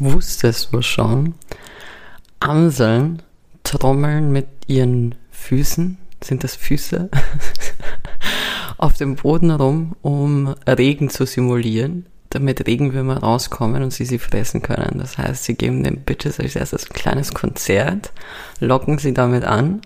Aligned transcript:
Wusstest 0.00 0.72
du 0.72 0.80
schon? 0.80 1.34
Amseln 2.40 3.20
trommeln 3.64 4.32
mit 4.32 4.46
ihren 4.66 5.14
Füßen, 5.30 5.98
sind 6.24 6.42
das 6.42 6.56
Füße, 6.56 7.10
auf 8.78 8.94
dem 8.94 9.16
Boden 9.16 9.50
rum, 9.50 9.94
um 10.00 10.54
Regen 10.66 11.10
zu 11.10 11.26
simulieren, 11.26 12.06
damit 12.30 12.66
Regenwürmer 12.66 13.18
rauskommen 13.18 13.82
und 13.82 13.92
sie 13.92 14.06
sie 14.06 14.18
fressen 14.18 14.62
können. 14.62 15.00
Das 15.00 15.18
heißt, 15.18 15.44
sie 15.44 15.54
geben 15.54 15.84
den 15.84 16.00
Bitches 16.00 16.40
als 16.40 16.56
erstes 16.56 16.90
ein 16.90 16.94
kleines 16.94 17.34
Konzert, 17.34 18.10
locken 18.58 18.96
sie 18.96 19.12
damit 19.12 19.44
an 19.44 19.82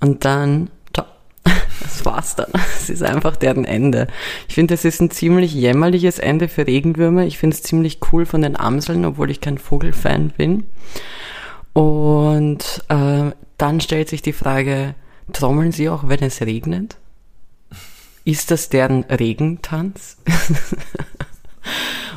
und 0.00 0.26
dann 0.26 0.68
das 1.80 2.04
war's 2.04 2.36
dann. 2.36 2.50
Es 2.76 2.90
ist 2.90 3.02
einfach 3.02 3.36
deren 3.36 3.64
Ende. 3.64 4.06
Ich 4.48 4.54
finde, 4.54 4.74
das 4.74 4.84
ist 4.84 5.00
ein 5.00 5.10
ziemlich 5.10 5.54
jämmerliches 5.54 6.18
Ende 6.18 6.48
für 6.48 6.66
Regenwürmer. 6.66 7.24
Ich 7.24 7.38
finde 7.38 7.54
es 7.54 7.62
ziemlich 7.62 7.98
cool 8.12 8.26
von 8.26 8.42
den 8.42 8.58
Amseln, 8.58 9.04
obwohl 9.04 9.30
ich 9.30 9.40
kein 9.40 9.58
Vogelfan 9.58 10.30
bin. 10.30 10.64
Und 11.72 12.82
äh, 12.88 13.30
dann 13.56 13.80
stellt 13.80 14.08
sich 14.08 14.22
die 14.22 14.32
Frage, 14.32 14.94
trommeln 15.32 15.72
sie 15.72 15.88
auch, 15.88 16.08
wenn 16.08 16.22
es 16.22 16.40
regnet? 16.40 16.96
Ist 18.24 18.50
das 18.50 18.68
deren 18.68 19.04
Regentanz? 19.04 20.16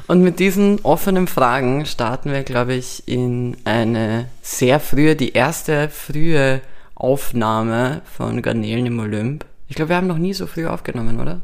Und 0.08 0.24
mit 0.24 0.40
diesen 0.40 0.80
offenen 0.82 1.28
Fragen 1.28 1.86
starten 1.86 2.32
wir, 2.32 2.44
glaube 2.44 2.74
ich, 2.74 3.08
in 3.08 3.56
eine 3.64 4.28
sehr 4.42 4.80
frühe, 4.80 5.16
die 5.16 5.32
erste 5.34 5.88
frühe 5.88 6.62
Aufnahme 6.96 8.02
von 8.18 8.42
Garnelen 8.42 8.88
im 8.88 9.00
Olymp. 9.00 9.46
Ich 9.72 9.76
glaube, 9.76 9.88
wir 9.88 9.96
haben 9.96 10.08
noch 10.08 10.18
nie 10.18 10.34
so 10.34 10.48
früh 10.48 10.68
aufgenommen, 10.68 11.18
oder? 11.22 11.40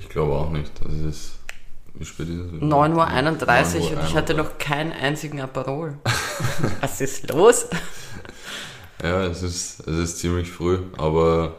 Ich 0.00 0.08
glaube 0.08 0.34
auch 0.34 0.50
nicht. 0.50 0.70
Das 0.84 0.94
ist. 0.94 1.32
Wie 1.94 2.04
spät 2.04 2.28
ist 2.28 2.38
es? 2.38 2.62
9.31 2.62 3.80
Uhr 3.80 3.98
und 3.98 4.06
ich 4.06 4.14
hatte 4.14 4.34
noch 4.34 4.56
keinen 4.58 4.92
einzigen 4.92 5.40
Aperol. 5.40 5.98
Was 6.80 7.00
ist 7.00 7.28
los? 7.30 7.66
Ja, 9.00 9.22
es 9.26 9.44
ist, 9.44 9.86
es 9.86 9.96
ist 9.96 10.18
ziemlich 10.18 10.50
früh, 10.50 10.80
aber 10.96 11.54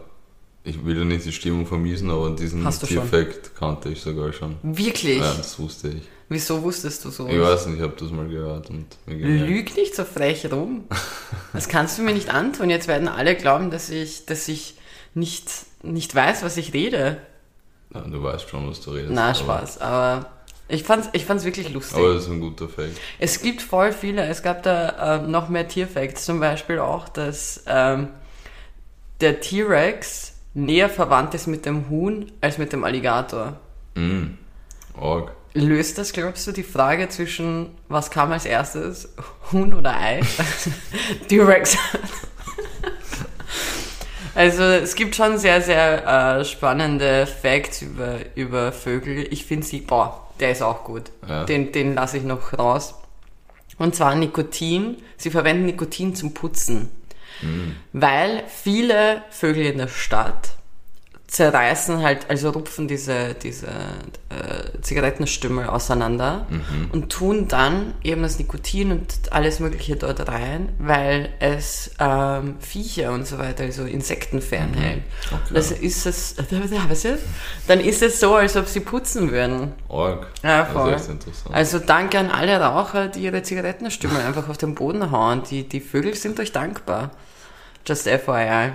ich 0.65 0.83
will 0.83 0.97
ja 0.97 1.05
nicht 1.05 1.23
die 1.25 1.31
Stimmung 1.31 1.65
vermiesen, 1.65 2.11
aber 2.11 2.31
diesen 2.31 2.67
Effekt 2.67 3.55
kannte 3.55 3.87
ich 3.87 4.01
sogar 4.01 4.33
schon. 4.33 4.57
Wirklich? 4.61 5.19
Ja, 5.19 5.33
das 5.35 5.57
wusste 5.57 5.87
ich. 5.87 6.01
Wieso 6.27 6.61
wusstest 6.61 7.05
du 7.05 7.11
so? 7.11 7.29
Ich 7.29 7.39
weiß 7.39 7.67
nicht, 7.67 7.77
ich 7.77 7.81
habe 7.81 7.95
das 7.97 8.11
mal 8.11 8.27
gehört 8.27 8.69
und 8.69 8.87
mir 9.05 9.15
Lüg 9.15 9.73
nicht 9.77 9.95
so 9.95 10.03
frech 10.03 10.51
rum. 10.51 10.83
Das 11.53 11.69
kannst 11.69 11.97
du 11.97 12.01
mir 12.01 12.13
nicht 12.13 12.29
antun. 12.29 12.69
Jetzt 12.69 12.89
werden 12.89 13.07
alle 13.07 13.37
glauben, 13.37 13.71
dass 13.71 13.89
ich, 13.89 14.25
dass 14.25 14.49
ich 14.49 14.75
nicht, 15.13 15.49
nicht 15.83 16.13
weiß, 16.13 16.43
was 16.43 16.57
ich 16.57 16.73
rede. 16.73 17.21
Ja, 17.93 18.01
du 18.01 18.21
weißt 18.21 18.49
schon, 18.49 18.69
was 18.69 18.81
du 18.81 18.91
redest. 18.91 19.11
Na, 19.13 19.33
Spaß. 19.33 19.81
Aber, 19.81 19.95
aber 19.95 20.25
ich 20.67 20.83
fand's, 20.83 21.09
ich 21.13 21.25
fand's 21.25 21.43
wirklich 21.43 21.71
lustig. 21.73 21.97
Aber 21.97 22.13
das 22.13 22.23
ist 22.23 22.29
ein 22.29 22.39
guter 22.39 22.69
Fact. 22.69 22.91
Es 23.17 23.41
gibt 23.41 23.61
voll 23.61 23.91
viele. 23.91 24.25
Es 24.25 24.43
gab 24.43 24.61
da 24.63 25.17
äh, 25.17 25.27
noch 25.27 25.49
mehr 25.49 25.67
Tierfacts. 25.67 26.25
Zum 26.25 26.39
Beispiel 26.39 26.79
auch, 26.79 27.09
dass 27.09 27.63
ähm, 27.65 28.09
der 29.19 29.41
T-Rex 29.41 30.33
näher 30.53 30.89
verwandt 30.89 31.33
ist 31.33 31.47
mit 31.47 31.65
dem 31.65 31.89
Huhn 31.89 32.31
als 32.41 32.59
mit 32.59 32.71
dem 32.71 32.83
Alligator. 32.83 33.59
Mm. 33.95 34.35
Org. 34.95 35.33
Löst 35.53 35.97
das, 35.97 36.13
glaubst 36.13 36.45
du, 36.45 36.51
die 36.51 36.63
Frage 36.63 37.09
zwischen, 37.09 37.71
was 37.87 38.11
kam 38.11 38.31
als 38.31 38.45
erstes, 38.45 39.09
Huhn 39.51 39.73
oder 39.73 39.95
Ei? 39.97 40.21
T-Rex. 41.27 41.75
Also 44.39 44.63
es 44.63 44.95
gibt 44.95 45.17
schon 45.17 45.37
sehr, 45.37 45.61
sehr 45.61 46.39
äh, 46.39 46.45
spannende 46.45 47.27
Facts 47.27 47.81
über, 47.81 48.19
über 48.35 48.71
Vögel. 48.71 49.27
Ich 49.31 49.45
finde 49.45 49.65
sie, 49.65 49.81
boah, 49.81 50.29
der 50.39 50.51
ist 50.51 50.61
auch 50.61 50.85
gut. 50.85 51.11
Ja. 51.27 51.43
Den, 51.43 51.73
den 51.73 51.95
lasse 51.95 52.17
ich 52.17 52.23
noch 52.23 52.57
raus. 52.57 52.95
Und 53.77 53.95
zwar 53.95 54.15
Nikotin. 54.15 54.95
Sie 55.17 55.29
verwenden 55.29 55.65
Nikotin 55.65 56.15
zum 56.15 56.33
Putzen. 56.33 56.89
Mhm. 57.41 57.75
Weil 57.91 58.43
viele 58.47 59.23
Vögel 59.29 59.65
in 59.65 59.77
der 59.77 59.89
Stadt 59.89 60.51
zerreißen 61.29 62.01
halt, 62.01 62.27
also 62.29 62.49
rupfen 62.49 62.87
diese, 62.87 63.35
diese 63.35 63.67
äh, 63.67 64.81
Zigarettenstümmel 64.81 65.67
auseinander 65.67 66.47
mhm. 66.49 66.89
und 66.91 67.11
tun 67.11 67.47
dann 67.47 67.93
eben 68.03 68.23
das 68.23 68.39
Nikotin 68.39 68.91
und 68.91 69.31
alles 69.31 69.59
Mögliche 69.59 69.95
dort 69.95 70.27
rein, 70.27 70.69
weil 70.79 71.29
es 71.39 71.91
ähm, 71.99 72.55
Viecher 72.59 73.11
und 73.11 73.27
so 73.27 73.37
weiter, 73.37 73.63
also 73.63 73.83
Insekten 73.83 74.41
fernhält. 74.41 75.03
Mhm. 75.03 75.37
Okay. 75.45 75.55
Also 75.55 75.75
ist 75.75 76.07
es, 76.07 76.35
dann 77.67 77.79
ist 77.79 78.01
es 78.01 78.19
so, 78.19 78.33
als 78.35 78.57
ob 78.57 78.67
sie 78.67 78.79
putzen 78.79 79.31
würden. 79.31 79.73
Org. 79.87 80.27
Ja, 80.41 80.65
voll. 80.65 80.97
Also 81.51 81.77
danke 81.77 82.17
an 82.17 82.31
alle 82.31 82.59
Raucher, 82.59 83.07
die 83.07 83.21
ihre 83.21 83.43
Zigarettenstümmel 83.43 84.19
einfach 84.19 84.49
auf 84.49 84.57
den 84.57 84.73
Boden 84.73 85.11
hauen. 85.11 85.43
Die, 85.43 85.69
die 85.69 85.79
Vögel 85.79 86.15
sind 86.15 86.39
euch 86.39 86.51
dankbar. 86.51 87.11
Just 87.85 88.09
FYI. 88.09 88.71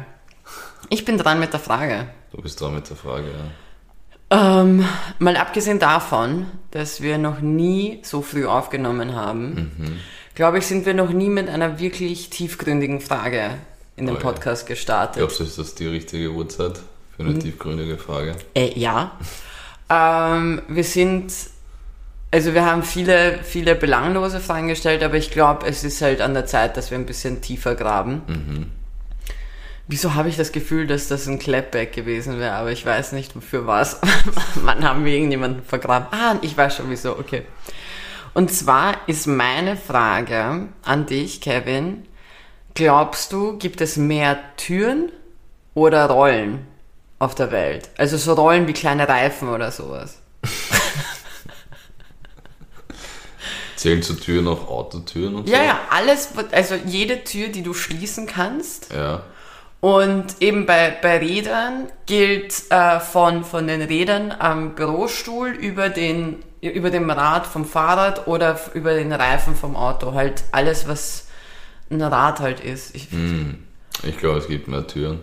Ich 0.88 1.04
bin 1.04 1.19
dran 1.19 1.41
mit 1.41 1.53
der 1.53 1.60
Frage. 1.60 2.06
Du 2.34 2.43
bist 2.43 2.61
dran 2.61 2.75
mit 2.75 2.91
der 2.91 2.97
Frage, 2.97 3.27
ja. 3.28 4.61
Ähm, 4.61 4.84
mal 5.21 5.37
abgesehen 5.37 5.78
davon, 5.78 6.47
dass 6.72 7.00
wir 7.00 7.17
noch 7.17 7.41
nie 7.41 8.00
so 8.03 8.22
früh 8.22 8.47
aufgenommen 8.47 9.15
haben, 9.15 9.72
mhm. 9.78 10.00
glaube 10.34 10.59
ich, 10.59 10.67
sind 10.67 10.84
wir 10.84 10.94
noch 10.94 11.11
nie 11.11 11.28
mit 11.28 11.49
einer 11.49 11.78
wirklich 11.78 12.31
tiefgründigen 12.31 13.00
Frage 13.00 13.50
in 13.94 14.06
den 14.06 14.17
oh, 14.17 14.19
Podcast 14.19 14.62
ja. 14.62 14.75
gestartet. 14.75 15.19
Glaubst 15.19 15.39
du, 15.39 15.44
ist 15.44 15.59
das 15.59 15.77
die 15.77 15.87
richtige 15.87 16.31
Uhrzeit 16.31 16.81
für 17.15 17.23
eine 17.23 17.34
mhm. 17.34 17.41
tiefgründige 17.41 17.99
Frage? 17.99 18.34
Äh, 18.55 18.77
ja. 18.77 19.12
ähm, 19.89 20.62
wir 20.67 20.84
sind, 20.84 21.33
also 22.33 22.53
wir 22.53 22.65
haben 22.65 22.83
viele, 22.83 23.44
viele 23.44 23.77
belanglose 23.77 24.41
Fragen 24.41 24.67
gestellt, 24.67 25.05
aber 25.05 25.19
ich 25.19 25.31
glaube, 25.31 25.67
es 25.67 25.84
ist 25.84 26.03
halt 26.03 26.21
an 26.21 26.34
der 26.34 26.47
Zeit, 26.47 26.77
dass 26.77 26.91
wir 26.91 26.99
ein 26.99 27.06
bisschen 27.06 27.43
tiefer 27.43 27.77
graben. 27.77 28.23
Mhm. 28.27 28.67
Wieso 29.87 30.15
habe 30.15 30.31
ich 30.31 30.37
das 30.37 30.53
Gefühl, 30.53 30.87
dass 30.87 31.09
das 31.09 31.27
ein 31.27 31.39
Clapback 31.39 31.93
gewesen 31.93 32.39
wäre, 32.39 32.55
aber 32.55 32.72
ich 32.72 32.87
weiß 32.87 33.12
nicht, 33.12 33.37
wofür 33.37 33.67
was. 33.67 34.00
Wann 34.55 34.83
haben 34.89 35.05
wir 35.05 35.12
irgendjemanden 35.12 35.62
vergraben? 35.62 36.09
Ah, 36.11 36.37
ich 36.41 36.56
weiß 36.56 36.77
schon 36.77 36.89
wieso, 36.89 37.19
okay. 37.19 37.43
Und 38.33 38.50
zwar 38.50 38.97
ist 39.06 39.27
meine 39.27 39.77
Frage 39.77 40.69
an 40.83 41.05
dich, 41.05 41.43
Kevin. 41.43 42.06
Glaubst 42.73 43.33
du, 43.33 43.59
gibt 43.59 43.83
es 43.83 43.99
mehr 43.99 44.39
Türen 44.56 45.12
oder 45.75 46.06
Rollen 46.06 46.67
auf 47.19 47.34
der 47.34 47.53
Welt? 47.53 47.91
Also 47.99 48.17
so 48.17 48.33
Rollen 48.33 48.67
wie 48.67 48.73
kleine 48.73 49.06
Reifen 49.06 49.50
oder 49.50 49.71
sowas. 49.71 50.23
Zählen 53.77 54.03
zu 54.03 54.15
Türen 54.15 54.49
auch 54.49 54.67
Autotüren 54.67 55.34
und 55.34 55.47
ja, 55.47 55.59
so? 55.59 55.62
Ja, 55.62 55.69
ja, 55.69 55.81
alles, 55.91 56.31
also 56.53 56.75
jede 56.75 57.23
Tür, 57.23 57.49
die 57.49 57.62
du 57.62 57.75
schließen 57.75 58.27
kannst. 58.27 58.91
Ja 58.91 59.25
und 59.84 60.41
eben 60.41 60.65
bei, 60.65 60.97
bei 61.03 61.19
Rädern 61.19 61.89
gilt 62.06 62.55
äh, 62.71 63.00
von, 63.00 63.45
von 63.45 63.67
den 63.67 63.83
Rädern 63.83 64.33
am 64.33 64.75
Bürostuhl 64.77 65.50
über 65.50 65.91
den 65.91 66.43
über 66.62 66.89
dem 66.89 67.11
Rad 67.11 67.47
vom 67.47 67.67
Fahrrad 67.67 68.27
oder 68.27 68.59
über 68.73 68.94
den 68.94 69.12
Reifen 69.12 69.55
vom 69.55 69.77
Auto. 69.77 70.15
Halt 70.15 70.44
alles, 70.53 70.89
was 70.89 71.27
ein 71.91 72.00
Rad 72.00 72.41
halt 72.41 72.61
ist. 72.61 72.94
Ich, 72.94 73.12
mm, 73.12 73.59
ich 74.05 74.17
glaube, 74.17 74.39
es 74.39 74.49
gibt 74.49 74.69
mehr 74.69 74.87
Türen. 74.87 75.21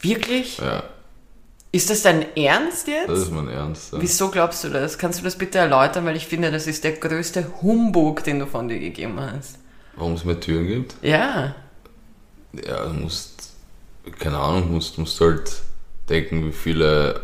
Wirklich? 0.00 0.56
Ja. 0.56 0.84
Ist 1.70 1.90
das 1.90 2.00
dein 2.00 2.34
Ernst 2.34 2.88
jetzt? 2.88 3.10
Das 3.10 3.18
ist 3.18 3.32
mein 3.32 3.48
Ernst. 3.48 3.92
Ja. 3.92 4.00
Wieso 4.00 4.30
glaubst 4.30 4.64
du 4.64 4.70
das? 4.70 4.96
Kannst 4.96 5.20
du 5.20 5.24
das 5.24 5.36
bitte 5.36 5.58
erläutern? 5.58 6.06
Weil 6.06 6.16
ich 6.16 6.26
finde, 6.26 6.50
das 6.50 6.66
ist 6.66 6.84
der 6.84 6.92
größte 6.92 7.60
Humbug, 7.60 8.24
den 8.24 8.38
du 8.38 8.46
von 8.46 8.66
dir 8.66 8.78
gegeben 8.78 9.20
hast. 9.20 9.58
Warum 9.94 10.14
es 10.14 10.24
mehr 10.24 10.40
Türen 10.40 10.68
gibt? 10.68 10.94
Ja. 11.02 11.54
Ja, 12.66 12.86
du 12.86 12.94
musst 12.94 13.33
keine 14.18 14.38
Ahnung, 14.38 14.72
musst, 14.72 14.98
musst 14.98 15.20
halt 15.20 15.62
denken, 16.08 16.46
wie 16.46 16.52
viele 16.52 17.20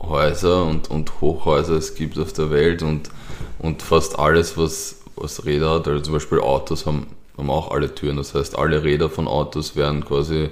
Häuser 0.00 0.64
und, 0.64 0.90
und 0.90 1.20
Hochhäuser 1.20 1.74
es 1.74 1.94
gibt 1.94 2.18
auf 2.18 2.32
der 2.32 2.50
Welt 2.50 2.82
und, 2.82 3.10
und 3.58 3.82
fast 3.82 4.18
alles, 4.18 4.56
was, 4.56 4.96
was 5.16 5.44
Räder 5.44 5.70
hat, 5.70 5.88
also 5.88 6.00
zum 6.00 6.14
Beispiel 6.14 6.40
Autos 6.40 6.86
haben, 6.86 7.08
haben 7.36 7.50
auch 7.50 7.70
alle 7.70 7.94
Türen. 7.94 8.16
Das 8.16 8.34
heißt, 8.34 8.56
alle 8.58 8.84
Räder 8.84 9.10
von 9.10 9.26
Autos 9.26 9.76
werden 9.76 10.04
quasi 10.04 10.50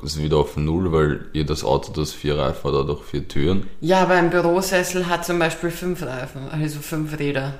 wieder 0.00 0.38
auf 0.38 0.56
Null, 0.56 0.90
weil 0.92 1.26
jedes 1.32 1.64
Auto, 1.64 1.92
das 1.92 2.12
vier 2.12 2.38
Reifen 2.38 2.72
hat, 2.72 2.80
hat 2.80 2.90
auch 2.90 3.04
vier 3.04 3.28
Türen. 3.28 3.68
Ja, 3.80 4.02
aber 4.02 4.14
ein 4.14 4.30
Bürosessel 4.30 5.06
hat 5.06 5.24
zum 5.24 5.38
Beispiel 5.38 5.70
fünf 5.70 6.02
Reifen, 6.02 6.48
also 6.50 6.80
fünf 6.80 7.18
Räder. 7.18 7.54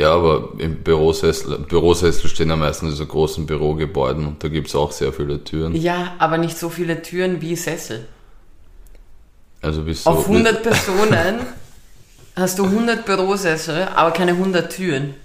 Ja, 0.00 0.14
aber 0.14 0.54
im 0.56 0.76
Bürosessel, 0.76 1.58
Bürosessel 1.58 2.30
stehen 2.30 2.48
ja 2.48 2.56
meistens 2.56 2.92
in 2.92 2.96
so 2.96 3.04
großen 3.04 3.44
Bürogebäuden 3.44 4.26
und 4.26 4.42
da 4.42 4.48
gibt 4.48 4.68
es 4.68 4.74
auch 4.74 4.92
sehr 4.92 5.12
viele 5.12 5.44
Türen. 5.44 5.76
Ja, 5.76 6.14
aber 6.18 6.38
nicht 6.38 6.56
so 6.56 6.70
viele 6.70 7.02
Türen 7.02 7.42
wie 7.42 7.54
Sessel. 7.54 8.06
Also 9.60 9.82
bis 9.82 10.06
Auf 10.06 10.26
100 10.26 10.62
Personen 10.62 11.40
hast 12.34 12.58
du 12.58 12.64
100 12.64 13.04
Bürosessel, 13.04 13.88
aber 13.94 14.12
keine 14.12 14.30
100 14.30 14.74
Türen. 14.74 15.16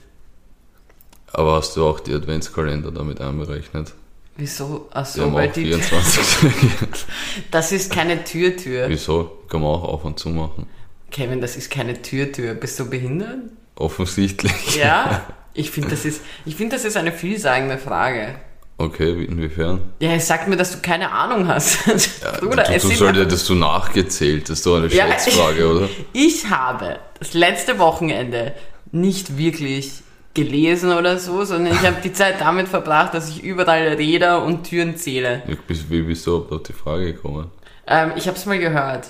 Aber 1.32 1.54
hast 1.54 1.78
du 1.78 1.88
auch 1.88 2.02
die 2.02 2.14
Adventskalender 2.14 2.92
damit 2.92 3.22
einberechnet? 3.22 3.94
Wieso? 4.36 4.90
Achso, 4.92 5.32
weil 5.32 5.54
die 5.54 5.68
24 5.68 6.52
Das 7.52 7.72
ist 7.72 7.94
keine 7.94 8.26
Türtür. 8.26 8.90
Wieso? 8.90 9.40
Kann 9.48 9.62
man 9.62 9.70
auch 9.70 9.86
auf 9.86 10.04
und 10.04 10.20
zu 10.20 10.28
machen. 10.28 10.68
Kevin, 11.12 11.40
das 11.40 11.56
ist 11.56 11.72
keine 11.72 12.02
Türtür. 12.02 12.56
Bist 12.56 12.78
du 12.78 12.90
behindert? 12.90 13.40
Offensichtlich. 13.76 14.76
Ja. 14.76 15.26
Ich 15.58 15.72
finde, 15.72 15.92
das, 15.92 16.04
ist, 16.04 16.22
ich 16.46 16.58
find, 16.58 16.74
das 16.74 16.84
ist 16.84 16.98
eine 16.98 17.14
vielsagende 17.14 17.78
Frage. 17.78 18.36
Okay, 18.78 19.24
inwiefern? 19.24 19.94
Ja, 20.02 20.12
es 20.12 20.28
sagt 20.28 20.50
mir, 20.50 20.58
dass 20.58 20.74
du 20.74 20.80
keine 20.82 21.12
Ahnung 21.12 21.48
hast. 21.48 21.80
Ja, 22.22 22.32
Bruder, 22.40 22.64
du, 22.64 22.78
du, 22.78 22.90
du 22.90 22.94
solltest, 22.96 23.48
du 23.48 23.56
nachgezählt. 23.56 24.50
Das 24.50 24.58
ist 24.58 24.66
doch 24.66 24.76
eine 24.76 24.88
ja, 24.88 25.08
Schätzfrage, 25.08 25.70
oder? 25.72 25.90
Ich 26.12 26.50
habe 26.50 27.00
das 27.20 27.34
letzte 27.34 27.80
Wochenende 27.80 28.54
nicht 28.92 29.38
wirklich 29.38 30.04
gelesen 30.34 30.92
oder 30.92 31.18
so, 31.18 31.46
sondern 31.46 31.74
ich 31.74 31.84
habe 31.84 32.02
die 32.04 32.12
Zeit 32.12 32.42
damit 32.42 32.68
verbracht, 32.68 33.14
dass 33.14 33.30
ich 33.30 33.42
überall 33.42 33.94
Räder 33.94 34.44
und 34.44 34.66
Türen 34.66 34.98
zähle. 34.98 35.42
Wie 35.68 36.02
bist 36.02 36.28
du 36.28 36.46
auf 36.50 36.64
die 36.64 36.74
Frage 36.74 37.14
gekommen? 37.14 37.50
Ähm, 37.88 38.12
ich 38.18 38.28
habe 38.28 38.38
es 38.38 38.46
mal 38.46 38.60
gehört. 38.60 39.08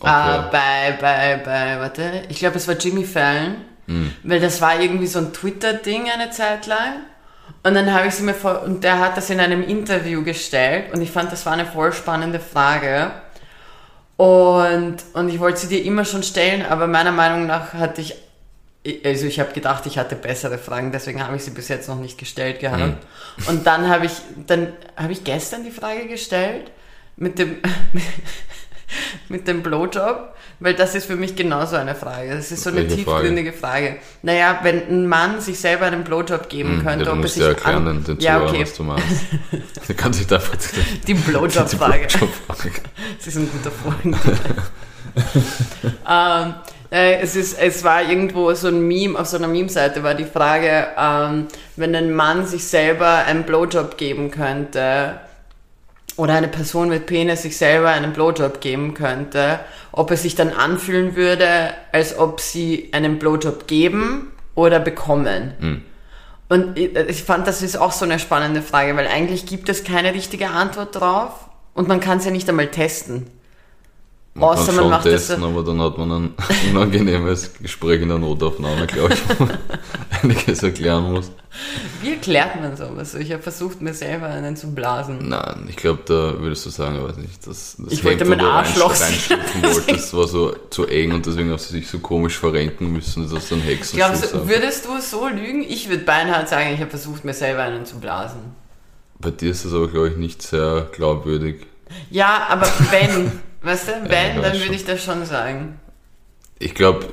Okay. 0.00 0.08
Äh, 0.08 0.50
bei, 0.50 0.98
bei, 1.00 1.42
bei, 1.44 1.80
warte, 1.80 2.22
ich 2.28 2.38
glaube, 2.38 2.56
es 2.56 2.66
war 2.68 2.76
Jimmy 2.76 3.04
Fallon, 3.04 3.56
hm. 3.86 4.12
weil 4.22 4.40
das 4.40 4.60
war 4.60 4.80
irgendwie 4.80 5.06
so 5.06 5.18
ein 5.18 5.32
Twitter-Ding 5.32 6.10
eine 6.10 6.30
Zeit 6.30 6.66
lang. 6.66 7.02
Und 7.62 7.74
dann 7.74 7.92
habe 7.92 8.08
ich 8.08 8.14
sie 8.14 8.22
mir 8.22 8.34
vor, 8.34 8.62
und 8.62 8.84
der 8.84 8.98
hat 9.00 9.16
das 9.16 9.30
in 9.30 9.40
einem 9.40 9.62
Interview 9.62 10.22
gestellt 10.22 10.92
und 10.92 11.00
ich 11.00 11.10
fand, 11.10 11.32
das 11.32 11.46
war 11.46 11.54
eine 11.54 11.66
voll 11.66 11.92
spannende 11.92 12.40
Frage. 12.40 13.10
Und, 14.16 14.96
und 15.14 15.28
ich 15.28 15.40
wollte 15.40 15.60
sie 15.60 15.68
dir 15.68 15.82
immer 15.84 16.04
schon 16.04 16.22
stellen, 16.22 16.64
aber 16.64 16.86
meiner 16.86 17.12
Meinung 17.12 17.46
nach 17.46 17.72
hatte 17.72 18.00
ich, 18.00 18.14
also 19.04 19.26
ich 19.26 19.40
habe 19.40 19.52
gedacht, 19.52 19.86
ich 19.86 19.98
hatte 19.98 20.14
bessere 20.14 20.58
Fragen, 20.58 20.92
deswegen 20.92 21.26
habe 21.26 21.36
ich 21.36 21.42
sie 21.42 21.50
bis 21.50 21.68
jetzt 21.68 21.88
noch 21.88 21.98
nicht 21.98 22.18
gestellt 22.18 22.60
gehabt. 22.60 23.02
Mhm. 23.38 23.48
Und 23.48 23.66
dann 23.66 23.88
habe 23.88 24.06
ich, 24.06 24.12
dann 24.46 24.72
habe 24.96 25.12
ich 25.12 25.24
gestern 25.24 25.64
die 25.64 25.70
Frage 25.70 26.06
gestellt 26.06 26.70
mit 27.16 27.38
dem, 27.38 27.56
mit 29.28 29.48
dem 29.48 29.62
Blowjob, 29.62 30.34
weil 30.60 30.74
das 30.74 30.94
ist 30.94 31.06
für 31.06 31.16
mich 31.16 31.36
genauso 31.36 31.76
eine 31.76 31.94
Frage. 31.94 32.30
Das 32.34 32.50
ist 32.52 32.62
so 32.62 32.70
eine 32.70 32.80
Welche 32.82 32.96
tiefgründige 32.96 33.52
Frage? 33.52 33.64
Frage. 33.64 33.96
Naja, 34.22 34.60
wenn 34.62 34.88
ein 34.88 35.06
Mann 35.06 35.40
sich 35.40 35.58
selber 35.58 35.86
einen 35.86 36.04
Blowjob 36.04 36.48
geben 36.48 36.78
hm, 36.78 36.84
könnte, 36.84 37.06
ja, 37.06 37.12
ob 37.12 37.24
es 37.24 37.34
sich 37.34 37.42
erklären, 37.42 37.88
an... 37.88 38.04
den, 38.04 38.18
ja, 38.20 38.42
okay. 38.42 38.62
was 38.62 38.74
du 38.74 38.82
meinst. 38.82 39.06
da 39.88 39.94
kann 39.94 40.12
sich 40.12 40.30
einfach 40.32 40.56
die 41.06 41.14
Blowjob-Frage. 41.14 42.06
Blowjob 42.06 42.30
das 43.18 43.26
ist 43.26 43.36
ein 43.36 43.50
guter 43.50 43.70
Freund. 43.70 44.16
ähm, 46.08 46.54
äh, 46.90 47.20
es, 47.20 47.34
ist, 47.34 47.58
es 47.58 47.82
war 47.82 48.02
irgendwo 48.02 48.52
so 48.54 48.68
ein 48.68 48.86
Meme, 48.86 49.18
auf 49.18 49.26
so 49.26 49.36
einer 49.36 49.48
Meme-Seite 49.48 50.02
war 50.02 50.14
die 50.14 50.24
Frage, 50.24 50.88
ähm, 50.98 51.46
wenn 51.76 51.94
ein 51.94 52.12
Mann 52.12 52.46
sich 52.46 52.64
selber 52.64 53.24
einen 53.26 53.44
Blowjob 53.44 53.96
geben 53.96 54.30
könnte, 54.30 55.20
oder 56.16 56.34
eine 56.34 56.48
Person 56.48 56.88
mit 56.88 57.06
Penis 57.06 57.42
sich 57.42 57.56
selber 57.56 57.88
einen 57.88 58.12
Blowjob 58.12 58.60
geben 58.60 58.94
könnte, 58.94 59.60
ob 59.92 60.10
es 60.10 60.22
sich 60.22 60.34
dann 60.34 60.50
anfühlen 60.50 61.16
würde, 61.16 61.70
als 61.92 62.18
ob 62.18 62.40
sie 62.40 62.90
einen 62.92 63.18
Blowjob 63.18 63.66
geben 63.66 64.32
oder 64.54 64.80
bekommen. 64.80 65.54
Mhm. 65.58 65.82
Und 66.48 66.78
ich 66.78 67.24
fand, 67.24 67.46
das 67.46 67.62
ist 67.62 67.76
auch 67.76 67.92
so 67.92 68.04
eine 68.04 68.18
spannende 68.18 68.62
Frage, 68.62 68.96
weil 68.96 69.08
eigentlich 69.08 69.46
gibt 69.46 69.68
es 69.68 69.82
keine 69.82 70.14
richtige 70.14 70.48
Antwort 70.48 70.94
drauf 70.94 71.48
und 71.72 71.88
man 71.88 72.00
kann 72.00 72.18
es 72.18 72.26
ja 72.26 72.30
nicht 72.30 72.48
einmal 72.48 72.68
testen. 72.68 73.26
Man 74.36 74.50
Außer 74.50 74.66
kann 74.66 74.76
man 74.76 74.90
macht 74.90 75.04
testen, 75.04 75.40
das 75.40 75.48
aber 75.48 75.62
dann 75.62 75.80
hat 75.80 75.96
man 75.96 76.10
ein 76.10 76.34
unangenehmes 76.70 77.52
Gespräch 77.54 78.02
in 78.02 78.08
der 78.08 78.18
Notaufnahme, 78.18 78.84
glaube 78.88 79.14
ich, 79.14 79.20
wo 79.28 79.44
man 79.44 79.58
einiges 80.22 80.60
erklären 80.60 81.12
muss. 81.12 81.30
Wie 82.02 82.14
erklärt 82.14 82.60
man 82.60 82.76
sowas? 82.76 83.14
Ich 83.14 83.30
habe 83.30 83.40
versucht, 83.40 83.80
mir 83.80 83.94
selber 83.94 84.26
einen 84.26 84.56
zu 84.56 84.74
blasen. 84.74 85.28
Nein, 85.28 85.66
ich 85.68 85.76
glaube, 85.76 86.00
da 86.04 86.40
würdest 86.40 86.66
du 86.66 86.70
sagen, 86.70 86.96
ich 86.96 87.08
weiß 87.08 87.16
nicht, 87.18 87.46
das, 87.46 87.76
das 87.78 87.92
ich 87.92 88.02
wollte 88.02 88.24
mein 88.24 88.40
Arschloch 88.40 88.92
Das 89.86 90.12
war 90.12 90.26
so 90.26 90.52
zu 90.68 90.86
eng 90.86 91.12
und 91.12 91.24
deswegen 91.24 91.52
hast 91.52 91.70
du 91.70 91.74
dich 91.76 91.86
so 91.86 92.00
komisch 92.00 92.36
verrenken 92.36 92.92
müssen, 92.92 93.22
dass 93.22 93.34
das 93.34 93.48
so 93.48 93.54
ein 93.54 93.60
Hexenschuss 93.60 93.94
Glaubst 93.94 94.34
du, 94.34 94.48
würdest 94.48 94.84
du 94.84 95.00
so 95.00 95.28
lügen? 95.28 95.62
Ich 95.62 95.88
würde 95.88 96.02
beinahe 96.02 96.44
sagen, 96.48 96.74
ich 96.74 96.80
habe 96.80 96.90
versucht, 96.90 97.24
mir 97.24 97.34
selber 97.34 97.62
einen 97.62 97.86
zu 97.86 98.00
blasen. 98.00 98.40
Bei 99.20 99.30
dir 99.30 99.52
ist 99.52 99.64
das 99.64 99.72
aber, 99.72 99.86
glaube 99.86 100.08
ich, 100.08 100.16
nicht 100.16 100.42
sehr 100.42 100.88
glaubwürdig. 100.90 101.66
Ja, 102.10 102.48
aber 102.48 102.66
wenn, 102.90 103.30
weißt 103.64 103.88
du, 103.88 103.92
wenn, 104.04 104.36
ja, 104.36 104.42
dann 104.42 104.58
würde 104.58 104.74
ich 104.74 104.84
das 104.84 105.02
schon 105.02 105.24
sagen. 105.24 105.80
Ich 106.60 106.74
glaube, 106.74 107.06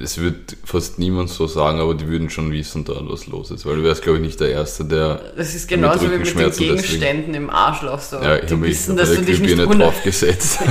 es 0.00 0.18
wird 0.18 0.56
fast 0.64 0.98
niemand 0.98 1.28
so 1.28 1.48
sagen, 1.48 1.80
aber 1.80 1.94
die 1.94 2.06
würden 2.06 2.30
schon 2.30 2.52
wissen, 2.52 2.84
da 2.84 2.94
was 3.00 3.26
los 3.26 3.50
ist, 3.50 3.66
weil 3.66 3.76
du 3.76 3.82
wärst, 3.82 4.02
glaube 4.02 4.18
ich, 4.18 4.24
nicht 4.24 4.38
der 4.38 4.50
Erste, 4.50 4.84
der. 4.84 5.32
Das 5.36 5.54
ist 5.54 5.68
genauso 5.68 6.10
wie 6.10 6.18
mit 6.18 6.38
den 6.38 6.50
Gegenständen 6.52 7.34
im 7.34 7.50
Arschloch. 7.50 8.00
So. 8.00 8.16
Ja, 8.16 8.36
ich 8.36 8.50
mich 8.50 8.70
wissen, 8.70 8.96
dass 8.96 9.12
du 9.12 9.22
dich 9.22 9.40
nicht 9.40 9.58
draufgesetzt. 9.58 10.60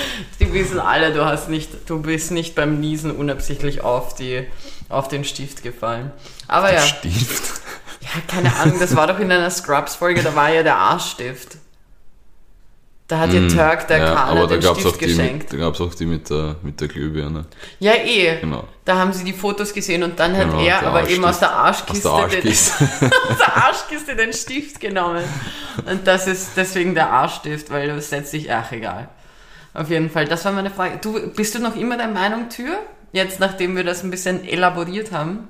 die 0.40 0.52
wissen 0.52 0.80
alle, 0.80 1.12
du 1.12 1.24
hast 1.24 1.48
nicht, 1.48 1.88
du 1.88 2.00
bist 2.00 2.30
nicht 2.30 2.54
beim 2.54 2.80
Niesen 2.80 3.10
unabsichtlich 3.10 3.82
auf 3.82 4.14
die, 4.14 4.46
auf 4.88 5.08
den 5.08 5.24
Stift 5.24 5.62
gefallen. 5.62 6.12
Aber 6.48 6.68
der 6.68 6.76
ja. 6.76 6.86
Stift. 6.86 7.60
Ja, 8.00 8.20
keine 8.26 8.54
Ahnung, 8.56 8.78
das 8.80 8.96
war 8.96 9.06
doch 9.06 9.18
in 9.18 9.30
einer 9.30 9.50
Scrubs-Folge, 9.50 10.22
da 10.22 10.34
war 10.34 10.50
ja 10.50 10.62
der 10.62 10.76
Arschstift. 10.76 11.56
Da 13.12 13.18
hat 13.18 13.32
ihr 13.34 13.42
mm, 13.42 13.48
Turk 13.50 13.88
der 13.88 13.98
ja, 13.98 14.14
Kana 14.14 14.46
den 14.46 14.62
Stift 14.62 14.98
geschenkt. 14.98 15.42
Mit, 15.42 15.52
da 15.52 15.56
gab 15.66 15.74
es 15.74 15.82
auch 15.82 15.92
die 15.92 16.06
mit 16.06 16.30
der, 16.30 16.56
mit 16.62 16.80
der 16.80 16.88
Glühbirne. 16.88 17.44
Ja, 17.78 17.92
eh. 17.92 18.38
Genau. 18.40 18.64
Da 18.86 18.96
haben 18.96 19.12
sie 19.12 19.22
die 19.22 19.34
Fotos 19.34 19.74
gesehen 19.74 20.02
und 20.02 20.18
dann 20.18 20.34
hat 20.34 20.46
genau, 20.46 20.62
er 20.62 20.82
aber 20.86 21.06
eben 21.10 21.22
aus 21.22 21.38
der 21.38 21.52
Arschkiste, 21.52 22.10
aus 22.10 22.30
der 22.30 22.40
Arschkiste. 22.40 22.88
Den, 23.02 23.12
aus 23.28 23.36
der 23.36 23.56
Arschkiste 23.64 24.16
den 24.16 24.32
Stift 24.32 24.80
genommen. 24.80 25.24
Und 25.84 26.06
das 26.06 26.26
ist 26.26 26.52
deswegen 26.56 26.94
der 26.94 27.10
Arschstift, 27.10 27.70
weil 27.70 27.88
du 27.90 28.00
setzt 28.00 28.32
dich, 28.32 28.50
ach 28.50 28.72
egal. 28.72 29.10
Auf 29.74 29.90
jeden 29.90 30.08
Fall, 30.08 30.24
das 30.24 30.46
war 30.46 30.52
meine 30.52 30.70
Frage. 30.70 30.96
Du, 31.02 31.20
bist 31.32 31.54
du 31.54 31.58
noch 31.58 31.76
immer 31.76 31.98
der 31.98 32.08
Meinung 32.08 32.48
Tür? 32.48 32.78
Jetzt, 33.12 33.40
nachdem 33.40 33.76
wir 33.76 33.84
das 33.84 34.02
ein 34.02 34.10
bisschen 34.10 34.42
elaboriert 34.42 35.12
haben? 35.12 35.48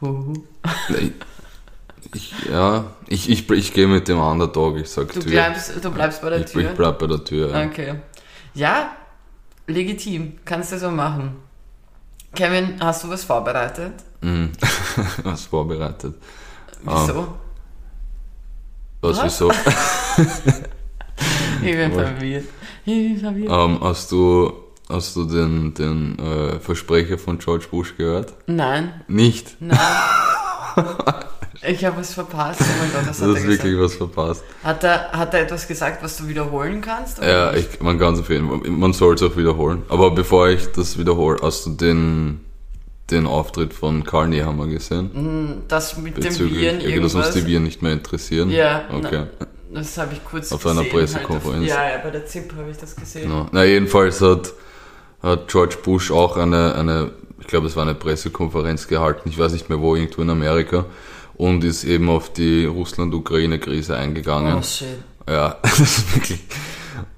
Huhu. 0.00 0.32
Ich, 2.14 2.34
ja, 2.50 2.84
ich, 3.08 3.30
ich, 3.30 3.50
ich 3.50 3.72
gehe 3.72 3.86
mit 3.86 4.08
dem 4.08 4.18
Underdog, 4.18 4.78
ich 4.78 4.88
sag 4.88 5.12
du 5.12 5.20
Tür. 5.20 5.30
Bleibst, 5.30 5.84
du 5.84 5.90
bleibst 5.90 6.22
bei 6.22 6.30
der 6.30 6.40
ich, 6.40 6.46
Tür? 6.46 6.70
Ich 6.70 6.76
bleib 6.76 6.98
bei 6.98 7.06
der 7.06 7.24
Tür, 7.24 7.50
ja. 7.50 7.66
Okay. 7.66 7.94
Ja, 8.54 8.92
legitim, 9.66 10.38
kannst 10.44 10.72
du 10.72 10.78
so 10.78 10.90
machen. 10.90 11.36
Kevin, 12.34 12.76
hast 12.80 13.04
du 13.04 13.08
was 13.08 13.24
vorbereitet? 13.24 13.94
Mm, 14.20 14.46
was 15.24 15.44
vorbereitet? 15.44 16.14
Wieso? 16.82 17.18
Um, 17.18 17.34
was, 19.00 19.18
was? 19.18 19.24
wieso? 19.24 19.50
ich 21.62 21.76
bin 21.76 21.92
verwirrt. 21.92 22.44
Ich 22.84 23.08
bin 23.08 23.18
verwirrt. 23.18 23.50
Um, 23.50 23.80
hast 23.82 24.12
du, 24.12 24.52
hast 24.88 25.16
du 25.16 25.24
den, 25.24 25.74
den 25.74 26.18
äh, 26.18 26.60
Versprecher 26.60 27.18
von 27.18 27.38
George 27.38 27.66
Bush 27.70 27.96
gehört? 27.96 28.34
Nein. 28.46 29.04
Nicht? 29.08 29.56
Nein. 29.60 29.78
Ich 31.68 31.84
habe 31.84 31.96
was 31.98 32.14
verpasst. 32.14 32.60
Oh 32.60 32.64
mein 32.80 32.92
Gott, 32.92 33.08
was 33.08 33.20
hat 33.20 33.28
du 33.28 33.34
hast 33.34 33.46
wirklich 33.46 33.78
was 33.78 33.94
verpasst. 33.94 34.44
Hat 34.62 34.84
er, 34.84 35.10
hat 35.12 35.34
er 35.34 35.40
etwas 35.42 35.66
gesagt, 35.66 36.02
was 36.02 36.16
du 36.16 36.28
wiederholen 36.28 36.80
kannst? 36.80 37.22
ja, 37.22 37.52
ich, 37.54 37.80
man 37.80 37.98
kann 37.98 38.14
es 38.14 38.20
empfehlen. 38.20 38.78
Man 38.78 38.92
soll 38.92 39.14
es 39.14 39.22
auch 39.22 39.36
wiederholen. 39.36 39.82
Aber 39.88 40.10
bevor 40.10 40.48
ich 40.48 40.66
das 40.72 40.98
wiederhole, 40.98 41.38
hast 41.42 41.66
du 41.66 41.70
den, 41.70 42.40
den 43.10 43.26
Auftritt 43.26 43.74
von 43.74 44.04
Karl 44.04 44.28
Nehammer 44.28 44.66
gesehen? 44.66 45.10
Mm, 45.12 45.62
das 45.68 45.96
mit 45.96 46.14
Bezüglich, 46.14 46.38
dem 46.38 46.56
Viren 46.56 46.80
irgendwas? 46.80 47.12
Dass 47.14 47.26
uns 47.26 47.34
die 47.34 47.46
Viren 47.46 47.64
nicht 47.64 47.82
mehr 47.82 47.92
interessieren? 47.92 48.50
Ja. 48.50 48.84
Okay. 48.92 49.24
Na, 49.70 49.80
das 49.80 49.98
habe 49.98 50.14
ich 50.14 50.24
kurz 50.24 50.52
Auf 50.52 50.62
gesehen, 50.62 50.78
einer 50.78 50.88
Pressekonferenz. 50.88 51.70
Halt 51.70 51.78
auf, 51.78 51.84
ja, 51.84 51.96
ja, 51.96 51.98
bei 52.02 52.10
der 52.10 52.26
ZIP 52.26 52.52
habe 52.56 52.70
ich 52.70 52.76
das 52.76 52.94
gesehen. 52.94 53.22
Genau. 53.22 53.48
Na, 53.50 53.64
jedenfalls 53.64 54.20
hat, 54.20 54.52
hat 55.22 55.48
George 55.48 55.76
Bush 55.82 56.10
auch 56.12 56.36
eine, 56.36 56.74
eine 56.76 57.10
ich 57.40 57.48
glaube, 57.48 57.66
es 57.66 57.76
war 57.76 57.82
eine 57.82 57.94
Pressekonferenz 57.94 58.88
gehalten, 58.88 59.28
ich 59.28 59.38
weiß 59.38 59.52
nicht 59.52 59.68
mehr 59.68 59.80
wo, 59.80 59.94
irgendwo 59.94 60.22
in 60.22 60.30
Amerika 60.30 60.86
und 61.36 61.64
ist 61.64 61.84
eben 61.84 62.08
auf 62.08 62.32
die 62.32 62.64
Russland-Ukraine-Krise 62.64 63.96
eingegangen. 63.96 64.58
Oh 64.58 64.62
shit. 64.62 64.98
Ja, 65.28 65.58
das 65.62 65.80
ist 65.80 66.14
wirklich. 66.14 66.40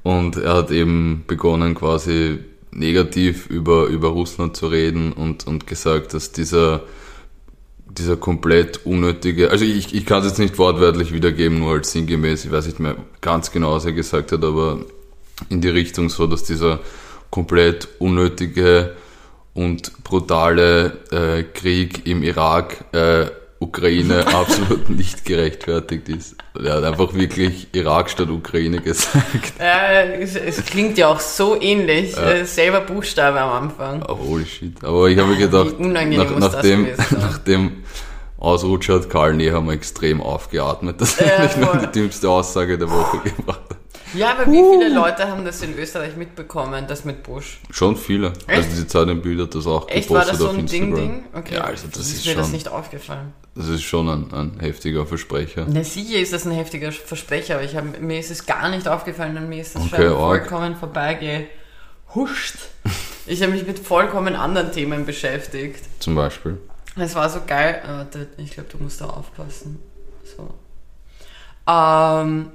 Und 0.03 0.37
er 0.37 0.55
hat 0.55 0.71
eben 0.71 1.25
begonnen, 1.27 1.75
quasi 1.75 2.39
negativ 2.71 3.47
über, 3.49 3.87
über 3.87 4.09
Russland 4.09 4.57
zu 4.57 4.69
reden 4.69 5.13
und, 5.13 5.47
und 5.47 5.67
gesagt, 5.67 6.15
dass 6.15 6.33
dieser, 6.33 6.83
dieser 7.91 8.17
komplett 8.17 8.85
unnötige, 8.87 9.51
also 9.51 9.65
ich, 9.65 9.95
ich 9.95 10.07
kann 10.07 10.21
es 10.21 10.27
jetzt 10.27 10.39
nicht 10.39 10.59
wortwörtlich 10.59 11.13
wiedergeben, 11.13 11.61
nur 11.61 11.73
als 11.73 11.93
sinngemäß, 11.93 12.45
ich 12.45 12.51
weiß 12.51 12.67
nicht 12.67 12.81
mehr 12.81 12.97
ganz 13.21 13.51
genau, 13.51 13.75
was 13.75 13.85
er 13.85 13.93
gesagt 13.93 14.33
hat, 14.33 14.45
aber 14.45 14.81
in 15.49 15.61
die 15.61 15.69
Richtung 15.69 16.09
so, 16.09 16.27
dass 16.27 16.45
dieser 16.45 16.81
komplett 17.31 17.89
unnötige 17.99 18.95
und 19.55 20.05
brutale 20.05 20.99
äh, 21.11 21.43
Krieg 21.43 22.07
im 22.07 22.23
Irak 22.23 22.85
äh, 22.93 23.27
Ukraine 23.61 24.27
absolut 24.35 24.89
nicht 24.89 25.25
gerechtfertigt 25.25 26.09
ist. 26.09 26.37
Er 26.55 26.75
hat 26.75 26.85
einfach 26.85 27.13
wirklich 27.15 27.69
Irak 27.73 28.11
statt 28.11 28.31
Ukraine 28.31 28.81
gesagt. 28.81 29.55
Ja, 29.59 30.03
es, 30.03 30.37
es 30.37 30.65
klingt 30.65 30.97
ja 30.99 31.09
auch 31.09 31.21
so 31.21 31.61
ähnlich. 31.61 32.15
Ja. 32.17 32.45
Selber 32.45 32.81
Buchstabe 32.81 33.41
am 33.41 33.65
Anfang. 33.65 34.03
Oh, 34.09 34.19
holy 34.19 34.47
shit. 34.47 34.85
Aber 34.85 35.09
ich 35.09 35.19
habe 35.19 35.37
gedacht, 35.37 35.81
nach, 35.81 36.39
nachdem, 36.39 36.89
nach 37.11 37.39
dem 37.39 37.83
Ausrutscher 38.39 38.95
hat 38.95 39.11
Karl 39.11 39.35
Nehammer 39.35 39.73
extrem 39.73 40.21
aufgeatmet. 40.21 41.01
Das 41.01 41.15
ist 41.15 41.21
ja, 41.21 41.43
nicht 41.43 41.59
nur 41.59 41.77
die 41.77 42.01
dümmste 42.01 42.31
Aussage 42.31 42.79
der 42.79 42.91
Woche 42.91 43.19
gebracht. 43.25 43.77
Ja, 44.15 44.31
aber 44.33 44.47
wie 44.51 44.63
viele 44.63 44.89
Leute 44.95 45.29
haben 45.29 45.45
das 45.45 45.61
in 45.63 45.77
Österreich 45.79 46.17
mitbekommen, 46.17 46.87
das 46.89 47.05
mit 47.05 47.23
Bush? 47.23 47.61
Schon 47.71 47.97
viele. 47.97 48.29
Echt? 48.47 48.65
Also 48.69 48.83
die 48.83 48.87
Zeit 48.87 49.09
im 49.09 49.21
Bild 49.23 49.41
hat 49.41 49.55
das 49.55 49.67
auch 49.67 49.89
Echt, 49.89 50.09
war 50.11 50.25
das 50.25 50.31
gepostet 50.31 50.39
so 50.41 50.49
auf 50.49 50.55
ein 50.55 50.61
Instagram. 50.61 50.95
Ding-Ding? 50.95 51.25
Okay. 51.35 51.55
Ja, 51.57 51.65
also 51.65 51.87
das 51.89 52.01
ist 52.09 52.27
mir 52.27 52.35
das 52.35 52.47
schon, 52.47 52.53
nicht 52.53 52.69
aufgefallen. 52.69 53.33
das 53.55 53.69
ist 53.69 53.83
schon 53.83 54.09
ein, 54.09 54.33
ein 54.33 54.61
heftiger 54.61 55.05
Versprecher. 55.07 55.67
Na 55.69 55.85
sicher 55.85 56.19
ist 56.19 56.33
das 56.33 56.47
ein 56.47 56.53
heftiger 56.53 56.91
Versprecher, 56.93 57.57
aber 57.57 57.65
ich 57.65 57.77
hab, 57.77 58.01
mir 58.01 58.19
ist 58.19 58.31
es 58.31 58.47
gar 58.47 58.69
nicht 58.71 58.89
aufgefallen 58.89 59.37
und 59.37 59.49
mir 59.49 59.61
ist 59.61 59.75
das 59.75 59.83
Okay, 59.83 59.97
schon 60.09 60.17
arg. 60.17 60.49
vollkommen 60.49 60.77
vorbeigehuscht. 60.77 62.57
Ich 63.27 63.43
habe 63.43 63.53
mich 63.53 63.67
mit 63.67 63.79
vollkommen 63.79 64.35
anderen 64.37 64.73
Themen 64.73 65.05
beschäftigt. 65.05 65.85
Zum 66.01 66.15
Beispiel. 66.15 66.59
Es 66.97 67.15
war 67.15 67.29
so 67.29 67.41
geil. 67.47 67.83
Äh, 67.85 67.89
Warte, 67.89 68.27
ich 68.39 68.53
glaube, 68.53 68.69
du 68.71 68.79
musst 68.83 69.01
da 69.01 69.07
aufpassen. 69.07 69.79
So. 70.37 70.55
Ähm, 71.71 72.51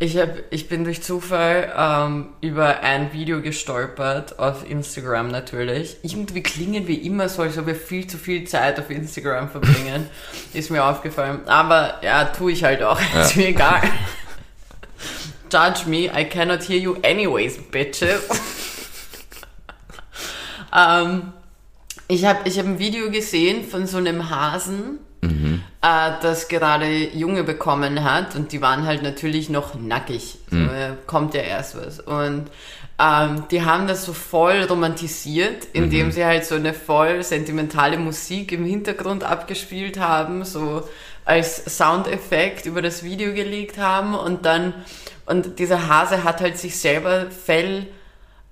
ich, 0.00 0.16
hab, 0.16 0.30
ich 0.48 0.66
bin 0.66 0.84
durch 0.84 1.02
Zufall 1.02 1.72
ähm, 1.76 2.28
über 2.40 2.80
ein 2.80 3.12
Video 3.12 3.42
gestolpert, 3.42 4.38
auf 4.38 4.68
Instagram 4.68 5.28
natürlich. 5.28 5.98
Irgendwie 6.02 6.42
klingen 6.42 6.88
wir 6.88 7.02
immer 7.02 7.28
so, 7.28 7.42
als 7.42 7.58
ob 7.58 7.66
wir 7.66 7.74
viel 7.74 8.06
zu 8.06 8.16
viel 8.16 8.48
Zeit 8.48 8.80
auf 8.80 8.88
Instagram 8.88 9.50
verbringen. 9.50 10.08
Ist 10.54 10.70
mir 10.70 10.84
aufgefallen. 10.84 11.46
Aber 11.46 12.00
ja, 12.02 12.24
tue 12.24 12.52
ich 12.52 12.64
halt 12.64 12.82
auch. 12.82 12.98
Ist 13.20 13.36
mir 13.36 13.48
egal. 13.48 13.82
Judge 15.52 15.82
me, 15.86 16.06
I 16.06 16.24
cannot 16.24 16.62
hear 16.62 16.78
you 16.78 16.96
anyways, 17.02 17.58
bitches. 17.70 18.22
ähm, 20.74 21.34
ich 22.08 22.24
habe 22.24 22.48
ich 22.48 22.58
hab 22.58 22.64
ein 22.64 22.78
Video 22.78 23.10
gesehen 23.10 23.68
von 23.68 23.86
so 23.86 23.98
einem 23.98 24.30
Hasen, 24.30 24.98
äh, 25.82 26.12
das 26.22 26.48
gerade 26.48 26.86
Junge 26.86 27.44
bekommen 27.44 28.04
hat 28.04 28.36
und 28.36 28.52
die 28.52 28.60
waren 28.60 28.86
halt 28.86 29.02
natürlich 29.02 29.48
noch 29.48 29.74
nackig. 29.74 30.38
So, 30.50 30.56
äh, 30.56 30.92
kommt 31.06 31.34
ja 31.34 31.40
erst 31.40 31.76
was. 31.76 32.00
Und 32.00 32.50
ähm, 33.00 33.44
die 33.50 33.64
haben 33.64 33.86
das 33.86 34.04
so 34.04 34.12
voll 34.12 34.64
romantisiert, 34.64 35.68
indem 35.72 36.12
sie 36.12 36.24
halt 36.24 36.44
so 36.44 36.56
eine 36.56 36.74
voll 36.74 37.22
sentimentale 37.22 37.96
Musik 37.96 38.52
im 38.52 38.64
Hintergrund 38.64 39.24
abgespielt 39.24 39.98
haben, 39.98 40.44
so 40.44 40.86
als 41.24 41.78
Soundeffekt 41.78 42.66
über 42.66 42.82
das 42.82 43.02
Video 43.02 43.32
gelegt 43.32 43.78
haben 43.78 44.14
und 44.14 44.44
dann, 44.44 44.74
und 45.26 45.58
dieser 45.58 45.88
Hase 45.88 46.24
hat 46.24 46.40
halt 46.40 46.58
sich 46.58 46.78
selber 46.78 47.30
Fell 47.30 47.86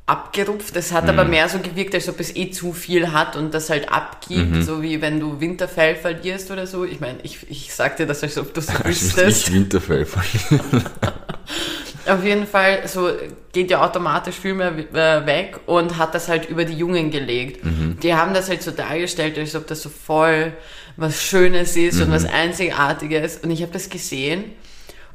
abgerupft. 0.09 0.75
Es 0.77 0.93
hat 0.93 1.09
aber 1.09 1.25
mehr 1.25 1.49
so 1.49 1.59
gewirkt, 1.59 1.95
als 1.95 2.09
ob 2.09 2.19
es 2.21 2.35
eh 2.35 2.51
zu 2.51 2.73
viel 2.73 3.13
hat 3.13 3.37
und 3.37 3.53
das 3.53 3.69
halt 3.69 3.93
abgibt, 3.93 4.65
so 4.65 4.83
wie 4.83 5.01
wenn 5.03 5.21
du 5.21 5.41
Winterfell 5.41 5.97
verlierst 5.97 6.51
oder 6.51 6.67
so. 6.67 6.85
Ich 6.85 7.01
meine, 7.01 7.19
ich, 7.23 7.39
ich 7.51 7.75
sag 7.75 7.97
dir 7.99 8.07
das, 8.07 8.23
als 8.23 8.39
ob 8.39 8.55
du 8.55 8.61
es 8.61 8.69
Ich 8.79 8.85
wüsstest. 8.85 9.53
Winterfell 9.53 10.07
verlieren. 10.07 10.85
Auf 12.07 12.25
jeden 12.25 12.47
Fall, 12.47 12.89
so 12.89 13.11
geht 13.53 13.71
ja 13.71 13.85
automatisch 13.85 14.37
viel 14.37 14.55
mehr 14.55 14.73
äh, 14.73 15.27
weg 15.27 15.61
und 15.67 15.99
hat 15.99 16.15
das 16.15 16.29
halt 16.29 16.49
über 16.49 16.65
die 16.65 16.73
Jungen 16.73 17.11
gelegt. 17.11 17.61
Die 18.03 18.15
haben 18.15 18.33
das 18.33 18.49
halt 18.49 18.63
so 18.63 18.71
dargestellt, 18.71 19.37
als 19.37 19.55
ob 19.55 19.67
das 19.67 19.83
so 19.83 19.91
voll 19.91 20.55
was 20.97 21.23
Schönes 21.23 21.77
ist 21.77 22.01
und 22.01 22.11
was 22.11 22.25
Einzigartiges. 22.25 23.37
Und 23.37 23.51
ich 23.51 23.61
habe 23.61 23.73
das 23.73 23.91
gesehen 23.91 24.45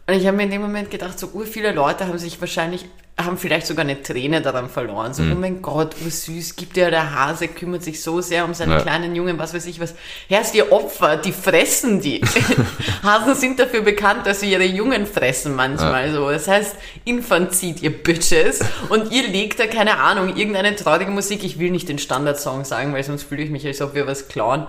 und 0.07 0.13
ich 0.15 0.27
habe 0.27 0.37
mir 0.37 0.43
in 0.43 0.51
dem 0.51 0.61
Moment 0.61 0.91
gedacht, 0.91 1.17
so 1.17 1.27
ur 1.33 1.45
viele 1.45 1.71
Leute 1.71 2.07
haben 2.07 2.17
sich 2.17 2.39
wahrscheinlich, 2.41 2.85
haben 3.17 3.37
vielleicht 3.37 3.67
sogar 3.67 3.85
eine 3.85 4.01
Träne 4.01 4.41
daran 4.41 4.69
verloren. 4.69 5.13
So, 5.13 5.21
oh 5.23 5.35
mein 5.35 5.61
Gott, 5.61 5.95
ur 6.03 6.09
süß, 6.11 6.55
gibt 6.55 6.75
ja 6.77 6.89
der 6.89 7.13
Hase, 7.15 7.47
kümmert 7.47 7.83
sich 7.83 8.01
so 8.01 8.19
sehr 8.21 8.43
um 8.43 8.53
seine 8.53 8.73
Ja. 8.73 8.81
kleinen 8.81 9.15
Jungen, 9.15 9.37
was 9.37 9.53
weiß 9.53 9.65
ich 9.67 9.79
was. 9.79 9.93
Herrst 10.27 10.55
die 10.55 10.63
Opfer, 10.63 11.15
die 11.17 11.31
fressen 11.31 12.01
die. 12.01 12.21
Hasen 13.03 13.35
sind 13.35 13.59
dafür 13.59 13.81
bekannt, 13.81 14.25
dass 14.25 14.39
sie 14.41 14.51
ihre 14.51 14.65
Jungen 14.65 15.05
fressen 15.05 15.55
manchmal 15.55 16.11
so. 16.11 16.29
Das 16.29 16.47
heißt, 16.47 16.75
Infanzit, 17.05 17.81
ihr 17.83 17.91
Bitches. 17.91 18.59
Und 18.89 19.11
ihr 19.13 19.27
legt 19.27 19.59
da, 19.59 19.67
keine 19.67 19.99
Ahnung, 19.99 20.35
irgendeine 20.35 20.75
traurige 20.75 21.11
Musik. 21.11 21.43
Ich 21.43 21.59
will 21.59 21.69
nicht 21.71 21.87
den 21.87 21.99
Standardsong 21.99 22.65
sagen, 22.65 22.93
weil 22.93 23.03
sonst 23.03 23.23
fühle 23.23 23.43
ich 23.43 23.51
mich, 23.51 23.65
als 23.65 23.79
ob 23.81 23.93
wir 23.93 24.07
was 24.07 24.27
klauen. 24.27 24.65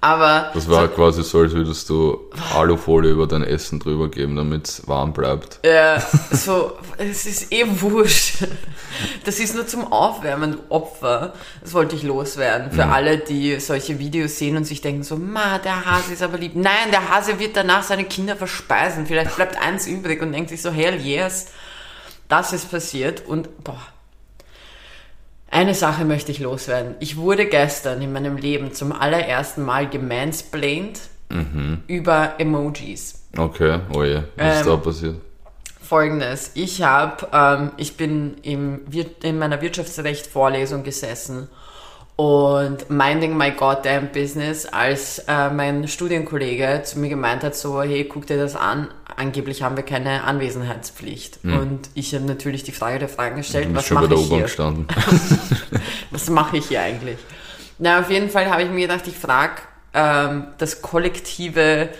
Aber 0.00 0.52
Das 0.54 0.68
war 0.68 0.86
quasi 0.88 1.24
so, 1.24 1.40
als 1.40 1.52
würdest 1.52 1.88
du 1.90 2.30
Alufolie 2.54 3.10
über 3.10 3.26
dein 3.26 3.42
Essen 3.42 3.80
drüber 3.80 4.08
geben, 4.08 4.36
damit 4.36 4.68
es 4.68 4.86
warm 4.86 5.12
bleibt. 5.12 5.58
Ja, 5.64 6.00
so, 6.30 6.72
es 6.98 7.26
ist 7.26 7.52
eh 7.52 7.64
wurscht. 7.80 8.44
Das 9.24 9.38
ist 9.40 9.54
nur 9.54 9.66
zum 9.66 9.92
Aufwärmen, 9.92 10.58
Opfer. 10.68 11.32
Das 11.60 11.74
wollte 11.74 11.96
ich 11.96 12.02
loswerden. 12.04 12.70
Für 12.72 12.86
alle, 12.86 13.18
die 13.18 13.58
solche 13.60 13.98
Videos 13.98 14.38
sehen 14.38 14.56
und 14.56 14.64
sich 14.64 14.80
denken 14.80 15.02
so, 15.02 15.16
ma, 15.16 15.58
der 15.58 15.84
Hase 15.84 16.12
ist 16.12 16.22
aber 16.22 16.38
lieb. 16.38 16.52
Nein, 16.54 16.90
der 16.90 17.08
Hase 17.08 17.38
wird 17.38 17.56
danach 17.56 17.82
seine 17.82 18.04
Kinder 18.04 18.36
verspeisen. 18.36 19.06
Vielleicht 19.06 19.34
bleibt 19.36 19.60
eins 19.60 19.86
übrig 19.86 20.22
und 20.22 20.32
denkt 20.32 20.50
sich 20.50 20.62
so, 20.62 20.70
hell 20.70 21.00
yes. 21.00 21.48
Das 22.28 22.52
ist 22.52 22.70
passiert 22.70 23.26
und, 23.26 23.64
boah. 23.64 23.80
Eine 25.50 25.74
Sache 25.74 26.04
möchte 26.04 26.30
ich 26.30 26.40
loswerden. 26.40 26.94
Ich 27.00 27.16
wurde 27.16 27.46
gestern 27.46 28.02
in 28.02 28.12
meinem 28.12 28.36
Leben 28.36 28.72
zum 28.74 28.92
allerersten 28.92 29.64
Mal 29.64 29.88
gemansplained 29.88 31.00
über 31.86 32.34
Emojis. 32.38 33.22
Okay, 33.36 33.80
oh 33.94 34.02
je, 34.02 34.22
was 34.36 34.60
ist 34.60 34.66
Ähm, 34.66 34.66
da 34.66 34.76
passiert? 34.76 35.16
Folgendes, 35.82 36.50
ich 36.54 36.82
habe, 36.82 37.28
ähm, 37.32 37.72
ich 37.76 37.96
bin 37.96 38.36
im, 38.42 38.80
in 39.22 39.38
meiner 39.38 39.60
Wirtschaftsrecht-Vorlesung 39.60 40.84
gesessen 40.84 41.48
und 42.16 42.90
minding 42.90 43.36
my 43.36 43.52
goddamn 43.52 44.08
business, 44.12 44.66
als 44.66 45.20
äh, 45.28 45.50
mein 45.50 45.86
Studienkollege 45.86 46.82
zu 46.84 46.98
mir 46.98 47.08
gemeint 47.08 47.42
hat, 47.44 47.54
so, 47.54 47.80
hey, 47.82 48.04
guck 48.04 48.26
dir 48.26 48.38
das 48.38 48.56
an, 48.56 48.88
angeblich 49.18 49.62
haben 49.62 49.76
wir 49.76 49.84
keine 49.84 50.24
Anwesenheitspflicht. 50.24 51.40
Und 51.44 51.90
ich 51.94 52.14
habe 52.14 52.24
natürlich 52.24 52.62
die 52.62 52.72
Frage 52.72 52.98
der 52.98 53.08
Fragen 53.08 53.36
gestellt, 53.36 53.68
was 53.72 53.90
mache 53.90 54.14
ich 54.14 54.20
hier? 54.28 54.46
Was 56.10 56.30
mache 56.30 56.56
ich 56.56 56.66
hier 56.68 56.80
eigentlich? 56.80 57.18
Na, 57.78 58.00
auf 58.00 58.10
jeden 58.10 58.30
Fall 58.30 58.50
habe 58.50 58.62
ich 58.62 58.70
mir 58.70 58.88
gedacht, 58.88 59.06
ich 59.06 59.16
frage 59.16 59.52
ähm, 59.94 60.48
das 60.58 60.80
kollektive 60.82 61.90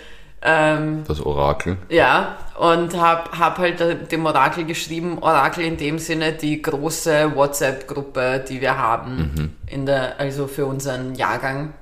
ähm, 0.41 1.03
Das 1.07 1.21
Orakel. 1.21 1.77
ja, 1.89 2.37
und 2.57 2.99
hab, 2.99 3.37
hab 3.37 3.57
halt 3.57 4.11
dem 4.11 4.25
Orakel 4.25 4.65
geschrieben, 4.65 5.19
Orakel 5.19 5.63
in 5.65 5.77
dem 5.77 5.99
Sinne 5.99 6.33
die 6.33 6.61
große 6.61 7.35
WhatsApp-Gruppe, 7.35 8.43
die 8.47 8.61
wir 8.61 8.77
haben, 8.77 9.55
in 9.67 9.85
der, 9.85 10.19
also 10.19 10.47
für 10.47 10.65
unseren 10.65 11.15
Jahrgang. 11.15 11.73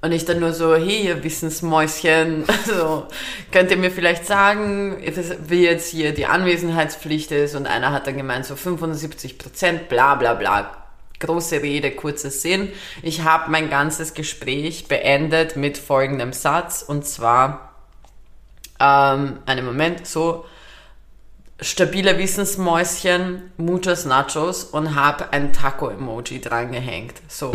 Und 0.00 0.12
ich 0.12 0.24
dann 0.24 0.38
nur 0.38 0.52
so, 0.52 0.76
hey, 0.76 1.06
ihr 1.06 1.24
Wissensmäuschen, 1.24 2.44
so, 2.66 3.06
könnt 3.50 3.70
ihr 3.70 3.76
mir 3.76 3.90
vielleicht 3.90 4.26
sagen, 4.26 4.96
wie 5.48 5.64
jetzt 5.64 5.90
hier 5.90 6.14
die 6.14 6.26
Anwesenheitspflicht 6.26 7.32
ist? 7.32 7.56
Und 7.56 7.66
einer 7.66 7.92
hat 7.92 8.06
dann 8.06 8.16
gemeint, 8.16 8.46
so 8.46 8.54
75 8.54 9.38
Prozent, 9.38 9.88
bla 9.88 10.14
bla 10.14 10.34
bla. 10.34 10.84
Große 11.18 11.62
Rede, 11.62 11.90
kurzer 11.90 12.30
Sinn. 12.30 12.70
Ich 13.02 13.22
habe 13.24 13.50
mein 13.50 13.70
ganzes 13.70 14.14
Gespräch 14.14 14.86
beendet 14.86 15.56
mit 15.56 15.76
folgendem 15.76 16.32
Satz, 16.32 16.82
und 16.82 17.04
zwar, 17.04 17.74
ähm, 18.78 19.40
einen 19.46 19.66
Moment, 19.66 20.06
so, 20.06 20.44
stabile 21.60 22.18
Wissensmäuschen, 22.18 23.50
muchos 23.56 24.04
Nachos 24.04 24.62
und 24.62 24.94
habe 24.94 25.32
ein 25.32 25.52
Taco-Emoji 25.52 26.40
drangehängt. 26.40 27.14
So. 27.26 27.52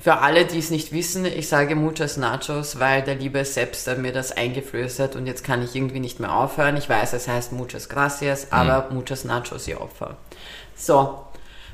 Für 0.00 0.18
alle, 0.18 0.44
die 0.44 0.58
es 0.58 0.70
nicht 0.70 0.92
wissen, 0.92 1.24
ich 1.24 1.48
sage 1.48 1.74
muchos 1.74 2.16
Nachos, 2.16 2.78
weil 2.78 3.02
der 3.02 3.16
liebe 3.16 3.44
Sepster 3.44 3.96
mir 3.96 4.12
das 4.12 4.30
eingeflößert 4.30 5.16
und 5.16 5.26
jetzt 5.26 5.42
kann 5.42 5.62
ich 5.62 5.74
irgendwie 5.74 5.98
nicht 5.98 6.20
mehr 6.20 6.32
aufhören. 6.32 6.76
Ich 6.76 6.88
weiß, 6.88 7.14
es 7.14 7.26
heißt 7.26 7.52
muchos 7.52 7.88
gracias, 7.88 8.52
aber 8.52 8.88
muchos 8.92 9.24
Nachos, 9.24 9.66
ihr 9.66 9.80
Opfer. 9.80 10.16
So. 10.76 11.24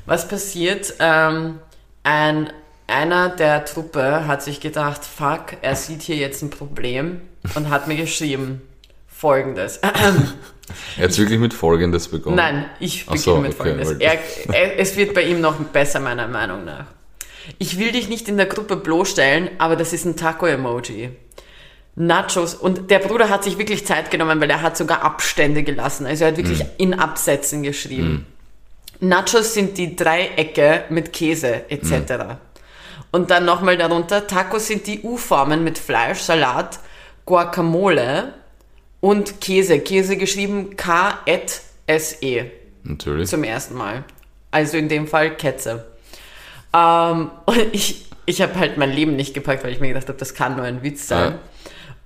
Was 0.07 0.29
passiert? 0.29 0.95
Ähm, 1.01 1.61
ein, 2.03 2.51
einer 2.87 3.29
der 3.31 3.65
Truppe 3.65 4.27
hat 4.27 4.43
sich 4.43 4.61
gedacht, 4.61 5.05
fuck, 5.05 5.57
er 5.63 5.77
sieht 5.77 6.03
hier 6.03 6.17
jetzt 6.17 6.43
ein 6.43 6.51
Problem 6.51 7.21
und 7.55 7.71
hat 7.71 7.89
mir 7.89 7.97
geschrieben, 7.97 8.63
folgendes. 9.07 9.81
Er 10.97 11.05
hat 11.05 11.19
wirklich 11.19 11.39
mit 11.39 11.53
Folgendes 11.53 12.09
begonnen. 12.09 12.37
Nein, 12.37 12.65
ich 12.81 13.05
beginne 13.05 13.23
so, 13.23 13.37
mit 13.37 13.53
okay, 13.53 13.77
folgendes. 13.77 13.91
Er, 13.99 14.19
er, 14.51 14.79
es 14.79 14.97
wird 14.97 15.13
bei 15.13 15.21
ihm 15.21 15.43
noch 15.43 15.57
besser, 15.57 16.01
meiner 16.01 16.27
Meinung 16.27 16.65
nach. 16.65 16.87
Ich 17.59 17.79
will 17.79 17.93
dich 17.93 18.09
nicht 18.09 18.29
in 18.29 18.37
der 18.37 18.47
Gruppe 18.47 18.77
bloßstellen, 18.77 19.51
aber 19.59 19.77
das 19.77 19.93
ist 19.93 20.05
ein 20.05 20.17
Taco-Emoji. 20.17 21.11
Nachos. 21.97 22.55
Und 22.55 22.91
der 22.91 22.99
Bruder 22.99 23.29
hat 23.29 23.45
sich 23.45 23.59
wirklich 23.59 23.87
Zeit 23.87 24.11
genommen, 24.11 24.41
weil 24.41 24.51
er 24.51 24.63
hat 24.63 24.77
sogar 24.77 25.03
Abstände 25.03 25.63
gelassen. 25.63 26.07
Also 26.07 26.25
er 26.25 26.31
hat 26.33 26.37
wirklich 26.37 26.65
in 26.79 26.95
Absätzen 26.95 27.63
geschrieben. 27.63 28.27
Nachos 29.01 29.55
sind 29.55 29.79
die 29.79 29.95
Dreiecke 29.95 30.85
mit 30.89 31.13
Käse 31.13 31.71
etc. 31.71 32.37
Und 33.13 33.31
dann 33.31 33.45
nochmal 33.45 33.77
darunter, 33.77 34.27
Tacos 34.27 34.67
sind 34.67 34.87
die 34.87 35.03
U-Formen 35.03 35.63
mit 35.63 35.79
Fleisch, 35.79 36.19
Salat, 36.19 36.81
Guacamole 37.27 38.35
und 39.01 39.41
Käse. 39.41 39.79
Käse 39.79 40.17
geschrieben 40.17 40.77
K-E-S-E 40.77 42.45
Natürlich. 42.83 43.29
zum 43.31 43.45
ersten 43.45 43.75
Mal. 43.75 44.05
Also 44.51 44.77
in 44.77 44.89
dem 44.89 45.07
Fall 45.07 45.37
Ketze. 45.37 45.87
Ähm, 46.75 47.31
und 47.47 47.59
ich, 47.73 48.07
ich 48.27 48.43
habe 48.43 48.57
halt 48.57 48.77
mein 48.77 48.91
Leben 48.91 49.17
nicht 49.17 49.33
gepackt, 49.33 49.65
weil 49.65 49.73
ich 49.73 49.81
mir 49.81 49.89
gedacht 49.89 50.09
habe, 50.09 50.19
das 50.19 50.35
kann 50.35 50.57
nur 50.57 50.65
ein 50.65 50.83
Witz 50.83 51.07
sein. 51.09 51.39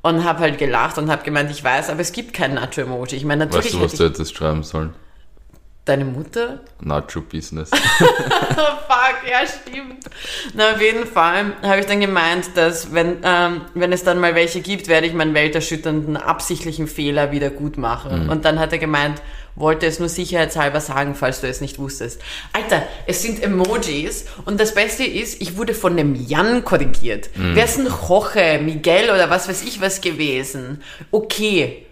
und 0.02 0.24
habe 0.24 0.40
halt 0.40 0.58
gelacht 0.58 0.98
und 0.98 1.10
habe 1.10 1.24
gemeint, 1.24 1.50
ich 1.50 1.64
weiß, 1.64 1.90
aber 1.90 2.00
es 2.00 2.12
gibt 2.12 2.32
kein 2.32 2.54
Nacho-Emoji. 2.54 3.16
Ich 3.16 3.24
meine, 3.24 3.46
natürlich. 3.46 3.66
Weißt 3.66 3.74
du, 3.74 3.80
was 3.80 3.92
du 3.94 4.04
hättest 4.04 4.36
schreiben 4.36 4.62
sollen? 4.62 4.94
Deine 5.84 6.04
Mutter? 6.04 6.60
Nacho-Business. 6.82 7.70
Fuck, 7.98 9.30
ja, 9.30 9.46
stimmt. 9.46 10.04
Na, 10.52 10.72
auf 10.72 10.82
jeden 10.82 11.06
Fall 11.06 11.54
habe 11.62 11.80
ich 11.80 11.86
dann 11.86 12.00
gemeint, 12.00 12.56
dass 12.56 12.92
wenn, 12.92 13.16
ähm, 13.22 13.62
wenn 13.72 13.90
es 13.92 14.04
dann 14.04 14.20
mal 14.20 14.34
welche 14.34 14.60
gibt, 14.60 14.88
werde 14.88 15.06
ich 15.06 15.14
meinen 15.14 15.32
welterschütternden, 15.32 16.18
absichtlichen 16.18 16.88
Fehler 16.88 17.32
wieder 17.32 17.48
gut 17.48 17.78
machen. 17.78 18.24
Mhm. 18.24 18.28
Und 18.28 18.44
dann 18.44 18.58
hat 18.58 18.72
er 18.72 18.78
gemeint, 18.78 19.22
wollte 19.58 19.86
es 19.86 19.98
nur 19.98 20.08
sicherheitshalber 20.08 20.80
sagen, 20.80 21.14
falls 21.14 21.40
du 21.40 21.48
es 21.48 21.60
nicht 21.60 21.78
wusstest. 21.78 22.20
Alter, 22.52 22.82
es 23.06 23.22
sind 23.22 23.42
Emojis 23.42 24.26
und 24.44 24.60
das 24.60 24.74
Beste 24.74 25.04
ist, 25.04 25.40
ich 25.40 25.56
wurde 25.56 25.74
von 25.74 25.96
dem 25.96 26.14
Jan 26.14 26.64
korrigiert. 26.64 27.30
Mhm. 27.34 27.54
Wer 27.54 27.64
ist 27.64 27.78
ein 27.78 27.86
Joche, 27.86 28.60
Miguel 28.62 29.10
oder 29.10 29.30
was 29.30 29.48
weiß 29.48 29.62
ich 29.62 29.80
was 29.80 30.00
gewesen? 30.00 30.82
Okay. 31.10 31.84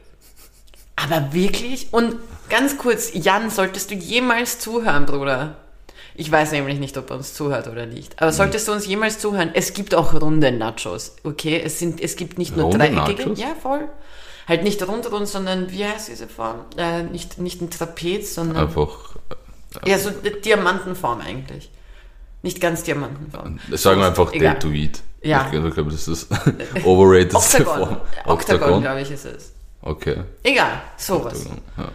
Aber 0.97 1.33
wirklich? 1.33 1.89
Und 1.93 2.17
Ganz 2.49 2.79
kurz, 2.79 3.11
Jan, 3.13 3.51
solltest 3.51 3.91
du 3.91 3.95
jemals 3.95 4.59
zuhören, 4.61 5.07
Bruder? 5.07 5.57
Ich 6.15 6.31
weiß 6.31 6.53
nämlich 6.53 6.79
nicht, 6.79 6.97
ob 6.97 7.11
er 7.11 7.17
uns 7.17 7.35
zuhört 7.35 7.67
oder 7.67 7.87
nicht. 7.87 8.21
Aber 8.23 8.33
solltest 8.33 8.69
du 8.69 8.73
uns 8.73 8.87
jemals 8.87 9.19
zuhören, 9.19 9.51
es 9.53 9.75
gibt 9.75 9.95
auch 9.95 10.15
runde 10.15 10.53
Nachos, 10.53 11.17
okay? 11.25 11.61
Es, 11.63 11.79
sind, 11.79 12.01
es 12.01 12.17
gibt 12.17 12.39
nicht 12.39 12.57
nur 12.57 12.71
dreieckige. 12.71 13.33
Ja, 13.35 13.55
voll. 13.61 13.89
Halt 14.47 14.63
nicht 14.63 14.87
rund 14.87 15.11
rund, 15.11 15.27
sondern 15.27 15.71
wie 15.73 15.85
heißt 15.85 16.09
diese 16.09 16.29
Form? 16.29 16.61
Äh, 16.77 17.03
nicht, 17.03 17.39
nicht 17.39 17.61
ein 17.61 17.71
Trapez, 17.71 18.35
sondern. 18.35 18.57
Einfach. 18.57 19.17
Äh, 19.85 19.91
ja, 19.91 19.99
so 19.99 20.11
eine 20.11 20.31
Diamantenform 20.31 21.21
eigentlich. 21.21 21.71
Nicht 22.43 22.61
ganz 22.61 22.85
Diamantenform. 22.85 23.59
Sagen 23.73 24.01
wir 24.01 24.07
einfach 24.07 24.31
Deltoid. 24.31 25.03
Ja. 25.23 25.51
Ich 25.53 25.75
glaube, 25.75 25.91
das 25.91 26.07
ist 26.07 26.31
das 26.75 26.85
overrated 26.85 27.35
Octagon. 27.35 27.65
Form. 27.65 28.01
Octagon, 28.25 28.27
Octagon 28.27 28.81
glaube 28.83 29.01
ich, 29.01 29.11
ist 29.11 29.25
es. 29.25 29.53
Okay. 29.83 30.23
Egal, 30.43 30.83
sowas. 30.97 31.47
Octagon, 31.47 31.61
ja. 31.77 31.89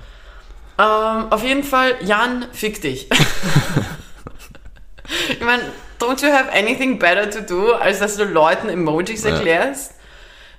Ähm, 0.81 1.31
auf 1.31 1.43
jeden 1.43 1.63
Fall, 1.63 1.96
Jan, 2.01 2.48
fick 2.51 2.81
dich. 2.81 3.08
ich 5.29 5.39
meine, 5.41 5.63
don't 6.00 6.22
you 6.25 6.31
have 6.31 6.51
anything 6.51 7.00
better 7.00 7.29
to 7.29 7.41
do, 7.41 7.74
als 7.74 8.00
dass 8.00 8.17
du 8.17 8.25
Leuten 8.25 8.67
Emojis 8.70 9.24
erklärst? 9.24 9.91
Ja. 9.91 9.98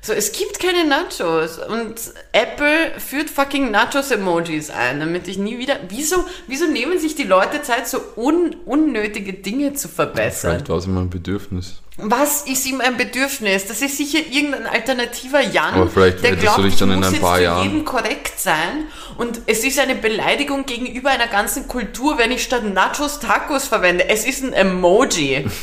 So, 0.04 0.12
es 0.12 0.32
gibt 0.32 0.59
keine 0.59 0.85
Nachos 0.85 1.59
und 1.59 1.94
Apple 2.32 2.99
führt 2.99 3.30
fucking 3.30 3.71
Nachos-Emojis 3.71 4.71
ein, 4.71 4.99
damit 4.99 5.28
ich 5.28 5.38
nie 5.38 5.59
wieder. 5.59 5.76
Wieso, 5.88 6.25
wieso 6.49 6.66
nehmen 6.66 6.99
sich 6.99 7.14
die 7.14 7.23
Leute 7.23 7.62
Zeit, 7.62 7.87
so 7.87 8.00
un, 8.16 8.56
unnötige 8.64 9.32
Dinge 9.32 9.75
zu 9.75 9.87
verbessern? 9.87 10.54
Vielleicht 10.54 10.68
war 10.71 10.78
es 10.78 10.87
immer 10.87 11.02
ein 11.02 11.11
Bedürfnis. 11.11 11.82
Was 11.99 12.49
ist 12.49 12.66
ihm 12.66 12.80
ein 12.80 12.97
Bedürfnis? 12.97 13.66
Das 13.66 13.80
ist 13.80 13.97
sicher 13.97 14.18
irgendein 14.28 14.66
alternativer 14.66 15.40
Jan, 15.40 15.75
Aber 15.75 15.88
vielleicht 15.88 16.25
der 16.25 16.35
glaubt, 16.35 16.59
du 16.59 16.62
dich 16.64 16.76
dann 16.76 16.90
in 16.90 17.04
ein 17.04 17.21
paar 17.21 17.37
jetzt 17.38 17.44
Jahren 17.44 17.62
jedem 17.62 17.85
korrekt 17.85 18.40
sein 18.40 18.87
und 19.18 19.42
es 19.47 19.62
ist 19.62 19.78
eine 19.78 19.94
Beleidigung 19.94 20.66
gegenüber 20.66 21.11
einer 21.11 21.28
ganzen 21.28 21.68
Kultur, 21.68 22.18
wenn 22.18 22.32
ich 22.32 22.42
statt 22.42 22.64
Nachos 22.64 23.21
Tacos 23.21 23.68
verwende. 23.68 24.09
Es 24.09 24.26
ist 24.26 24.42
ein 24.42 24.52
Emoji. 24.52 25.47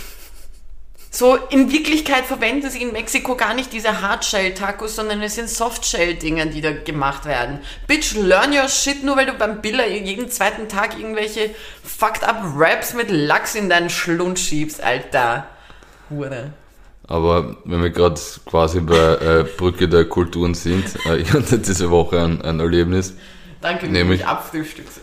So, 1.12 1.36
in 1.50 1.72
Wirklichkeit 1.72 2.26
verwenden 2.26 2.70
sie 2.70 2.84
in 2.84 2.92
Mexiko 2.92 3.36
gar 3.36 3.56
nicht 3.56 3.74
diese 3.74 4.02
Hardshell-Tacos, 4.02 4.96
sondern 4.96 5.22
es 5.24 5.36
sind 5.36 5.50
Softshell-Dinger, 5.50 6.48
die 6.48 6.62
da 6.62 6.72
gemacht 6.72 7.26
werden. 7.26 7.60
Bitch, 7.88 8.14
learn 8.16 8.54
your 8.54 8.68
shit, 8.68 9.04
nur 9.04 9.18
weil 9.18 9.26
du 9.26 9.34
beim 9.34 9.60
Biller 9.60 9.88
jeden 9.88 10.30
zweiten 10.30 10.70
Tag 10.70 11.00
irgendwelche 11.00 11.50
fucked 11.84 12.24
up 12.24 12.44
Raps 12.56 12.94
mit 12.94 13.10
Lachs 13.10 13.56
in 13.56 13.70
deinen 13.70 13.90
Schlund 13.90 14.38
schiebst, 14.38 14.84
Alter. 14.84 15.48
Hure. 16.12 16.54
Aber 17.08 17.58
wenn 17.66 17.82
wir 17.82 17.90
gerade 17.90 18.22
quasi 18.46 18.80
bei 18.80 18.96
äh, 18.96 19.46
Brücke 19.58 19.90
der 19.90 20.06
Kulturen 20.06 20.54
sind, 20.54 20.86
äh, 21.08 21.18
ich 21.18 21.34
hatte 21.34 21.58
diese 21.58 21.90
Woche 21.90 22.22
ein, 22.22 22.44
ein 22.44 22.60
Erlebnis. 22.60 23.16
Danke, 23.62 23.88
nämlich, 23.88 24.26
abfrühstückst. 24.26 25.02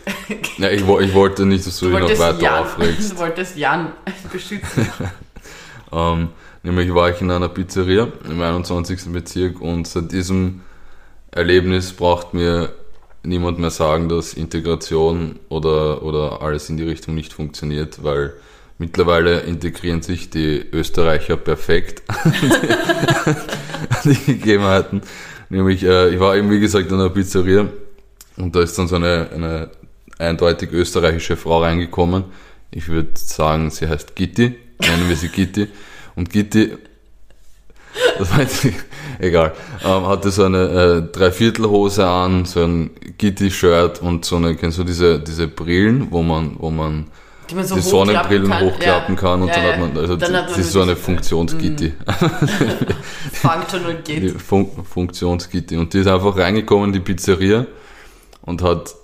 ja, 0.57 0.69
ich, 0.69 0.81
ich, 0.81 1.13
wollte 1.13 1.45
nicht, 1.45 1.67
dass 1.67 1.79
du, 1.79 1.89
du 1.89 1.99
dich 1.99 2.17
noch 2.17 2.19
weiter 2.19 2.41
Jan, 2.41 2.63
aufregst. 2.63 3.11
Du 3.11 3.17
wolltest 3.17 3.57
Jan 3.57 3.91
beschützen. 4.31 4.89
Ähm, 5.91 6.29
nämlich 6.63 6.93
war 6.93 7.09
ich 7.09 7.21
in 7.21 7.31
einer 7.31 7.49
Pizzeria 7.49 8.07
im 8.29 8.41
21. 8.41 9.11
Bezirk 9.11 9.61
und 9.61 9.87
seit 9.87 10.11
diesem 10.11 10.61
Erlebnis 11.31 11.93
braucht 11.93 12.33
mir 12.33 12.73
niemand 13.23 13.59
mehr 13.59 13.69
sagen, 13.69 14.09
dass 14.09 14.33
Integration 14.33 15.39
oder, 15.49 16.03
oder 16.03 16.41
alles 16.41 16.69
in 16.69 16.77
die 16.77 16.83
Richtung 16.83 17.15
nicht 17.15 17.33
funktioniert, 17.33 18.03
weil 18.03 18.33
mittlerweile 18.77 19.41
integrieren 19.41 20.01
sich 20.01 20.29
die 20.29 20.65
Österreicher 20.71 21.37
perfekt 21.37 22.03
an 22.07 22.33
die 24.03 24.15
Gegebenheiten. 24.25 25.01
Nämlich, 25.49 25.83
äh, 25.83 26.09
ich 26.09 26.19
war 26.19 26.35
eben 26.35 26.51
wie 26.51 26.59
gesagt 26.59 26.89
in 26.89 26.95
einer 26.95 27.09
Pizzeria 27.09 27.67
und 28.37 28.55
da 28.55 28.61
ist 28.61 28.77
dann 28.77 28.87
so 28.87 28.95
eine, 28.95 29.29
eine 29.33 29.71
eindeutig 30.17 30.71
österreichische 30.71 31.37
Frau 31.37 31.61
reingekommen. 31.61 32.25
Ich 32.71 32.89
würde 32.89 33.11
sagen, 33.15 33.69
sie 33.69 33.87
heißt 33.87 34.15
Gitti 34.15 34.55
nennen 34.79 35.09
wir 35.09 35.15
sie 35.15 35.29
Gitti. 35.29 35.67
Und 36.15 36.29
Gitti, 36.29 36.73
das 38.17 38.31
war 38.31 38.41
jetzt 38.41 38.67
egal, 39.19 39.53
ähm, 39.83 40.07
hatte 40.07 40.31
so 40.31 40.43
eine 40.43 41.07
äh, 41.09 41.11
Dreiviertelhose 41.11 42.05
an, 42.05 42.45
so 42.45 42.63
ein 42.63 42.91
Gitti-Shirt 43.17 44.01
und 44.01 44.25
so 44.25 44.37
eine, 44.37 44.55
kennst 44.55 44.77
du 44.77 44.83
diese, 44.83 45.19
diese 45.19 45.47
Brillen, 45.47 46.07
wo 46.11 46.21
man, 46.21 46.55
wo 46.59 46.69
man 46.69 47.07
die, 47.49 47.55
man 47.55 47.65
so 47.65 47.75
die 47.75 47.81
Sonnenbrillen 47.81 48.49
kann. 48.49 48.65
hochklappen 48.65 49.15
ja. 49.15 49.21
kann 49.21 49.41
und 49.41 49.47
ja, 49.47 49.55
dann 49.55 49.65
hat 49.65 49.79
man, 49.79 49.97
also 49.97 50.15
dann 50.15 50.35
hat 50.35 50.45
man 50.45 50.49
das 50.49 50.57
ist 50.57 50.71
so 50.71 50.81
eine 50.81 50.95
Funktionsgitti. 50.95 51.93
Functional 53.31 53.95
Gitti. 54.03 54.29
Fun 54.37 54.69
Funktionsgitti. 54.83 55.77
Und 55.77 55.93
die 55.93 55.99
ist 55.99 56.07
einfach 56.07 56.35
reingekommen 56.37 56.87
in 56.87 56.93
die 56.93 56.99
Pizzeria 56.99 57.65
und 58.41 58.61
hat 58.61 58.95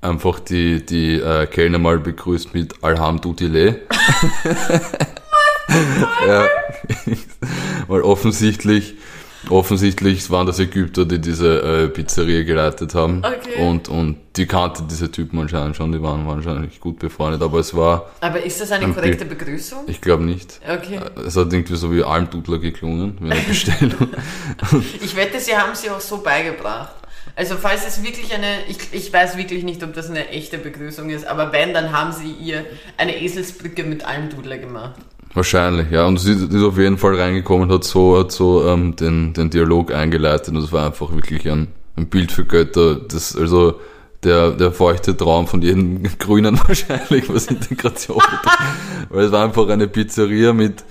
einfach 0.00 0.40
die, 0.40 0.84
die 0.84 1.16
äh, 1.16 1.46
Kellner 1.46 1.78
mal 1.78 1.98
begrüßt 1.98 2.54
mit 2.54 2.74
Alhamdulillah. 2.82 3.74
ja, 6.26 6.46
weil 7.88 8.02
offensichtlich, 8.02 8.94
offensichtlich 9.48 10.30
waren 10.30 10.46
das 10.46 10.58
Ägypter, 10.58 11.04
die 11.04 11.20
diese 11.20 11.62
äh, 11.62 11.88
Pizzeria 11.88 12.42
geleitet 12.42 12.94
haben. 12.94 13.22
Okay. 13.24 13.62
Und, 13.62 13.88
und 13.88 14.16
die 14.36 14.46
kannte 14.46 14.82
diese 14.88 15.10
Typen 15.10 15.38
anscheinend 15.38 15.76
schon, 15.76 15.92
die 15.92 16.02
waren 16.02 16.26
wahrscheinlich 16.26 16.80
gut 16.80 16.98
befreundet, 16.98 17.42
aber 17.42 17.58
es 17.58 17.74
war. 17.74 18.10
Aber 18.20 18.42
ist 18.42 18.60
das 18.60 18.72
eine 18.72 18.86
ein 18.86 18.94
korrekte 18.94 19.24
Begrüßung? 19.24 19.84
Ich 19.86 20.00
glaube 20.00 20.24
nicht. 20.24 20.60
Okay. 20.68 21.00
Es 21.26 21.36
hat 21.36 21.52
irgendwie 21.52 21.76
so 21.76 21.92
wie 21.92 22.02
Almdudler 22.02 22.58
geklungen, 22.58 23.18
wie 23.20 23.30
eine 23.30 23.40
Bestellung. 23.48 24.10
ich 25.00 25.16
wette, 25.16 25.40
sie 25.40 25.56
haben 25.56 25.74
sie 25.74 25.90
auch 25.90 26.00
so 26.00 26.18
beigebracht. 26.18 26.94
Also 27.36 27.56
falls 27.56 27.86
es 27.86 28.02
wirklich 28.02 28.34
eine, 28.34 28.66
ich, 28.68 28.76
ich 28.92 29.12
weiß 29.12 29.36
wirklich 29.36 29.64
nicht, 29.64 29.82
ob 29.82 29.94
das 29.94 30.10
eine 30.10 30.28
echte 30.28 30.58
Begrüßung 30.58 31.10
ist, 31.10 31.26
aber 31.26 31.52
wenn, 31.52 31.72
dann 31.72 31.92
haben 31.92 32.12
sie 32.12 32.32
ihr 32.32 32.66
eine 32.96 33.20
Eselsbrücke 33.20 33.84
mit 33.84 34.04
Almdudler 34.04 34.58
gemacht. 34.58 34.96
Wahrscheinlich, 35.34 35.90
ja. 35.90 36.06
Und 36.06 36.18
sie 36.18 36.32
ist 36.32 36.62
auf 36.62 36.78
jeden 36.78 36.98
Fall 36.98 37.14
reingekommen 37.14 37.68
und 37.68 37.74
hat 37.74 37.84
so, 37.84 38.18
hat 38.18 38.32
so 38.32 38.66
ähm, 38.66 38.96
den, 38.96 39.32
den 39.32 39.50
Dialog 39.50 39.92
eingeleitet. 39.92 40.48
Und 40.48 40.56
es 40.56 40.72
war 40.72 40.86
einfach 40.86 41.12
wirklich 41.12 41.48
ein, 41.48 41.68
ein 41.96 42.08
Bild 42.08 42.32
für 42.32 42.44
Götter. 42.44 42.96
Das, 42.96 43.36
also 43.36 43.80
der, 44.24 44.50
der 44.50 44.72
feuchte 44.72 45.16
Traum 45.16 45.46
von 45.46 45.62
jedem 45.62 46.02
Grünen 46.18 46.58
wahrscheinlich, 46.66 47.32
was 47.32 47.46
Integration 47.46 48.18
betrifft. 48.18 48.58
Weil 49.08 49.24
es 49.24 49.32
war 49.32 49.44
einfach 49.44 49.68
eine 49.68 49.86
Pizzeria 49.86 50.52
mit 50.52 50.84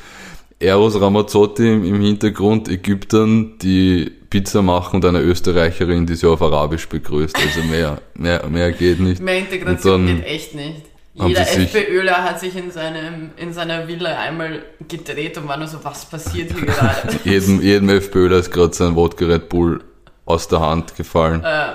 Eros 0.60 1.00
Ramazzotti 1.00 1.68
im 1.72 2.02
Hintergrund, 2.02 2.68
Ägyptern, 2.68 3.58
die 3.60 4.12
Pizza 4.30 4.62
machen 4.62 4.98
und 4.98 5.06
eine 5.06 5.22
Österreicherin, 5.22 6.06
die 6.06 6.16
sie 6.16 6.28
auf 6.28 6.42
Arabisch 6.42 6.88
begrüßt. 6.90 7.36
Also 7.36 7.64
mehr, 7.64 8.02
mehr, 8.14 8.46
mehr 8.48 8.72
geht 8.72 9.00
nicht. 9.00 9.22
Mehr 9.22 9.40
Integration 9.40 10.06
geht 10.06 10.26
echt 10.26 10.56
nicht. 10.56 10.89
Jeder 11.28 11.42
FPÖler 11.42 12.24
hat 12.24 12.40
sich 12.40 12.56
in, 12.56 12.72
seinem, 12.72 13.32
in 13.38 13.54
seiner 13.54 13.88
Villa 13.88 14.18
einmal 14.18 14.64
gedreht 14.88 15.38
und 15.38 15.48
war 15.48 15.58
nur 15.58 15.68
so, 15.68 15.84
was 15.84 16.06
passiert 16.06 16.54
hier 16.54 16.66
gerade? 16.66 17.20
jedem, 17.24 17.62
jedem 17.62 17.90
FPÖler 17.90 18.38
ist 18.38 18.52
gerade 18.52 18.74
sein 18.74 18.96
Wodka 18.96 19.26
Red 19.26 19.50
Bull 19.50 19.82
aus 20.26 20.48
der 20.48 20.62
Hand 20.62 20.96
gefallen. 20.96 21.44
Äh. 21.44 21.74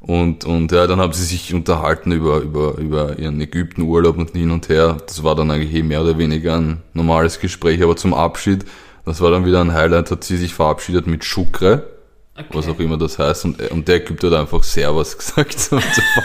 Und, 0.00 0.44
und 0.44 0.70
ja, 0.70 0.86
dann 0.86 1.00
haben 1.00 1.12
sie 1.12 1.24
sich 1.24 1.52
unterhalten 1.52 2.12
über, 2.12 2.38
über, 2.38 2.78
über 2.78 3.18
ihren 3.18 3.40
Ägyptenurlaub 3.40 4.16
und 4.16 4.30
hin 4.30 4.52
und 4.52 4.68
her. 4.68 4.96
Das 5.06 5.24
war 5.24 5.34
dann 5.34 5.50
eigentlich 5.50 5.74
eh 5.74 5.82
mehr 5.82 6.02
oder 6.02 6.16
weniger 6.16 6.56
ein 6.56 6.82
normales 6.94 7.40
Gespräch, 7.40 7.82
aber 7.82 7.96
zum 7.96 8.14
Abschied, 8.14 8.64
das 9.04 9.20
war 9.20 9.30
dann 9.30 9.44
wieder 9.44 9.60
ein 9.60 9.74
Highlight, 9.74 10.10
hat 10.10 10.24
sie 10.24 10.36
sich 10.36 10.54
verabschiedet 10.54 11.06
mit 11.06 11.24
Schukre 11.24 11.97
Okay. 12.38 12.48
Was 12.52 12.68
auch 12.68 12.78
immer 12.78 12.96
das 12.96 13.18
heißt. 13.18 13.46
Und, 13.46 13.60
und 13.70 13.88
der 13.88 13.96
Ägypter 13.96 14.30
hat 14.30 14.40
einfach 14.40 14.62
Servus 14.62 15.18
gesagt 15.18 15.58
zum 15.58 15.80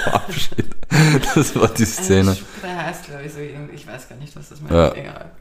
Abschied. 0.05 0.67
Das 1.33 1.55
war 1.55 1.69
die 1.69 1.85
Szene. 1.85 2.29
Also, 2.29 2.43
der 2.61 2.85
heißt, 2.85 3.05
glaube 3.05 3.23
ich, 3.23 3.33
so 3.33 3.39
irgendwie, 3.39 3.75
ich 3.75 3.87
weiß 3.87 4.09
gar 4.09 4.15
nicht, 4.17 4.35
was 4.35 4.49
das 4.49 4.61
meint. 4.61 4.73
Ja. 4.73 4.93
Egal. 4.93 5.31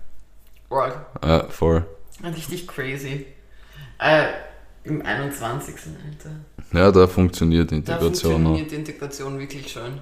Rock. 0.70 1.06
Ja, 1.22 1.44
voll. 1.48 1.84
Richtig 2.24 2.66
crazy. 2.66 3.26
Äh, 3.98 4.28
Im 4.84 5.04
21. 5.04 5.74
Alter. 5.74 6.30
Ja, 6.72 6.90
da 6.90 7.06
funktioniert 7.06 7.70
Integration. 7.70 8.00
Da 8.00 8.04
funktioniert 8.38 8.66
noch. 8.70 8.78
Integration 8.78 9.38
wirklich 9.38 9.70
schon. 9.70 10.00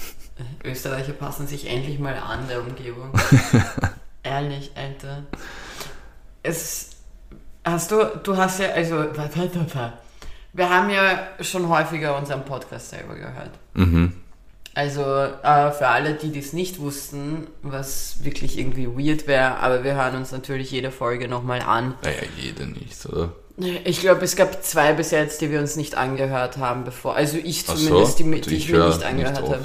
Österreicher 0.64 1.14
passen 1.14 1.46
sich 1.46 1.68
endlich 1.68 1.98
mal 1.98 2.14
an 2.14 2.46
der 2.48 2.60
Umgebung. 2.60 3.10
Ehrlich, 4.22 4.70
Alter. 4.76 5.24
Es 6.42 6.95
Hast 7.66 7.90
du, 7.90 7.96
du 8.22 8.36
hast 8.36 8.60
ja, 8.60 8.68
also, 8.68 9.06
wir 10.52 10.70
haben 10.70 10.88
ja 10.88 11.28
schon 11.40 11.68
häufiger 11.68 12.16
unseren 12.16 12.44
Podcast 12.44 12.90
selber 12.90 13.16
gehört. 13.16 13.50
Mhm. 13.74 14.12
Also 14.72 15.02
äh, 15.02 15.72
für 15.72 15.88
alle, 15.88 16.14
die 16.14 16.30
das 16.30 16.52
nicht 16.52 16.78
wussten, 16.78 17.48
was 17.62 18.22
wirklich 18.22 18.56
irgendwie 18.56 18.86
weird 18.86 19.26
wäre, 19.26 19.56
aber 19.56 19.82
wir 19.82 19.96
hören 19.96 20.14
uns 20.14 20.30
natürlich 20.30 20.70
jede 20.70 20.92
Folge 20.92 21.26
nochmal 21.28 21.60
an. 21.60 21.94
Naja, 22.04 22.22
jede 22.36 22.66
nicht, 22.66 23.04
oder? 23.06 23.32
Ich 23.84 24.00
glaube, 24.00 24.22
es 24.24 24.36
gab 24.36 24.62
zwei 24.62 24.92
bis 24.92 25.12
jetzt, 25.12 25.40
die 25.40 25.50
wir 25.50 25.60
uns 25.60 25.76
nicht 25.76 25.94
angehört 25.96 26.58
haben, 26.58 26.84
bevor. 26.84 27.16
Also 27.16 27.38
ich 27.42 27.64
zumindest, 27.64 28.18
so, 28.18 28.24
die, 28.24 28.40
die 28.42 28.54
ich, 28.56 28.66
ich 28.68 28.72
mir 28.72 28.86
nicht 28.86 29.02
angehört 29.02 29.36
habe. 29.40 29.60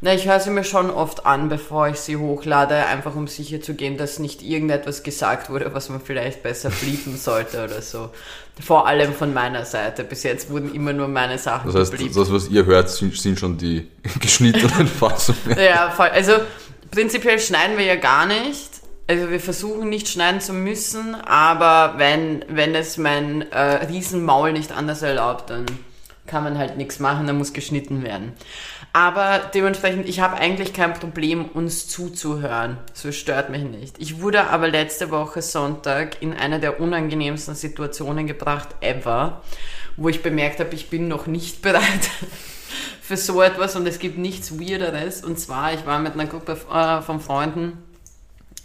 Na, 0.00 0.14
ich 0.14 0.26
höre 0.26 0.40
sie 0.40 0.50
mir 0.50 0.64
schon 0.64 0.90
oft 0.90 1.26
an, 1.26 1.48
bevor 1.50 1.88
ich 1.88 1.96
sie 1.96 2.16
hochlade, 2.16 2.74
einfach 2.86 3.14
um 3.14 3.26
sicher 3.26 3.60
zu 3.60 3.74
gehen, 3.74 3.98
dass 3.98 4.18
nicht 4.18 4.42
irgendetwas 4.42 5.02
gesagt 5.02 5.50
wurde, 5.50 5.74
was 5.74 5.90
man 5.90 6.00
vielleicht 6.00 6.42
besser 6.42 6.70
bliepen 6.70 7.18
sollte 7.18 7.64
oder 7.64 7.82
so. 7.82 8.10
Vor 8.64 8.86
allem 8.86 9.12
von 9.12 9.34
meiner 9.34 9.64
Seite. 9.66 10.04
Bis 10.04 10.22
jetzt 10.22 10.48
wurden 10.48 10.74
immer 10.74 10.92
nur 10.94 11.08
meine 11.08 11.38
Sachen 11.38 11.70
Das 11.70 11.80
heißt, 11.80 11.92
geblieben. 11.92 12.14
das, 12.14 12.32
was 12.32 12.48
ihr 12.48 12.64
hört, 12.64 12.88
sind, 12.88 13.14
sind 13.16 13.38
schon 13.38 13.58
die 13.58 13.88
geschnittenen 14.20 14.86
Fassungen. 15.00 15.58
ja, 15.58 15.90
voll. 15.90 16.08
Also 16.08 16.32
prinzipiell 16.90 17.38
schneiden 17.38 17.76
wir 17.76 17.84
ja 17.84 17.96
gar 17.96 18.26
nicht 18.26 18.73
also 19.06 19.30
wir 19.30 19.40
versuchen 19.40 19.88
nicht 19.88 20.08
schneiden 20.08 20.40
zu 20.40 20.52
müssen, 20.52 21.14
aber 21.14 21.98
wenn, 21.98 22.44
wenn 22.48 22.74
es 22.74 22.96
mein 22.96 23.50
äh, 23.52 23.86
Riesenmaul 23.86 24.52
nicht 24.52 24.72
anders 24.72 25.02
erlaubt, 25.02 25.50
dann 25.50 25.66
kann 26.26 26.42
man 26.42 26.56
halt 26.56 26.78
nichts 26.78 27.00
machen, 27.00 27.26
dann 27.26 27.36
muss 27.36 27.52
geschnitten 27.52 28.02
werden. 28.02 28.32
Aber 28.94 29.40
dementsprechend, 29.52 30.08
ich 30.08 30.20
habe 30.20 30.36
eigentlich 30.36 30.72
kein 30.72 30.94
Problem, 30.94 31.46
uns 31.46 31.88
zuzuhören. 31.88 32.78
So 32.94 33.12
stört 33.12 33.50
mich 33.50 33.64
nicht. 33.64 33.96
Ich 33.98 34.20
wurde 34.20 34.48
aber 34.48 34.68
letzte 34.68 35.10
Woche 35.10 35.42
Sonntag 35.42 36.22
in 36.22 36.32
eine 36.32 36.60
der 36.60 36.80
unangenehmsten 36.80 37.54
Situationen 37.54 38.26
gebracht 38.26 38.68
ever, 38.80 39.42
wo 39.96 40.08
ich 40.08 40.22
bemerkt 40.22 40.60
habe, 40.60 40.74
ich 40.74 40.88
bin 40.88 41.08
noch 41.08 41.26
nicht 41.26 41.60
bereit 41.62 42.08
für 43.02 43.18
so 43.18 43.42
etwas 43.42 43.76
und 43.76 43.86
es 43.86 43.98
gibt 43.98 44.16
nichts 44.16 44.58
Weirderes. 44.58 45.22
Und 45.22 45.38
zwar, 45.38 45.74
ich 45.74 45.84
war 45.84 45.98
mit 45.98 46.14
einer 46.14 46.26
Gruppe 46.26 46.56
äh, 46.72 47.02
von 47.02 47.20
Freunden 47.20 47.82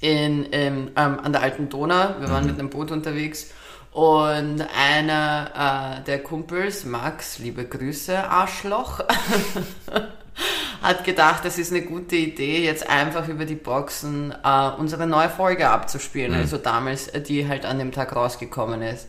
in, 0.01 0.45
in, 0.45 0.91
ähm, 0.95 1.19
an 1.19 1.31
der 1.31 1.41
Alten 1.41 1.69
Donau. 1.69 2.15
Wir 2.19 2.29
waren 2.29 2.43
mhm. 2.43 2.51
mit 2.51 2.59
einem 2.59 2.69
Boot 2.69 2.91
unterwegs. 2.91 3.51
Und 3.91 4.63
einer 4.77 5.99
äh, 5.99 6.03
der 6.05 6.19
Kumpels, 6.19 6.85
Max, 6.85 7.39
liebe 7.39 7.65
Grüße, 7.65 8.17
Arschloch, 8.29 8.99
hat 10.81 11.03
gedacht, 11.03 11.43
es 11.45 11.57
ist 11.57 11.71
eine 11.71 11.81
gute 11.81 12.15
Idee, 12.15 12.63
jetzt 12.63 12.87
einfach 12.87 13.27
über 13.27 13.45
die 13.45 13.55
Boxen 13.55 14.33
äh, 14.43 14.69
unsere 14.77 15.07
neue 15.07 15.29
Folge 15.29 15.69
abzuspielen. 15.69 16.31
Mhm. 16.33 16.37
Also 16.37 16.57
damals, 16.57 17.07
äh, 17.09 17.21
die 17.21 17.47
halt 17.47 17.65
an 17.65 17.79
dem 17.79 17.91
Tag 17.91 18.15
rausgekommen 18.15 18.83
ist. 18.83 19.07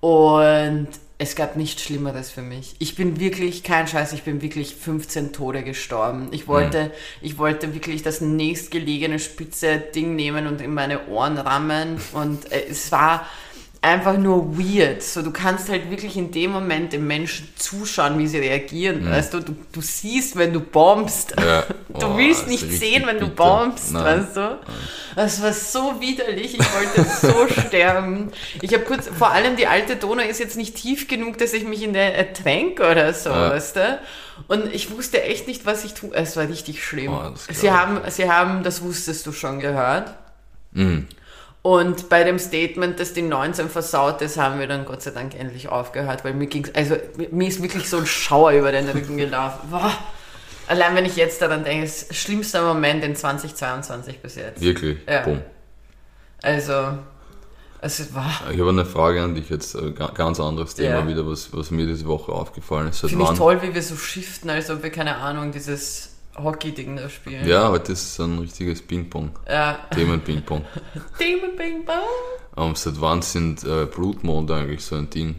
Und 0.00 0.88
es 1.22 1.36
gab 1.36 1.54
nichts 1.54 1.82
Schlimmeres 1.82 2.32
für 2.32 2.42
mich. 2.42 2.74
Ich 2.80 2.96
bin 2.96 3.20
wirklich, 3.20 3.62
kein 3.62 3.86
Scheiß, 3.86 4.12
ich 4.12 4.24
bin 4.24 4.42
wirklich 4.42 4.74
15 4.74 5.32
Tode 5.32 5.62
gestorben. 5.62 6.28
Ich 6.32 6.48
wollte, 6.48 6.86
mhm. 6.86 6.90
ich 7.20 7.38
wollte 7.38 7.74
wirklich 7.74 8.02
das 8.02 8.20
nächstgelegene 8.20 9.20
spitze 9.20 9.78
Ding 9.78 10.16
nehmen 10.16 10.48
und 10.48 10.60
in 10.60 10.74
meine 10.74 11.06
Ohren 11.06 11.38
rammen 11.38 12.00
und 12.12 12.50
äh, 12.50 12.64
es 12.68 12.90
war, 12.90 13.24
einfach 13.82 14.16
nur 14.16 14.56
weird. 14.56 15.02
So, 15.02 15.22
du 15.22 15.32
kannst 15.32 15.68
halt 15.68 15.90
wirklich 15.90 16.16
in 16.16 16.30
dem 16.30 16.52
Moment 16.52 16.92
den 16.92 17.04
Menschen 17.06 17.48
zuschauen, 17.56 18.16
wie 18.18 18.28
sie 18.28 18.38
reagieren. 18.38 19.04
Mhm. 19.04 19.10
Weißt 19.10 19.34
du, 19.34 19.40
du, 19.40 19.56
du 19.72 19.80
siehst, 19.80 20.36
wenn 20.36 20.52
du 20.52 20.60
bombst. 20.60 21.34
Ja. 21.38 21.64
Du 21.92 22.06
oh, 22.06 22.16
willst 22.16 22.48
nicht 22.48 22.72
sehen, 22.72 23.04
wenn 23.04 23.18
bitter. 23.18 23.28
du 23.28 23.34
bombst, 23.34 23.92
Nein. 23.92 24.04
weißt 24.04 24.36
du? 24.36 24.58
Das 25.14 25.42
war 25.42 25.52
so 25.52 26.00
widerlich. 26.00 26.58
Ich 26.58 26.74
wollte 26.74 27.04
so 27.04 27.60
sterben. 27.68 28.32
Ich 28.62 28.72
habe 28.72 28.84
kurz, 28.84 29.08
vor 29.08 29.30
allem 29.30 29.56
die 29.56 29.66
alte 29.66 29.96
Donau 29.96 30.22
ist 30.22 30.40
jetzt 30.40 30.56
nicht 30.56 30.74
tief 30.74 31.06
genug, 31.06 31.36
dass 31.36 31.52
ich 31.52 31.64
mich 31.64 31.82
in 31.82 31.92
der 31.92 32.16
ertränke 32.16 32.90
oder 32.90 33.12
so, 33.12 33.28
ja. 33.28 33.50
weißt 33.50 33.76
du? 33.76 34.00
Und 34.48 34.74
ich 34.74 34.90
wusste 34.90 35.22
echt 35.22 35.46
nicht, 35.46 35.66
was 35.66 35.84
ich 35.84 35.92
tue. 35.92 36.14
Es 36.14 36.34
war 36.34 36.48
richtig 36.48 36.82
schlimm. 36.82 37.12
Oh, 37.12 37.34
sie 37.36 37.70
haben, 37.70 38.00
sie 38.08 38.30
haben, 38.30 38.62
das 38.62 38.80
wusstest 38.80 39.26
du 39.26 39.32
schon 39.32 39.60
gehört. 39.60 40.14
Mhm. 40.72 41.08
Und 41.62 42.08
bei 42.08 42.24
dem 42.24 42.40
Statement, 42.40 42.98
dass 42.98 43.12
die 43.12 43.22
19 43.22 43.68
versaut 43.68 44.20
ist, 44.20 44.36
haben 44.36 44.58
wir 44.58 44.66
dann 44.66 44.84
Gott 44.84 45.02
sei 45.02 45.12
Dank 45.12 45.38
endlich 45.38 45.68
aufgehört, 45.68 46.24
weil 46.24 46.34
mir 46.34 46.48
ging's, 46.48 46.70
also 46.74 46.96
mir 47.30 47.46
ist 47.46 47.62
wirklich 47.62 47.88
so 47.88 47.98
ein 47.98 48.06
Schauer 48.06 48.50
über 48.52 48.72
den 48.72 48.88
Rücken 48.88 49.16
gelaufen. 49.16 49.70
Boah. 49.70 49.92
Allein 50.66 50.96
wenn 50.96 51.04
ich 51.04 51.16
jetzt 51.16 51.40
daran 51.40 51.62
denke, 51.62 51.84
ist 51.84 52.14
schlimmster 52.14 52.66
Moment 52.66 53.04
in 53.04 53.14
2022 53.14 54.18
bis 54.20 54.34
jetzt. 54.34 54.60
Wirklich? 54.60 54.98
Ja. 55.08 55.22
Boom. 55.22 55.40
Also, 56.42 56.98
es 57.80 58.14
war. 58.14 58.30
Ich 58.52 58.58
habe 58.58 58.70
eine 58.70 58.84
Frage 58.84 59.22
an 59.22 59.34
dich 59.34 59.48
jetzt, 59.48 59.76
äh, 59.76 59.92
ganz 59.92 60.40
anderes 60.40 60.74
Thema 60.74 61.00
ja. 61.00 61.08
wieder, 61.08 61.26
was, 61.26 61.52
was 61.52 61.70
mir 61.70 61.86
diese 61.86 62.06
Woche 62.06 62.32
aufgefallen 62.32 62.88
ist. 62.88 63.00
Finde 63.00 63.24
ich 63.24 63.38
toll, 63.38 63.62
wie 63.62 63.74
wir 63.74 63.82
so 63.82 63.96
shiften, 63.96 64.50
als 64.50 64.70
ob 64.70 64.82
wir, 64.82 64.90
keine 64.90 65.16
Ahnung, 65.16 65.52
dieses 65.52 66.11
Hockey-Ding 66.36 66.96
da 66.96 67.08
spielen. 67.08 67.46
Ja, 67.46 67.68
heute 67.68 67.92
ist 67.92 68.14
so 68.14 68.24
ein 68.24 68.38
richtiges 68.38 68.82
Ping-Pong. 68.82 69.30
Ja. 69.48 69.86
Themen-Ping-Pong. 69.94 70.64
Themen-Ping-Pong. 71.18 71.96
Um, 72.56 72.74
seit 72.74 73.00
wann 73.00 73.22
sind 73.22 73.64
äh, 73.64 73.86
Blutmonde 73.86 74.54
eigentlich 74.54 74.84
so 74.84 74.96
ein 74.96 75.10
Ding? 75.10 75.36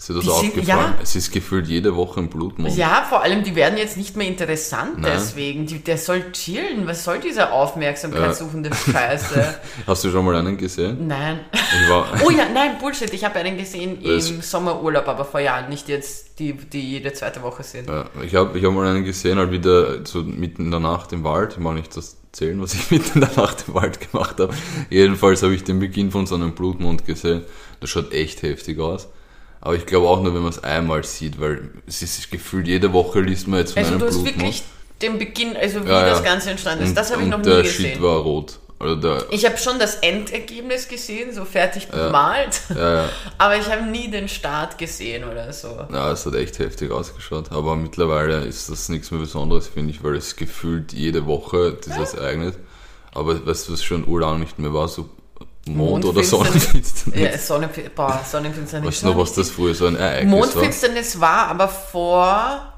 Ist 0.00 0.08
dir 0.08 0.14
das 0.14 0.24
die 0.24 0.30
aufgefallen? 0.30 0.54
Sind, 0.54 0.66
ja. 0.66 0.94
Es 1.02 1.14
ist 1.14 1.30
gefühlt 1.30 1.66
jede 1.66 1.94
Woche 1.94 2.20
ein 2.20 2.30
Blutmond. 2.30 2.74
Ja, 2.74 3.04
vor 3.06 3.20
allem, 3.22 3.44
die 3.44 3.54
werden 3.54 3.76
jetzt 3.76 3.98
nicht 3.98 4.16
mehr 4.16 4.26
interessant 4.26 4.98
Nein. 4.98 5.12
deswegen. 5.14 5.66
Die, 5.66 5.80
der 5.80 5.98
soll 5.98 6.32
chillen. 6.32 6.86
Was 6.86 7.04
soll 7.04 7.20
diese 7.20 7.52
aufmerksamkeitssuchende 7.52 8.70
ja. 8.70 8.76
Scheiße? 8.92 9.60
Hast 9.86 10.02
du 10.02 10.10
schon 10.10 10.24
mal 10.24 10.36
einen 10.36 10.56
gesehen? 10.56 11.06
Nein. 11.06 11.40
oh 12.24 12.30
ja, 12.30 12.46
nein, 12.48 12.78
Bullshit. 12.80 13.12
Ich 13.12 13.26
habe 13.26 13.40
einen 13.40 13.58
gesehen 13.58 13.98
das 14.02 14.30
im 14.30 14.40
Sommerurlaub, 14.40 15.06
aber 15.06 15.26
vor 15.26 15.40
Jahren, 15.40 15.68
nicht 15.68 15.86
jetzt 15.90 16.38
die, 16.38 16.54
die 16.54 16.92
jede 16.92 17.12
zweite 17.12 17.42
Woche 17.42 17.62
sind. 17.62 17.86
Ja, 17.86 18.06
ich 18.24 18.34
habe 18.34 18.58
ich 18.58 18.64
hab 18.64 18.72
mal 18.72 18.86
einen 18.86 19.04
gesehen, 19.04 19.36
halt 19.36 19.50
wieder 19.50 20.06
so 20.06 20.22
mitten 20.22 20.64
in 20.64 20.70
der 20.70 20.80
Nacht 20.80 21.12
im 21.12 21.24
Wald. 21.24 21.52
Ich 21.52 21.58
mag 21.58 21.74
nicht 21.74 21.94
das 21.94 22.16
zählen, 22.32 22.58
was 22.62 22.72
ich 22.72 22.90
mitten 22.90 23.20
in 23.20 23.20
der 23.20 23.36
Nacht 23.36 23.66
im 23.68 23.74
Wald 23.74 24.00
gemacht 24.10 24.40
habe. 24.40 24.54
Jedenfalls 24.88 25.42
habe 25.42 25.54
ich 25.54 25.62
den 25.62 25.78
Beginn 25.78 26.10
von 26.10 26.24
so 26.24 26.36
einem 26.36 26.52
Blutmond 26.54 27.04
gesehen. 27.04 27.42
Das 27.80 27.90
schaut 27.90 28.14
echt 28.14 28.40
heftig 28.40 28.78
aus. 28.80 29.06
Aber 29.60 29.74
ich 29.74 29.86
glaube 29.86 30.08
auch 30.08 30.22
nur, 30.22 30.34
wenn 30.34 30.42
man 30.42 30.50
es 30.50 30.62
einmal 30.64 31.04
sieht, 31.04 31.40
weil 31.40 31.70
es 31.86 32.02
ist 32.02 32.30
gefühlt, 32.30 32.66
jede 32.66 32.92
Woche 32.92 33.20
liest 33.20 33.46
man 33.46 33.60
jetzt 33.60 33.72
von 33.72 33.82
also 33.82 33.94
einem 33.94 34.02
Also 34.02 34.22
du 34.22 34.26
hast 34.26 34.34
wirklich 34.34 34.62
den 35.02 35.18
Beginn, 35.18 35.56
also 35.56 35.84
wie 35.84 35.90
ja, 35.90 36.08
das 36.08 36.22
Ganze 36.22 36.50
entstanden 36.50 36.84
ist, 36.84 36.96
das 36.96 37.12
habe 37.12 37.22
ich 37.22 37.28
noch 37.28 37.38
nie 37.38 37.44
gesehen. 37.44 37.62
der 37.62 37.70
Shit 37.70 38.02
war 38.02 38.18
rot. 38.18 38.58
Der, 38.82 39.26
ich 39.30 39.44
habe 39.44 39.58
schon 39.58 39.78
das 39.78 39.96
Endergebnis 39.96 40.88
gesehen, 40.88 41.34
so 41.34 41.44
fertig 41.44 41.88
bemalt, 41.88 42.62
ja, 42.70 43.02
ja, 43.02 43.08
aber 43.38 43.58
ich 43.58 43.70
habe 43.70 43.82
nie 43.82 44.10
den 44.10 44.26
Start 44.26 44.78
gesehen 44.78 45.24
oder 45.24 45.52
so. 45.52 45.86
Ja, 45.92 46.10
es 46.10 46.24
hat 46.24 46.34
echt 46.34 46.58
heftig 46.58 46.90
ausgeschaut, 46.90 47.52
aber 47.52 47.76
mittlerweile 47.76 48.38
ist 48.46 48.70
das 48.70 48.88
nichts 48.88 49.10
mehr 49.10 49.20
Besonderes, 49.20 49.68
finde 49.68 49.90
ich, 49.90 50.02
weil 50.02 50.16
es 50.16 50.34
gefühlt 50.34 50.94
jede 50.94 51.26
Woche 51.26 51.76
dieses 51.84 52.14
Ereignis, 52.14 52.54
aber 53.12 53.46
weißt 53.46 53.68
du, 53.68 53.74
was 53.74 53.84
schon 53.84 54.08
urlang 54.08 54.40
nicht 54.40 54.58
mehr 54.58 54.72
war, 54.72 54.88
so 54.88 55.10
Mond- 55.76 56.04
oder 56.04 56.22
Sonnenfinsternis. 56.22 57.20
Ja, 57.20 57.38
Sonnenfinsternis. 57.38 57.94
Boah, 57.94 58.20
Sonnenfinsternis. 58.24 58.88
Weißt 58.88 59.02
du 59.02 59.06
noch, 59.06 59.18
was 59.18 59.34
das 59.34 59.50
früher 59.50 59.74
so 59.74 59.86
ein 59.86 59.96
Ereignis 59.96 60.30
Mondfinsternis 60.30 61.20
war? 61.20 61.30
war 61.30 61.48
aber 61.48 61.68
vor 61.68 62.72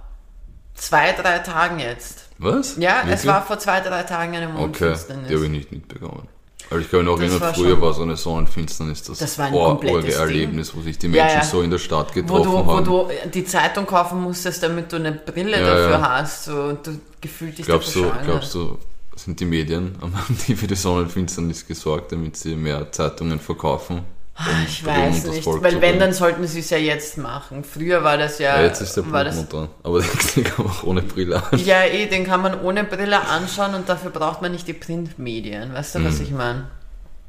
zwei, 0.74 1.12
drei 1.12 1.38
Tagen 1.38 1.78
jetzt. 1.78 2.26
Was? 2.38 2.76
Ja, 2.76 2.96
Wirklich? 2.98 3.14
es 3.14 3.26
war 3.26 3.42
vor 3.42 3.58
zwei, 3.58 3.80
drei 3.80 4.02
Tagen 4.02 4.36
eine 4.36 4.48
Mondfinsternis. 4.48 5.24
Okay, 5.24 5.28
die 5.28 5.34
habe 5.34 5.44
ich 5.44 5.50
nicht 5.50 5.72
mitbekommen. 5.72 6.28
Aber 6.70 6.80
ich 6.80 6.90
kann 6.90 7.00
mich 7.00 7.08
noch 7.08 7.20
erinnern, 7.20 7.54
früher 7.54 7.80
war 7.82 7.92
so 7.92 8.02
eine 8.02 8.16
Sonnenfinsternis 8.16 9.02
das, 9.02 9.18
das 9.18 9.38
war 9.38 9.46
ein 9.46 9.52
komplettes 9.52 10.14
Erlebnis, 10.14 10.74
wo 10.74 10.80
sich 10.80 10.98
die 10.98 11.08
Menschen 11.08 11.28
ja, 11.28 11.34
ja. 11.34 11.44
so 11.44 11.60
in 11.60 11.70
der 11.70 11.78
Stadt 11.78 12.14
getroffen 12.14 12.50
wo 12.50 12.62
du, 12.62 12.66
haben. 12.66 12.86
Wo 12.86 13.08
du 13.08 13.30
die 13.30 13.44
Zeitung 13.44 13.84
kaufen 13.84 14.22
musstest, 14.22 14.62
damit 14.62 14.90
du 14.90 14.96
eine 14.96 15.12
Brille 15.12 15.60
ja, 15.60 15.66
dafür 15.66 16.00
hast 16.00 16.44
so, 16.44 16.54
und 16.62 16.86
du 16.86 16.98
gefühlt 17.20 17.58
dich 17.58 17.66
glaubst 17.66 17.94
du, 17.94 18.10
Glaubst 18.24 18.54
du, 18.54 18.78
sind 19.16 19.40
die 19.40 19.44
Medien, 19.44 19.96
haben 20.00 20.38
die 20.46 20.56
für 20.56 20.66
die 20.66 20.76
Sonnenfinsternis 20.76 21.66
gesorgt, 21.66 22.12
damit 22.12 22.36
sie 22.36 22.54
mehr 22.54 22.90
Zeitungen 22.92 23.38
verkaufen. 23.38 24.02
Um 24.38 24.44
ich 24.66 24.84
weiß 24.84 25.26
nicht, 25.26 25.46
weil 25.46 25.80
wenn, 25.82 25.98
dann 25.98 26.14
sollten 26.14 26.46
sie 26.46 26.60
es 26.60 26.70
ja 26.70 26.78
jetzt 26.78 27.18
machen. 27.18 27.64
Früher 27.64 28.02
war 28.02 28.16
das 28.16 28.38
ja... 28.38 28.56
ja 28.56 28.62
jetzt 28.62 28.80
ist 28.80 28.96
der 28.96 29.02
Blutmond 29.02 29.52
dran, 29.52 29.68
aber 29.82 30.00
den 30.36 30.44
kann 30.44 30.64
man 30.64 30.74
auch 30.74 30.84
ohne 30.84 31.02
Brille 31.02 31.36
anschauen. 31.36 31.66
Ja, 31.66 31.84
eh, 31.84 32.06
den 32.06 32.24
kann 32.24 32.40
man 32.40 32.60
ohne 32.62 32.84
Brille 32.84 33.20
anschauen 33.28 33.74
und 33.74 33.88
dafür 33.88 34.10
braucht 34.10 34.40
man 34.40 34.52
nicht 34.52 34.66
die 34.66 34.72
Printmedien. 34.72 35.74
Weißt 35.74 35.94
du, 35.94 35.98
mhm. 35.98 36.06
was 36.06 36.20
ich 36.20 36.30
meine? 36.30 36.66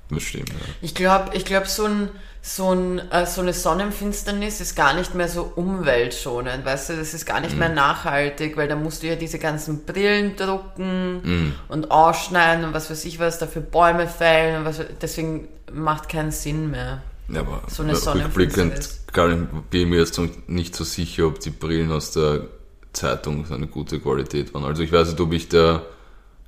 Das 0.09 0.23
stimmt, 0.23 0.49
ja. 0.49 0.55
Ich 0.81 0.95
glaube, 0.95 1.35
ich 1.35 1.43
glaub, 1.43 1.67
so 1.67 1.85
ein 1.85 2.09
so, 2.45 2.73
ein, 2.73 2.99
äh, 3.09 3.25
so 3.25 3.39
eine 3.39 3.53
Sonnenfinsternis 3.53 4.59
ist 4.59 4.75
gar 4.75 4.93
nicht 4.93 5.15
mehr 5.15 5.29
so 5.29 5.53
umweltschonend, 5.55 6.65
weißt 6.65 6.89
du, 6.89 6.97
das 6.97 7.13
ist 7.13 7.25
gar 7.25 7.39
nicht 7.39 7.55
mm. 7.55 7.59
mehr 7.59 7.69
nachhaltig, 7.69 8.57
weil 8.57 8.67
da 8.67 8.75
musst 8.75 9.01
du 9.01 9.07
ja 9.07 9.15
diese 9.15 9.39
ganzen 9.39 9.85
Brillen 9.85 10.35
drucken 10.35 11.21
mm. 11.23 11.53
und 11.69 11.89
ausschneiden 11.89 12.65
und 12.65 12.73
was 12.73 12.89
weiß 12.89 13.05
ich 13.05 13.17
was, 13.17 13.39
dafür 13.39 13.61
Bäume 13.61 14.07
fällen 14.07 14.59
und 14.59 14.65
was, 14.65 14.81
deswegen 15.01 15.47
macht 15.71 16.09
keinen 16.09 16.31
Sinn 16.31 16.69
mehr. 16.69 17.01
Ja, 17.29 17.39
aber 17.39 17.61
so 17.67 17.81
eine 17.81 17.93
rückblickend 17.93 18.89
bin 19.69 19.81
ich 19.81 19.87
mir 19.87 19.99
jetzt 19.99 20.19
nicht 20.47 20.75
so 20.75 20.83
sicher, 20.83 21.27
ob 21.27 21.39
die 21.39 21.49
Brillen 21.49 21.93
aus 21.93 22.11
der 22.11 22.41
Zeitung 22.91 23.45
so 23.45 23.53
eine 23.53 23.67
gute 23.67 24.01
Qualität 24.01 24.53
waren. 24.53 24.65
Also 24.65 24.83
ich 24.83 24.91
weiß 24.91 25.07
nicht, 25.07 25.19
ob 25.21 25.31
ich 25.31 25.47
der 25.47 25.83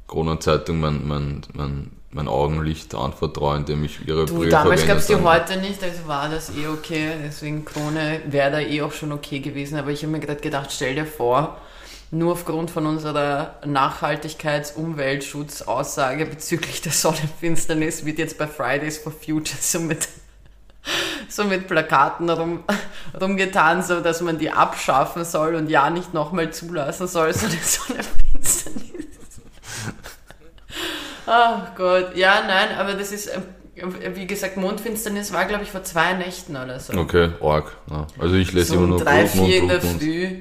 Kronenzeitung 0.08 0.81
mein, 0.81 1.08
mein, 1.08 1.41
mein, 1.53 1.91
mein 2.15 2.30
Augenlicht 2.30 2.95
anvertrauen, 2.95 3.60
indem 3.60 3.84
ich 3.84 4.08
ihre 4.08 4.25
du, 4.25 4.36
Briefe 4.38 4.49
Damals 4.49 4.88
gab 4.88 4.99
es 4.99 5.08
die 5.08 5.15
heute 5.15 5.58
nicht, 5.58 5.84
also 5.84 6.08
war 6.08 6.30
das 6.30 6.49
eh 6.56 6.67
okay. 6.67 7.12
Deswegen 7.21 7.65
Krone 7.65 8.21
wäre 8.28 8.51
da 8.51 8.60
eh 8.62 8.82
auch 8.82 8.93
schon 8.93 9.12
okay 9.12 9.39
gewesen. 9.41 9.78
Aber 9.78 9.91
ich 9.91 10.01
habe 10.01 10.13
mir 10.13 10.21
gerade 10.21 10.39
gedacht, 10.39 10.71
stell 10.71 10.95
dir 10.95 11.06
vor, 11.06 11.58
nur 12.12 12.32
aufgrund 12.32 12.71
von 12.71 12.86
unserer 12.86 13.56
Nachhaltigkeits-, 13.65 14.75
Umweltschutz-Aussage 14.75 16.25
bezüglich 16.25 16.82
der 16.82 16.93
Sonnenfinsternis 16.93 18.06
wird 18.06 18.17
jetzt 18.17 18.38
bei 18.38 18.47
Fridays 18.47 18.97
for 18.97 19.12
Future 19.12 19.58
so 19.60 19.82
mit, 19.82 20.08
so 21.28 21.43
mit 21.43 21.67
Plakaten 21.67 22.30
rum, 22.30 22.63
rumgetan, 23.19 23.84
so 23.84 23.99
dass 23.99 24.21
man 24.21 24.38
die 24.38 24.51
abschaffen 24.51 25.25
soll 25.25 25.56
und 25.56 25.69
ja 25.69 25.89
nicht 25.89 26.13
nochmal 26.13 26.54
zulassen 26.54 27.08
soll, 27.08 27.34
so 27.34 27.45
eine 27.45 27.58
Sonnenfinsternis. 27.58 28.84
Ach 31.25 31.61
oh 31.61 31.67
Gott, 31.75 32.15
ja, 32.15 32.43
nein, 32.47 32.77
aber 32.77 32.93
das 32.93 33.11
ist, 33.11 33.27
äh, 33.27 33.39
wie 34.13 34.27
gesagt, 34.27 34.57
Mondfinsternis 34.57 35.33
war, 35.33 35.45
glaube 35.45 35.63
ich, 35.63 35.71
vor 35.71 35.83
zwei 35.83 36.13
Nächten 36.13 36.55
oder 36.55 36.79
so. 36.79 36.93
Okay, 36.93 37.31
arg. 37.41 37.75
Ja. 37.89 38.07
Also 38.19 38.35
ich 38.35 38.51
lese 38.53 38.67
so 38.67 38.75
immer 38.75 38.88
nur 38.88 38.99
drei, 38.99 39.27
vier 39.27 39.57
in 39.57 39.67
der 39.67 39.81
Früh 39.81 40.38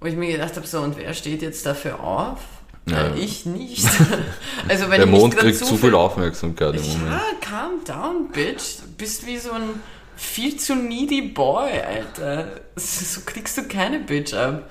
wo 0.00 0.06
ich 0.06 0.16
mir 0.16 0.32
gedacht 0.32 0.56
habe, 0.56 0.66
so, 0.66 0.80
und 0.80 0.96
wer 0.96 1.12
steht 1.14 1.42
jetzt 1.42 1.64
dafür 1.66 2.00
auf? 2.00 2.38
Ja. 2.86 3.08
Äh, 3.08 3.18
ich 3.18 3.44
nicht. 3.44 3.86
also 4.68 4.90
wenn 4.90 4.98
der 4.98 5.06
Mond 5.06 5.36
kriegt 5.36 5.58
zu 5.58 5.76
viel 5.76 5.94
Aufmerksamkeit 5.94 6.74
im 6.74 6.82
Moment. 6.82 7.10
Ja, 7.10 7.22
calm 7.40 7.84
down, 7.84 8.28
bitch. 8.32 8.78
Du 8.80 8.88
bist 8.96 9.26
wie 9.26 9.36
so 9.36 9.52
ein 9.52 9.80
viel 10.16 10.56
zu 10.56 10.74
needy 10.74 11.20
Boy, 11.20 11.70
Alter. 11.80 12.48
So 12.76 13.20
kriegst 13.26 13.58
du 13.58 13.68
keine 13.68 14.00
Bitch 14.00 14.32
ab. 14.32 14.70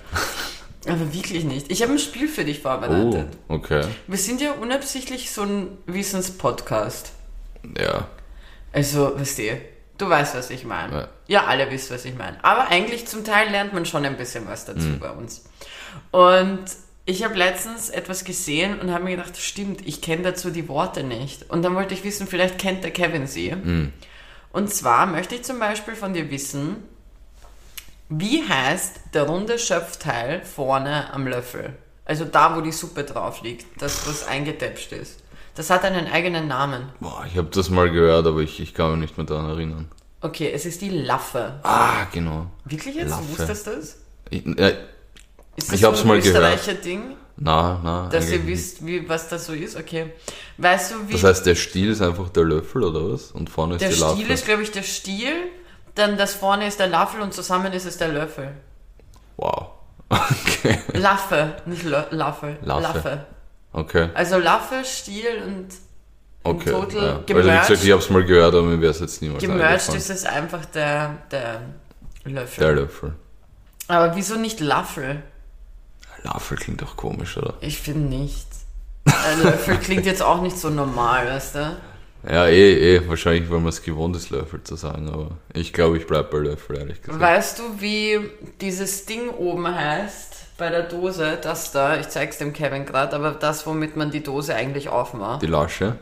Aber 0.88 1.14
wirklich 1.14 1.44
nicht. 1.44 1.72
Ich 1.72 1.82
habe 1.82 1.92
ein 1.92 2.00
Spiel 2.00 2.28
für 2.28 2.46
dich 2.46 2.60
vorbereitet. 2.60 3.38
Oh, 3.48 3.56
okay. 3.56 3.84
Wir 4.08 4.18
sind 4.18 4.40
ja 4.40 4.54
unabsichtlich 4.54 5.32
so 5.32 5.42
ein 5.42 5.78
Wissenspodcast. 5.88 7.12
Ja. 7.78 8.08
Also, 8.72 9.20
weißt 9.20 9.40
du, 9.40 9.44
Du 10.00 10.10
weißt, 10.10 10.34
was 10.34 10.50
ich 10.50 10.64
meine. 10.64 10.94
Ja. 10.94 11.08
ja. 11.28 11.46
alle 11.46 11.70
wissen, 11.70 11.94
was 11.94 12.06
ich 12.06 12.16
meine. 12.16 12.44
Aber 12.44 12.70
eigentlich 12.70 13.06
zum 13.06 13.24
Teil 13.24 13.52
lernt 13.52 13.74
man 13.74 13.86
schon 13.86 14.06
ein 14.06 14.18
bisschen 14.18 14.48
was 14.48 14.66
dazu 14.66 14.88
mhm. 14.88 15.00
bei 15.00 15.12
uns. 15.12 15.44
Und 16.12 16.64
ich 17.06 17.24
habe 17.24 17.36
letztens 17.36 17.90
etwas 17.90 18.24
gesehen 18.24 18.80
und 18.80 18.92
habe 18.92 19.04
mir 19.04 19.18
gedacht, 19.18 19.38
stimmt, 19.38 19.86
ich 19.86 20.02
kenne 20.02 20.24
dazu 20.24 20.52
die 20.52 20.70
Worte 20.70 21.04
nicht. 21.04 21.50
Und 21.50 21.64
dann 21.64 21.76
wollte 21.76 21.94
ich 21.94 22.04
wissen, 22.06 22.28
vielleicht 22.28 22.58
kennt 22.58 22.84
der 22.84 22.92
Kevin 22.92 23.28
sie. 23.28 23.52
Mhm. 23.52 23.94
Und 24.54 24.74
zwar 24.74 25.06
möchte 25.06 25.36
ich 25.36 25.44
zum 25.44 25.60
Beispiel 25.60 25.96
von 25.96 26.14
dir 26.14 26.32
wissen, 26.32 26.78
wie 28.10 28.44
heißt 28.48 29.02
der 29.14 29.24
runde 29.24 29.60
Schöpfteil 29.60 30.44
vorne 30.44 31.14
am 31.14 31.28
Löffel? 31.28 31.78
Also 32.06 32.26
da, 32.26 32.56
wo 32.56 32.62
die 32.62 32.72
Suppe 32.72 33.04
drauf 33.04 33.44
liegt, 33.44 33.82
das, 33.82 34.08
was 34.08 34.28
eingetäpscht 34.28 34.92
ist. 34.94 35.20
Das 35.56 35.70
hat 35.70 35.84
einen 35.84 36.08
eigenen 36.08 36.48
Namen. 36.48 36.90
Boah, 37.00 37.24
ich 37.28 37.38
habe 37.38 37.50
das 37.52 37.70
mal 37.70 37.92
gehört, 37.92 38.26
aber 38.26 38.40
ich, 38.40 38.60
ich 38.60 38.74
kann 38.74 38.92
mich 38.92 39.02
nicht 39.02 39.18
mehr 39.18 39.28
daran 39.28 39.50
erinnern. 39.50 39.90
Okay, 40.22 40.52
es 40.54 40.66
ist 40.66 40.82
die 40.82 40.90
Laffe. 40.90 41.60
Ah, 41.64 42.06
genau. 42.12 42.48
Wirklich 42.66 42.96
jetzt? 42.96 43.10
Laffe. 43.10 43.38
Wusstest 43.38 43.68
du 43.68 43.72
das? 43.76 43.98
Ich, 44.30 44.46
äh, 44.46 44.76
ist 45.56 45.68
das 45.68 45.76
ich 45.76 45.82
so 45.82 45.88
hab's 45.88 46.02
ein 46.02 46.08
mal 46.08 46.20
gehört. 46.20 46.86
Ding? 46.86 47.16
Na, 47.38 47.80
na. 47.84 48.10
Dass 48.10 48.30
ihr 48.32 48.46
wisst, 48.46 48.86
wie, 48.86 49.08
was 49.08 49.30
das 49.30 49.46
so 49.46 49.54
ist? 49.54 49.78
Okay. 49.78 50.14
Weißt 50.58 50.92
du, 50.92 51.08
wie. 51.08 51.14
Das 51.14 51.24
heißt, 51.24 51.46
der 51.46 51.56
Stiel 51.56 51.92
ist 51.92 52.02
einfach 52.02 52.30
der 52.30 52.44
Löffel 52.44 52.84
oder 52.84 53.14
was? 53.14 53.32
Und 53.32 53.50
vorne 53.50 53.76
ist 53.76 53.82
der 53.82 53.90
die 53.90 53.96
Laffe? 53.96 54.16
Der 54.16 54.24
Stiel 54.24 54.34
ist, 54.34 54.46
glaube 54.46 54.64
ich, 54.64 54.72
der 54.72 54.84
Stiel. 54.84 55.34
Dann 55.96 56.18
das 56.18 56.34
vorne 56.34 56.68
ist 56.68 56.80
der 56.80 56.88
Löffel 56.88 57.22
und 57.22 57.34
zusammen 57.34 57.74
ist 57.74 57.86
es 57.86 57.98
der 57.98 58.10
Löffel. 58.10 58.52
Wow. 59.38 59.70
Okay. 60.12 60.80
Laffe, 60.94 61.56
nicht 61.66 61.84
Löffel. 61.84 62.18
Laffe. 62.18 62.58
Laffe. 62.62 63.26
Okay. 63.72 64.10
Also 64.16 64.40
Laffe, 64.40 64.84
Stiel 64.84 65.44
und 65.46 65.68
okay, 66.44 66.72
Total 66.72 67.02
ja. 67.02 67.20
gemerged. 67.26 67.30
Also 67.30 67.38
wie 67.38 67.60
gesagt, 67.60 67.84
ich 67.84 67.92
habe 67.92 68.02
es 68.02 68.10
mal 68.10 68.26
gehört, 68.26 68.56
aber 68.56 68.64
mir 68.64 68.82
wäre 68.82 68.92
es 68.92 69.00
jetzt 69.00 69.22
niemals 69.22 69.42
Gemerged 69.42 69.94
ist 69.94 70.10
es 70.10 70.26
einfach 70.26 70.66
der, 70.66 71.18
der 71.32 71.62
Löffel. 72.26 72.64
Der 72.64 72.74
Löffel. 72.74 73.16
Aber 73.88 74.16
wieso 74.16 74.36
nicht 74.36 74.60
Laffel? 74.60 75.24
Laffel 76.24 76.58
klingt 76.58 76.82
doch 76.82 76.98
komisch, 76.98 77.38
oder? 77.38 77.54
Ich 77.62 77.80
finde 77.80 78.08
nicht. 78.10 78.48
Ein 79.06 79.44
Löffel 79.44 79.78
klingt 79.78 80.06
jetzt 80.06 80.22
auch 80.22 80.42
nicht 80.42 80.58
so 80.58 80.70
normal, 80.70 81.28
weißt 81.28 81.56
du? 81.56 81.78
Ja, 82.28 82.48
eh, 82.48 82.96
eh. 82.96 83.08
Wahrscheinlich, 83.08 83.50
weil 83.50 83.60
man 83.60 83.70
es 83.70 83.82
gewohnt 83.82 84.16
ist, 84.16 84.30
Löffel 84.30 84.62
zu 84.64 84.76
sagen, 84.76 85.10
aber 85.10 85.32
ich 85.54 85.72
glaube, 85.72 85.98
ich 85.98 86.08
bleibe 86.08 86.30
bei 86.30 86.38
Löffel, 86.40 86.78
ehrlich 86.78 87.02
gesagt. 87.02 87.20
Weißt 87.20 87.60
du, 87.60 87.64
wie 87.80 88.20
dieses 88.60 89.06
Ding 89.06 89.30
oben 89.30 89.74
heißt? 89.74 90.40
bei 90.60 90.70
der 90.70 90.84
Dose, 90.84 91.40
das 91.42 91.72
da, 91.72 91.98
ich 91.98 92.10
zeig's 92.10 92.38
dem 92.38 92.54
Kevin 92.54 92.86
gerade, 92.86 93.16
aber 93.16 93.32
das, 93.32 93.66
womit 93.66 93.96
man 93.96 94.12
die 94.12 94.22
Dose 94.22 94.54
eigentlich 94.54 94.90
aufmacht. 94.90 95.42
Die 95.42 95.48
Lasche? 95.48 95.96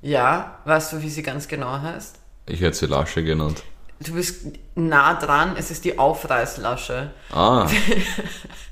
Ja, 0.00 0.58
weißt 0.64 0.94
du, 0.94 1.02
wie 1.02 1.10
sie 1.10 1.22
ganz 1.22 1.46
genau 1.46 1.82
heißt? 1.82 2.16
Ich 2.46 2.62
hätte 2.62 2.76
sie 2.76 2.86
Lasche 2.86 3.22
genannt. 3.22 3.62
Du 4.00 4.14
bist 4.14 4.46
nah 4.76 5.14
dran, 5.14 5.56
es 5.58 5.70
ist 5.70 5.84
die 5.84 5.98
Aufreißlasche. 5.98 7.10
Ah. 7.32 7.68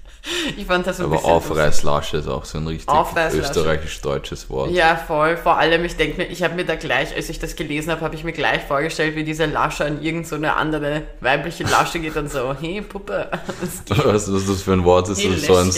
Ich 0.57 0.67
fand 0.67 0.87
das 0.87 0.99
so 0.99 1.05
ein 1.05 1.13
Aber 1.13 1.25
Aufreißlasche 1.25 2.19
ist 2.19 2.29
auch 2.29 2.45
so 2.45 2.59
ein 2.59 2.67
richtig 2.67 2.89
österreichisch-deutsches 3.35 4.51
Wort. 4.51 4.71
Ja, 4.71 4.97
voll. 4.97 5.37
Vor 5.37 5.57
allem, 5.57 5.85
ich 5.85 5.97
denke 5.97 6.19
mir, 6.19 6.29
ich 6.29 6.43
habe 6.43 6.55
mir 6.55 6.65
da 6.65 6.75
gleich, 6.75 7.15
als 7.15 7.29
ich 7.29 7.39
das 7.39 7.57
gelesen 7.57 7.91
habe, 7.91 8.03
habe 8.03 8.15
ich 8.15 8.25
mir 8.25 8.33
gleich 8.33 8.63
vorgestellt, 8.63 9.17
wie 9.17 9.25
diese 9.25 9.47
Lasche 9.47 9.85
an 9.85 10.03
irgendeine 10.03 10.49
so 10.49 10.53
andere 10.53 11.03
weibliche 11.21 11.65
Lasche 11.65 12.01
geht 12.01 12.17
und 12.17 12.31
so, 12.31 12.55
hey 12.61 12.83
Puppe. 12.83 13.31
Weißt 13.89 14.29
du, 14.29 14.35
was 14.35 14.47
das 14.47 14.63
für 14.63 14.73
ein 14.73 14.85
Wort 14.85 15.09
ist? 15.09 15.23
Hey, 15.23 15.37
so, 15.39 15.57
ein, 15.57 15.73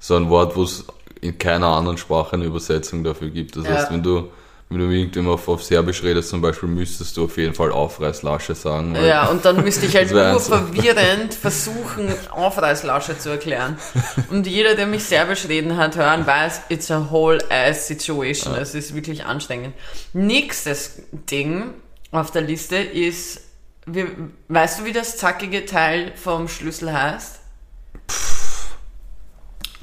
so 0.00 0.16
ein 0.16 0.30
Wort, 0.30 0.56
wo 0.56 0.64
es 0.64 0.84
in 1.20 1.38
keiner 1.38 1.68
anderen 1.68 1.98
Sprache 1.98 2.34
eine 2.34 2.44
Übersetzung 2.44 3.04
dafür 3.04 3.30
gibt. 3.30 3.56
Das 3.56 3.64
ja. 3.64 3.74
heißt, 3.74 3.90
wenn 3.90 4.02
du 4.02 4.30
wenn 4.74 4.88
du 4.88 4.94
irgendjemand 4.94 5.34
auf, 5.34 5.48
auf 5.48 5.62
Serbisch 5.62 6.02
redest 6.02 6.30
zum 6.30 6.40
Beispiel, 6.40 6.68
müsstest 6.68 7.16
du 7.16 7.24
auf 7.24 7.36
jeden 7.36 7.54
Fall 7.54 7.70
Aufreißlasche 7.70 8.54
sagen. 8.54 8.96
Ja, 8.96 9.28
und 9.28 9.44
dann 9.44 9.62
müsste 9.62 9.86
ich 9.86 9.94
halt 9.94 10.10
nur 10.12 10.40
verwirrend 10.40 11.32
versuchen, 11.34 12.12
Aufreißlasche 12.30 13.18
zu 13.18 13.30
erklären. 13.30 13.78
Und 14.30 14.46
jeder, 14.46 14.74
der 14.74 14.86
mich 14.86 15.04
Serbisch 15.04 15.48
reden 15.48 15.76
hat, 15.76 15.96
hören, 15.96 16.26
weiß, 16.26 16.62
it's 16.68 16.90
a 16.90 17.08
whole 17.10 17.38
ass 17.50 17.86
situation. 17.86 18.54
Es 18.56 18.72
ja. 18.72 18.80
ist 18.80 18.94
wirklich 18.94 19.24
anstrengend. 19.24 19.74
Nächstes 20.12 21.02
Ding 21.12 21.74
auf 22.10 22.32
der 22.32 22.42
Liste 22.42 22.76
ist, 22.76 23.42
wie, 23.86 24.06
weißt 24.48 24.80
du, 24.80 24.84
wie 24.84 24.92
das 24.92 25.16
zackige 25.16 25.66
Teil 25.66 26.12
vom 26.16 26.48
Schlüssel 26.48 26.92
heißt? 26.92 27.40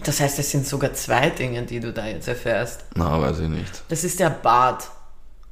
Das 0.03 0.19
heißt, 0.19 0.39
es 0.39 0.51
sind 0.51 0.65
sogar 0.65 0.93
zwei 0.93 1.29
Dinge, 1.29 1.63
die 1.63 1.79
du 1.79 1.93
da 1.93 2.05
jetzt 2.07 2.27
erfährst. 2.27 2.85
Na, 2.95 3.21
weiß 3.21 3.39
ich 3.39 3.49
nicht. 3.49 3.83
Das 3.89 4.03
ist 4.03 4.19
der 4.19 4.29
Bart. 4.29 4.89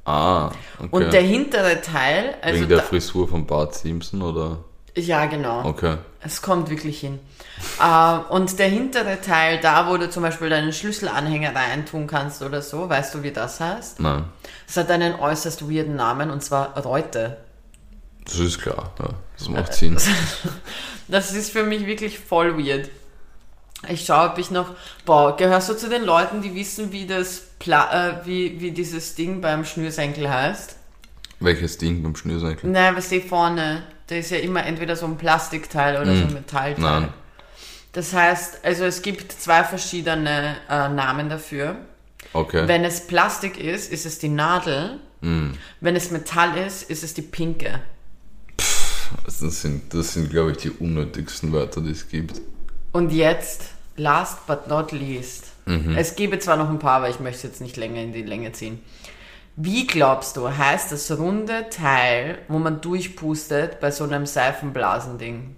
Ah, 0.04 0.46
okay. 0.78 0.88
Und 0.90 1.12
der 1.12 1.22
hintere 1.22 1.80
Teil. 1.82 2.34
Also 2.42 2.60
Wegen 2.60 2.68
der 2.68 2.82
Frisur 2.82 3.28
von 3.28 3.46
Bart 3.46 3.74
Simpson 3.74 4.22
oder? 4.22 4.58
Ja, 4.96 5.26
genau. 5.26 5.64
Okay. 5.64 5.98
Es 6.20 6.42
kommt 6.42 6.68
wirklich 6.68 7.00
hin. 7.00 7.20
uh, 7.80 8.20
und 8.34 8.58
der 8.58 8.68
hintere 8.68 9.20
Teil, 9.20 9.60
da 9.60 9.88
wo 9.88 9.96
du 9.96 10.10
zum 10.10 10.22
Beispiel 10.22 10.50
deinen 10.50 10.72
Schlüsselanhänger 10.72 11.54
reintun 11.54 12.06
kannst 12.06 12.42
oder 12.42 12.60
so, 12.60 12.88
weißt 12.88 13.14
du, 13.14 13.22
wie 13.22 13.30
das 13.30 13.60
heißt? 13.60 14.00
Nein. 14.00 14.24
Es 14.66 14.76
hat 14.76 14.90
einen 14.90 15.14
äußerst 15.14 15.70
weirden 15.70 15.96
Namen 15.96 16.30
und 16.30 16.42
zwar 16.42 16.76
Reute. 16.78 17.36
Das 18.24 18.38
ist 18.38 18.60
klar, 18.60 18.92
ja. 18.98 19.08
Das 19.38 19.48
macht 19.48 19.74
Sinn. 19.74 19.96
das 21.08 21.32
ist 21.32 21.50
für 21.50 21.62
mich 21.62 21.86
wirklich 21.86 22.18
voll 22.18 22.58
weird. 22.58 22.90
Ich 23.88 24.04
schaue, 24.04 24.30
ob 24.30 24.38
ich 24.38 24.50
noch. 24.50 24.74
Boah, 25.06 25.36
gehörst 25.36 25.68
du 25.68 25.74
zu 25.74 25.88
den 25.88 26.04
Leuten, 26.04 26.42
die 26.42 26.54
wissen, 26.54 26.92
wie 26.92 27.06
das 27.06 27.42
Pla 27.58 28.08
äh, 28.08 28.26
wie, 28.26 28.60
wie 28.60 28.72
dieses 28.72 29.14
Ding 29.14 29.40
beim 29.40 29.64
Schnürsenkel 29.64 30.28
heißt? 30.28 30.76
Welches 31.40 31.78
Ding 31.78 32.02
beim 32.02 32.14
Schnürsenkel? 32.14 32.70
Nein, 32.70 32.94
was 32.96 33.08
die 33.08 33.20
vorne. 33.20 33.84
Da 34.06 34.16
ist 34.16 34.30
ja 34.30 34.38
immer 34.38 34.64
entweder 34.66 34.96
so 34.96 35.06
ein 35.06 35.16
Plastikteil 35.16 36.00
oder 36.00 36.12
mm. 36.12 36.16
so 36.16 36.24
ein 36.24 36.32
Metallteil. 36.34 37.00
Nein. 37.00 37.08
Das 37.92 38.12
heißt, 38.12 38.64
also 38.64 38.84
es 38.84 39.02
gibt 39.02 39.32
zwei 39.32 39.64
verschiedene 39.64 40.56
äh, 40.68 40.88
Namen 40.88 41.28
dafür. 41.28 41.76
Okay. 42.32 42.68
Wenn 42.68 42.84
es 42.84 43.06
Plastik 43.06 43.58
ist, 43.58 43.90
ist 43.90 44.06
es 44.06 44.18
die 44.18 44.28
Nadel. 44.28 44.98
Mm. 45.22 45.52
Wenn 45.80 45.96
es 45.96 46.10
Metall 46.10 46.56
ist, 46.58 46.90
ist 46.90 47.02
es 47.02 47.14
die 47.14 47.22
Pinke. 47.22 47.80
Pff, 48.60 49.10
das 49.24 49.40
sind, 49.62 49.94
das 49.94 50.12
sind 50.12 50.30
glaube 50.30 50.52
ich, 50.52 50.58
die 50.58 50.70
unnötigsten 50.70 51.52
Wörter, 51.52 51.80
die 51.80 51.90
es 51.90 52.08
gibt. 52.08 52.40
Und 52.92 53.12
jetzt, 53.12 53.70
last 53.96 54.46
but 54.46 54.66
not 54.66 54.92
least. 54.92 55.46
Mhm. 55.66 55.96
Es 55.96 56.16
gäbe 56.16 56.38
zwar 56.38 56.56
noch 56.56 56.68
ein 56.68 56.78
paar, 56.78 56.96
aber 56.96 57.08
ich 57.08 57.20
möchte 57.20 57.38
es 57.38 57.42
jetzt 57.44 57.60
nicht 57.60 57.76
länger 57.76 58.00
in 58.00 58.12
die 58.12 58.22
Länge 58.22 58.52
ziehen. 58.52 58.82
Wie 59.56 59.86
glaubst 59.86 60.36
du, 60.36 60.48
heißt 60.48 60.90
das 60.92 61.10
runde 61.18 61.68
Teil, 61.70 62.38
wo 62.48 62.58
man 62.58 62.80
durchpustet 62.80 63.78
bei 63.80 63.90
so 63.90 64.04
einem 64.04 64.26
Seifenblasending? 64.26 65.54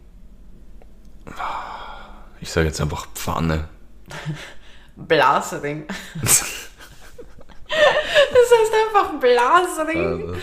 Ich 2.41 2.51
sage 2.51 2.67
jetzt 2.67 2.81
einfach 2.81 3.07
Pfanne. 3.15 3.69
Blasering. 4.97 5.87
das 6.21 6.43
heißt 7.71 8.73
einfach 8.89 9.21
Blasering. 9.21 10.35
Ah. 10.35 10.37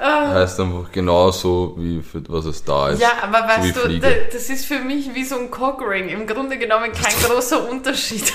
Heißt 0.00 0.58
einfach 0.60 0.90
genauso, 0.90 1.74
wie 1.78 2.00
für 2.02 2.22
was 2.28 2.46
es 2.46 2.64
da 2.64 2.88
ist. 2.88 3.02
Ja, 3.02 3.12
aber 3.22 3.46
weißt 3.46 3.74
so 3.74 3.86
du, 3.86 3.98
das 4.00 4.48
ist 4.48 4.64
für 4.64 4.78
mich 4.78 5.14
wie 5.14 5.24
so 5.24 5.36
ein 5.38 5.50
Cockring. 5.50 6.08
Im 6.08 6.26
Grunde 6.26 6.58
genommen 6.58 6.92
kein 6.92 7.14
großer 7.22 7.68
Unterschied. 7.68 8.32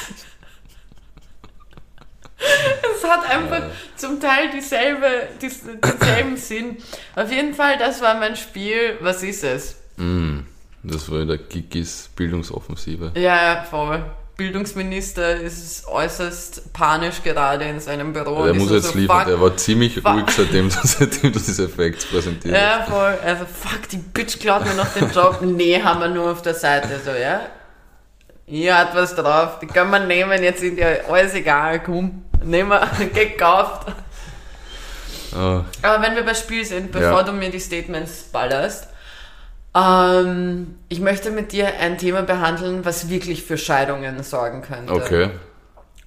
es 2.38 3.04
hat 3.10 3.30
einfach 3.30 3.60
ja. 3.60 3.72
zum 3.96 4.20
Teil 4.20 4.52
dieselbe, 4.52 5.30
dies, 5.42 5.64
denselben 5.64 6.38
Sinn. 6.38 6.78
Auf 7.16 7.32
jeden 7.32 7.56
Fall, 7.56 7.78
das 7.80 8.02
war 8.02 8.20
mein 8.20 8.36
Spiel. 8.36 8.98
Was 9.00 9.24
ist 9.24 9.44
es? 9.44 9.76
Mm, 9.98 10.42
das 10.84 11.10
war 11.10 11.26
der 11.26 11.40
Kikis 11.40 12.12
Bildungsoffensive. 12.16 13.12
Ja, 13.16 13.66
voll. 13.68 14.06
Bildungsminister 14.38 15.40
ist 15.40 15.88
äußerst 15.88 16.74
panisch 16.74 17.24
gerade 17.24 17.66
in 17.66 17.80
seinem 17.80 18.12
Büro. 18.12 18.44
Der 18.44 18.54
muss 18.54 18.70
jetzt 18.70 18.92
so, 18.92 18.98
liefern, 18.98 19.26
der 19.28 19.40
war 19.40 19.56
ziemlich 19.56 19.96
fuck. 19.96 20.08
ruhig, 20.08 20.26
seitdem, 20.30 20.70
seitdem 20.84 21.32
du 21.32 21.40
diese 21.40 21.66
Effekte 21.66 22.06
präsentiert 22.08 22.54
Ja, 22.54 22.86
voll. 22.88 23.18
Also, 23.24 23.46
fuck, 23.46 23.88
die 23.90 23.98
Bitch 23.98 24.40
klaut 24.40 24.66
mir 24.66 24.74
noch 24.74 24.88
den 24.94 25.10
Job. 25.12 25.40
nee, 25.42 25.82
haben 25.82 26.02
wir 26.02 26.10
nur 26.10 26.32
auf 26.32 26.42
der 26.42 26.54
Seite. 26.54 27.00
So, 27.04 27.12
ja. 27.12 27.42
Ihr 28.48 28.78
hat 28.78 28.94
was 28.94 29.16
drauf, 29.16 29.60
die 29.60 29.68
können 29.68 29.90
wir 29.90 30.00
nehmen, 30.00 30.44
jetzt 30.44 30.60
sind 30.60 30.78
ja 30.78 30.88
alles 31.10 31.34
egal, 31.34 31.82
komm, 31.82 32.26
nehmen 32.44 32.70
wir, 32.70 32.88
gekauft. 33.14 33.88
Oh. 35.34 35.62
Aber 35.82 36.02
wenn 36.04 36.16
wir 36.16 36.24
bei 36.24 36.36
Spiel 36.36 36.64
sind, 36.64 36.92
bevor 36.92 37.20
ja. 37.20 37.24
du 37.24 37.32
mir 37.32 37.50
die 37.50 37.60
Statements 37.60 38.26
ballerst, 38.32 38.88
ähm, 39.76 40.76
ich 40.88 41.02
möchte 41.02 41.32
mit 41.32 41.52
dir 41.52 41.80
ein 41.80 41.98
Thema 41.98 42.22
behandeln, 42.22 42.86
was 42.86 43.10
wirklich 43.10 43.44
für 43.44 43.58
Scheidungen 43.58 44.24
sorgen 44.24 44.62
könnte. 44.62 44.94
Okay. 44.94 45.30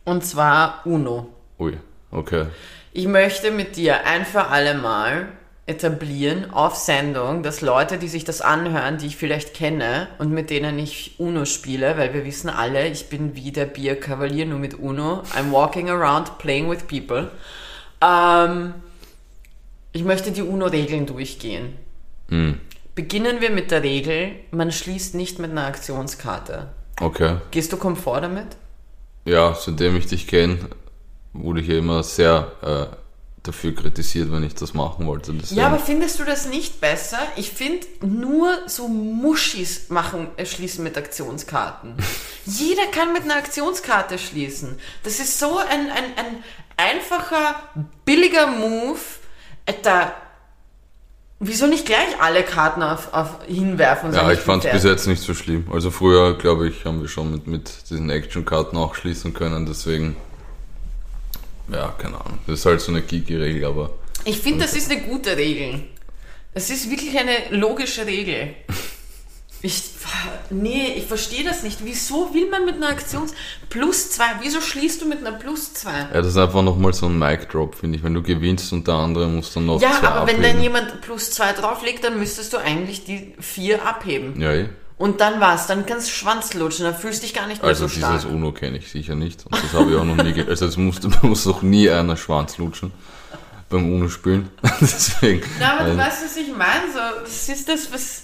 Und 0.04 0.24
zwar 0.24 0.80
UNO. 0.86 1.28
Ui, 1.58 1.76
okay. 2.10 2.46
Ich 2.92 3.06
möchte 3.06 3.50
mit 3.50 3.76
dir 3.76 4.06
ein 4.06 4.24
für 4.24 4.46
alle 4.46 4.74
Mal 4.74 5.28
etablieren 5.66 6.50
auf 6.50 6.76
Sendung, 6.76 7.42
dass 7.42 7.60
Leute, 7.60 7.98
die 7.98 8.08
sich 8.08 8.24
das 8.24 8.40
anhören, 8.40 8.96
die 8.96 9.06
ich 9.08 9.18
vielleicht 9.18 9.52
kenne 9.52 10.08
und 10.18 10.32
mit 10.32 10.48
denen 10.48 10.78
ich 10.78 11.16
UNO 11.18 11.44
spiele, 11.44 11.98
weil 11.98 12.14
wir 12.14 12.24
wissen 12.24 12.48
alle, 12.48 12.88
ich 12.88 13.10
bin 13.10 13.36
wie 13.36 13.52
der 13.52 13.66
Bierkavalier 13.66 14.46
nur 14.46 14.58
mit 14.58 14.78
UNO. 14.78 15.22
I'm 15.36 15.52
walking 15.52 15.90
around 15.90 16.38
playing 16.38 16.70
with 16.70 16.84
people. 16.88 17.30
Ähm, 18.00 18.72
ich 19.92 20.04
möchte 20.04 20.30
die 20.30 20.40
UNO-Regeln 20.40 21.04
durchgehen. 21.04 21.76
Mhm. 22.28 22.60
Beginnen 22.98 23.40
wir 23.40 23.50
mit 23.50 23.70
der 23.70 23.84
Regel, 23.84 24.32
man 24.50 24.72
schließt 24.72 25.14
nicht 25.14 25.38
mit 25.38 25.52
einer 25.52 25.66
Aktionskarte. 25.66 26.70
Okay. 27.00 27.36
Gehst 27.52 27.72
du 27.72 27.76
Komfort 27.76 28.22
damit? 28.22 28.48
Ja, 29.24 29.54
seitdem 29.54 29.94
ich 29.94 30.08
dich 30.08 30.26
kenne, 30.26 30.58
wurde 31.32 31.60
ich 31.60 31.68
ja 31.68 31.78
immer 31.78 32.02
sehr 32.02 32.50
äh, 32.60 32.96
dafür 33.44 33.72
kritisiert, 33.72 34.32
wenn 34.32 34.42
ich 34.42 34.56
das 34.56 34.74
machen 34.74 35.06
wollte. 35.06 35.32
Deswegen. 35.32 35.60
Ja, 35.60 35.68
aber 35.68 35.78
findest 35.78 36.18
du 36.18 36.24
das 36.24 36.48
nicht 36.48 36.80
besser? 36.80 37.20
Ich 37.36 37.52
finde, 37.52 37.86
nur 38.04 38.50
so 38.66 38.88
Muschis 38.88 39.90
machen, 39.90 40.26
äh, 40.36 40.44
schließen 40.44 40.82
mit 40.82 40.98
Aktionskarten. 40.98 41.94
Jeder 42.46 42.86
kann 42.86 43.12
mit 43.12 43.22
einer 43.22 43.36
Aktionskarte 43.36 44.18
schließen. 44.18 44.76
Das 45.04 45.20
ist 45.20 45.38
so 45.38 45.58
ein, 45.58 45.88
ein, 45.88 46.04
ein 46.16 46.42
einfacher, 46.76 47.62
billiger 48.04 48.48
Move. 48.48 48.98
Äh, 49.66 49.74
da 49.84 50.12
Wieso 51.40 51.68
nicht 51.68 51.86
gleich 51.86 52.20
alle 52.20 52.42
Karten 52.42 52.82
auf, 52.82 53.14
auf 53.14 53.44
hinwerfen? 53.46 54.12
Ja, 54.12 54.30
ich 54.32 54.40
fand 54.40 54.64
es 54.64 54.72
bis 54.72 54.82
jetzt 54.82 55.06
nicht 55.06 55.22
so 55.22 55.34
schlimm. 55.34 55.66
Also 55.72 55.92
früher, 55.92 56.36
glaube 56.36 56.68
ich, 56.68 56.84
haben 56.84 57.00
wir 57.00 57.08
schon 57.08 57.30
mit, 57.30 57.46
mit 57.46 57.90
diesen 57.90 58.10
Action-Karten 58.10 58.76
auch 58.76 58.96
schließen 58.96 59.34
können, 59.34 59.64
deswegen, 59.64 60.16
ja, 61.72 61.94
keine 61.96 62.20
Ahnung. 62.20 62.38
Das 62.48 62.58
ist 62.58 62.66
halt 62.66 62.80
so 62.80 62.90
eine 62.90 63.02
geeky-Regel, 63.02 63.64
aber... 63.66 63.90
Ich 64.24 64.40
finde, 64.40 64.64
das 64.64 64.74
ist 64.74 64.90
eine 64.90 65.00
gute 65.02 65.36
Regel. 65.36 65.82
Das 66.54 66.70
ist 66.70 66.90
wirklich 66.90 67.16
eine 67.16 67.36
logische 67.50 68.04
Regel. 68.04 68.54
Ich, 69.60 69.82
nee, 70.50 70.94
ich 70.96 71.06
verstehe 71.06 71.42
das 71.42 71.64
nicht. 71.64 71.78
Wieso 71.82 72.32
will 72.32 72.48
man 72.48 72.64
mit 72.64 72.76
einer 72.76 72.88
Aktions 72.88 73.34
plus 73.68 74.10
zwei? 74.12 74.26
Wieso 74.40 74.60
schließt 74.60 75.02
du 75.02 75.06
mit 75.08 75.18
einer 75.18 75.36
plus 75.36 75.74
zwei? 75.74 75.98
Ja, 76.12 76.22
das 76.22 76.28
ist 76.28 76.36
einfach 76.36 76.62
nochmal 76.62 76.92
so 76.92 77.06
ein 77.06 77.18
Mic-Drop, 77.18 77.74
finde 77.74 77.98
ich. 77.98 78.04
Wenn 78.04 78.14
du 78.14 78.22
gewinnst 78.22 78.72
und 78.72 78.86
der 78.86 78.94
andere 78.94 79.26
muss 79.26 79.52
dann 79.52 79.66
noch 79.66 79.80
ja, 79.80 79.90
zwei 79.90 80.02
Ja, 80.06 80.10
aber 80.10 80.20
abheben. 80.22 80.42
wenn 80.42 80.52
dann 80.52 80.62
jemand 80.62 81.00
plus 81.00 81.32
zwei 81.32 81.52
drauflegt, 81.52 82.04
dann 82.04 82.18
müsstest 82.20 82.52
du 82.52 82.58
eigentlich 82.58 83.04
die 83.04 83.34
vier 83.40 83.84
abheben. 83.84 84.40
Ja, 84.40 84.52
eh. 84.52 84.68
Und 84.96 85.20
dann 85.20 85.40
war's, 85.40 85.66
dann 85.66 85.86
kannst 85.86 86.08
du 86.08 86.12
Schwanz 86.12 86.54
lutschen, 86.54 86.84
dann 86.84 86.94
fühlst 86.94 87.22
du 87.22 87.26
dich 87.26 87.34
gar 87.34 87.46
nicht 87.46 87.62
mehr 87.62 87.68
also 87.68 87.86
so 87.86 87.96
stark. 87.96 88.12
Also 88.12 88.28
dieses 88.28 88.36
UNO 88.36 88.52
kenne 88.52 88.78
ich 88.78 88.90
sicher 88.90 89.14
nicht. 89.14 89.44
Und 89.46 89.54
das 89.54 89.72
habe 89.72 89.90
ich 89.90 89.96
auch 89.96 90.04
noch 90.04 90.16
nie 90.16 90.44
Also 90.48 90.66
es 90.66 90.76
muss, 90.76 91.00
muss 91.22 91.44
doch 91.44 91.62
nie 91.62 91.88
einer 91.90 92.16
Schwanz 92.16 92.58
lutschen 92.58 92.92
beim 93.68 93.92
UNO 93.92 94.08
spielen. 94.08 94.50
Deswegen. 94.80 95.42
Na, 95.58 95.78
aber 95.78 95.90
du 95.90 95.96
weißt, 95.96 96.24
was 96.24 96.36
ich 96.36 96.48
meine. 96.48 96.92
So, 96.92 97.20
das 97.22 97.48
ist 97.48 97.68
das, 97.68 97.92
was 97.92 98.22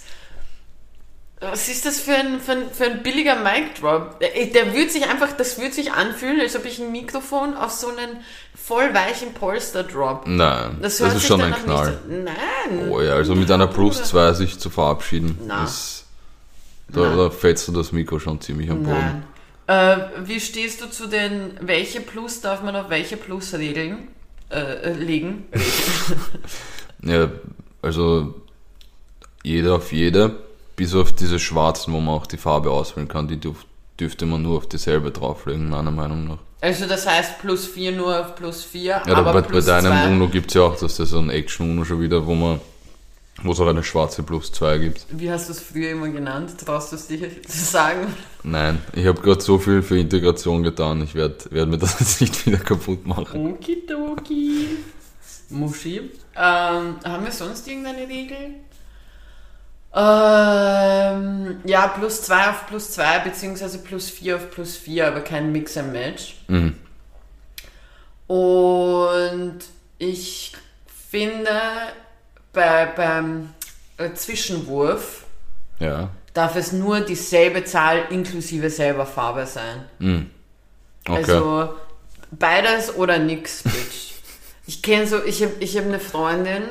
was 1.41 1.67
ist 1.67 1.85
das 1.85 1.99
für 1.99 2.13
ein, 2.13 2.39
für 2.39 2.53
ein, 2.53 2.71
für 2.71 2.85
ein 2.85 3.03
billiger 3.03 3.35
Mic-Drop? 3.35 4.19
Der, 4.19 4.29
der 4.47 4.73
würde 4.73 4.89
sich 4.89 5.05
einfach, 5.07 5.33
das 5.33 5.59
würde 5.59 5.73
sich 5.73 5.91
anfühlen, 5.91 6.39
als 6.39 6.55
ob 6.55 6.65
ich 6.65 6.79
ein 6.79 6.91
Mikrofon 6.91 7.55
auf 7.55 7.71
so 7.71 7.89
einen 7.89 8.17
voll 8.55 8.93
weichen 8.93 9.33
Polster 9.33 9.83
drop. 9.83 10.25
Nein, 10.27 10.77
das, 10.81 10.97
das 10.97 11.15
ist 11.15 11.27
schon 11.27 11.41
ein 11.41 11.53
Knall. 11.53 11.99
So, 12.07 12.15
nein. 12.15 12.89
Oh 12.89 13.01
ja, 13.01 13.13
also 13.13 13.35
mit 13.35 13.51
einer 13.51 13.67
Plus 13.67 14.03
2 14.03 14.33
sich 14.33 14.59
zu 14.59 14.69
verabschieden, 14.69 15.37
ist, 15.63 16.05
da, 16.87 17.15
da 17.15 17.29
fällst 17.29 17.67
du 17.67 17.73
das 17.73 17.91
Mikro 17.91 18.19
schon 18.19 18.39
ziemlich 18.39 18.71
am 18.71 18.83
Boden. 18.83 19.23
Äh, 19.67 19.97
wie 20.23 20.39
stehst 20.39 20.81
du 20.81 20.89
zu 20.89 21.07
den, 21.07 21.57
welche 21.59 21.99
Plus 21.99 22.39
darf 22.41 22.61
man 22.63 22.75
auf 22.75 22.89
welche 22.89 23.17
Plus 23.17 23.53
regeln, 23.53 24.07
äh, 24.49 24.93
legen? 24.93 25.45
ja, 27.03 27.29
also 27.81 28.35
jeder 29.43 29.75
auf 29.75 29.91
jede 29.91 30.35
bis 30.75 30.93
auf 30.93 31.11
diese 31.13 31.39
schwarzen, 31.39 31.93
wo 31.93 31.99
man 31.99 32.15
auch 32.15 32.27
die 32.27 32.37
Farbe 32.37 32.71
auswählen 32.71 33.07
kann, 33.07 33.27
die 33.27 33.37
dürf, 33.37 33.65
dürfte 33.99 34.25
man 34.25 34.41
nur 34.41 34.57
auf 34.57 34.67
dieselbe 34.67 35.11
drauflegen, 35.11 35.69
meiner 35.69 35.91
Meinung 35.91 36.27
nach. 36.27 36.39
Also 36.61 36.87
das 36.87 37.07
heißt 37.07 37.39
plus 37.39 37.65
4 37.65 37.91
nur 37.91 38.19
auf 38.19 38.35
plus 38.35 38.63
4, 38.63 38.83
ja, 38.83 39.03
aber 39.05 39.33
bei, 39.33 39.41
plus 39.41 39.65
bei 39.65 39.71
deinem 39.71 39.91
zwei. 39.91 40.07
Uno 40.07 40.27
gibt 40.27 40.47
es 40.47 40.55
ja 40.55 40.63
auch, 40.63 40.75
dass 40.77 40.97
das 40.97 41.09
so 41.09 41.19
ein 41.19 41.29
Action-Uno 41.29 41.85
schon 41.85 42.01
wieder, 42.01 42.25
wo 42.25 42.33
man 42.33 42.59
wo 43.43 43.51
es 43.51 43.59
auch 43.59 43.67
eine 43.67 43.83
schwarze 43.83 44.23
plus 44.23 44.51
2 44.53 44.77
gibt. 44.77 45.05
Wie 45.09 45.29
hast 45.29 45.49
du 45.49 45.51
es 45.51 45.59
früher 45.59 45.91
immer 45.91 46.07
genannt? 46.07 46.57
Traust 46.57 46.91
du 46.91 46.95
es 46.95 47.07
dir 47.07 47.29
zu 47.47 47.65
sagen? 47.65 48.07
Nein, 48.43 48.81
ich 48.93 49.05
habe 49.05 49.21
gerade 49.21 49.41
so 49.41 49.59
viel 49.59 49.81
für 49.81 49.97
Integration 49.99 50.63
getan, 50.63 51.03
ich 51.03 51.15
werde 51.15 51.35
werd 51.51 51.69
mir 51.69 51.77
das 51.79 51.99
jetzt 51.99 52.21
nicht 52.21 52.45
wieder 52.45 52.57
kaputt 52.57 53.05
machen. 53.05 53.53
Okidoki. 53.53 54.67
Muschi. 55.49 55.97
Ähm, 56.35 56.95
haben 57.03 57.25
wir 57.25 57.31
sonst 57.31 57.67
irgendeine 57.67 58.07
Regel? 58.07 58.55
Ähm, 59.97 61.61
ja, 61.63 61.87
plus 61.87 62.23
2 62.23 62.49
auf 62.49 62.67
plus 62.67 62.91
2, 62.91 63.19
beziehungsweise 63.19 63.77
plus 63.79 64.09
4 64.09 64.35
auf 64.35 64.51
plus 64.51 64.75
4, 64.75 65.07
aber 65.07 65.21
kein 65.21 65.53
Mix 65.53 65.77
and 65.77 65.93
Match. 65.93 66.35
Mhm. 66.49 66.75
Und 68.27 69.59
ich 69.97 70.53
finde, 71.09 71.49
bei, 72.51 72.87
beim 72.87 73.53
äh, 73.97 74.11
Zwischenwurf 74.13 75.23
ja. 75.79 76.09
darf 76.33 76.57
es 76.57 76.73
nur 76.73 76.99
dieselbe 77.01 77.63
Zahl 77.63 78.05
inklusive 78.09 78.69
selber 78.69 79.05
Farbe 79.05 79.45
sein. 79.45 79.85
Mhm. 79.99 80.29
Okay. 81.07 81.17
Also 81.17 81.73
beides 82.31 82.95
oder 82.95 83.19
nix, 83.19 83.63
Bitch. 83.63 84.13
ich 84.67 84.81
kenne 84.81 85.07
so, 85.07 85.23
ich 85.23 85.41
habe 85.41 85.53
ich 85.59 85.77
hab 85.77 85.85
eine 85.85 85.99
Freundin, 85.99 86.63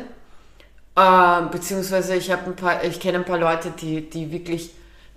äh, 0.96 1.42
beziehungsweise 1.50 2.14
ich 2.16 2.30
habe 2.30 2.46
ein 2.46 2.56
paar, 2.56 2.84
ich 2.84 3.00
kenne 3.00 3.18
ein 3.18 3.24
paar 3.24 3.38
Leute, 3.38 3.70
die, 3.70 4.08
die 4.08 4.30
wirklich, 4.30 4.70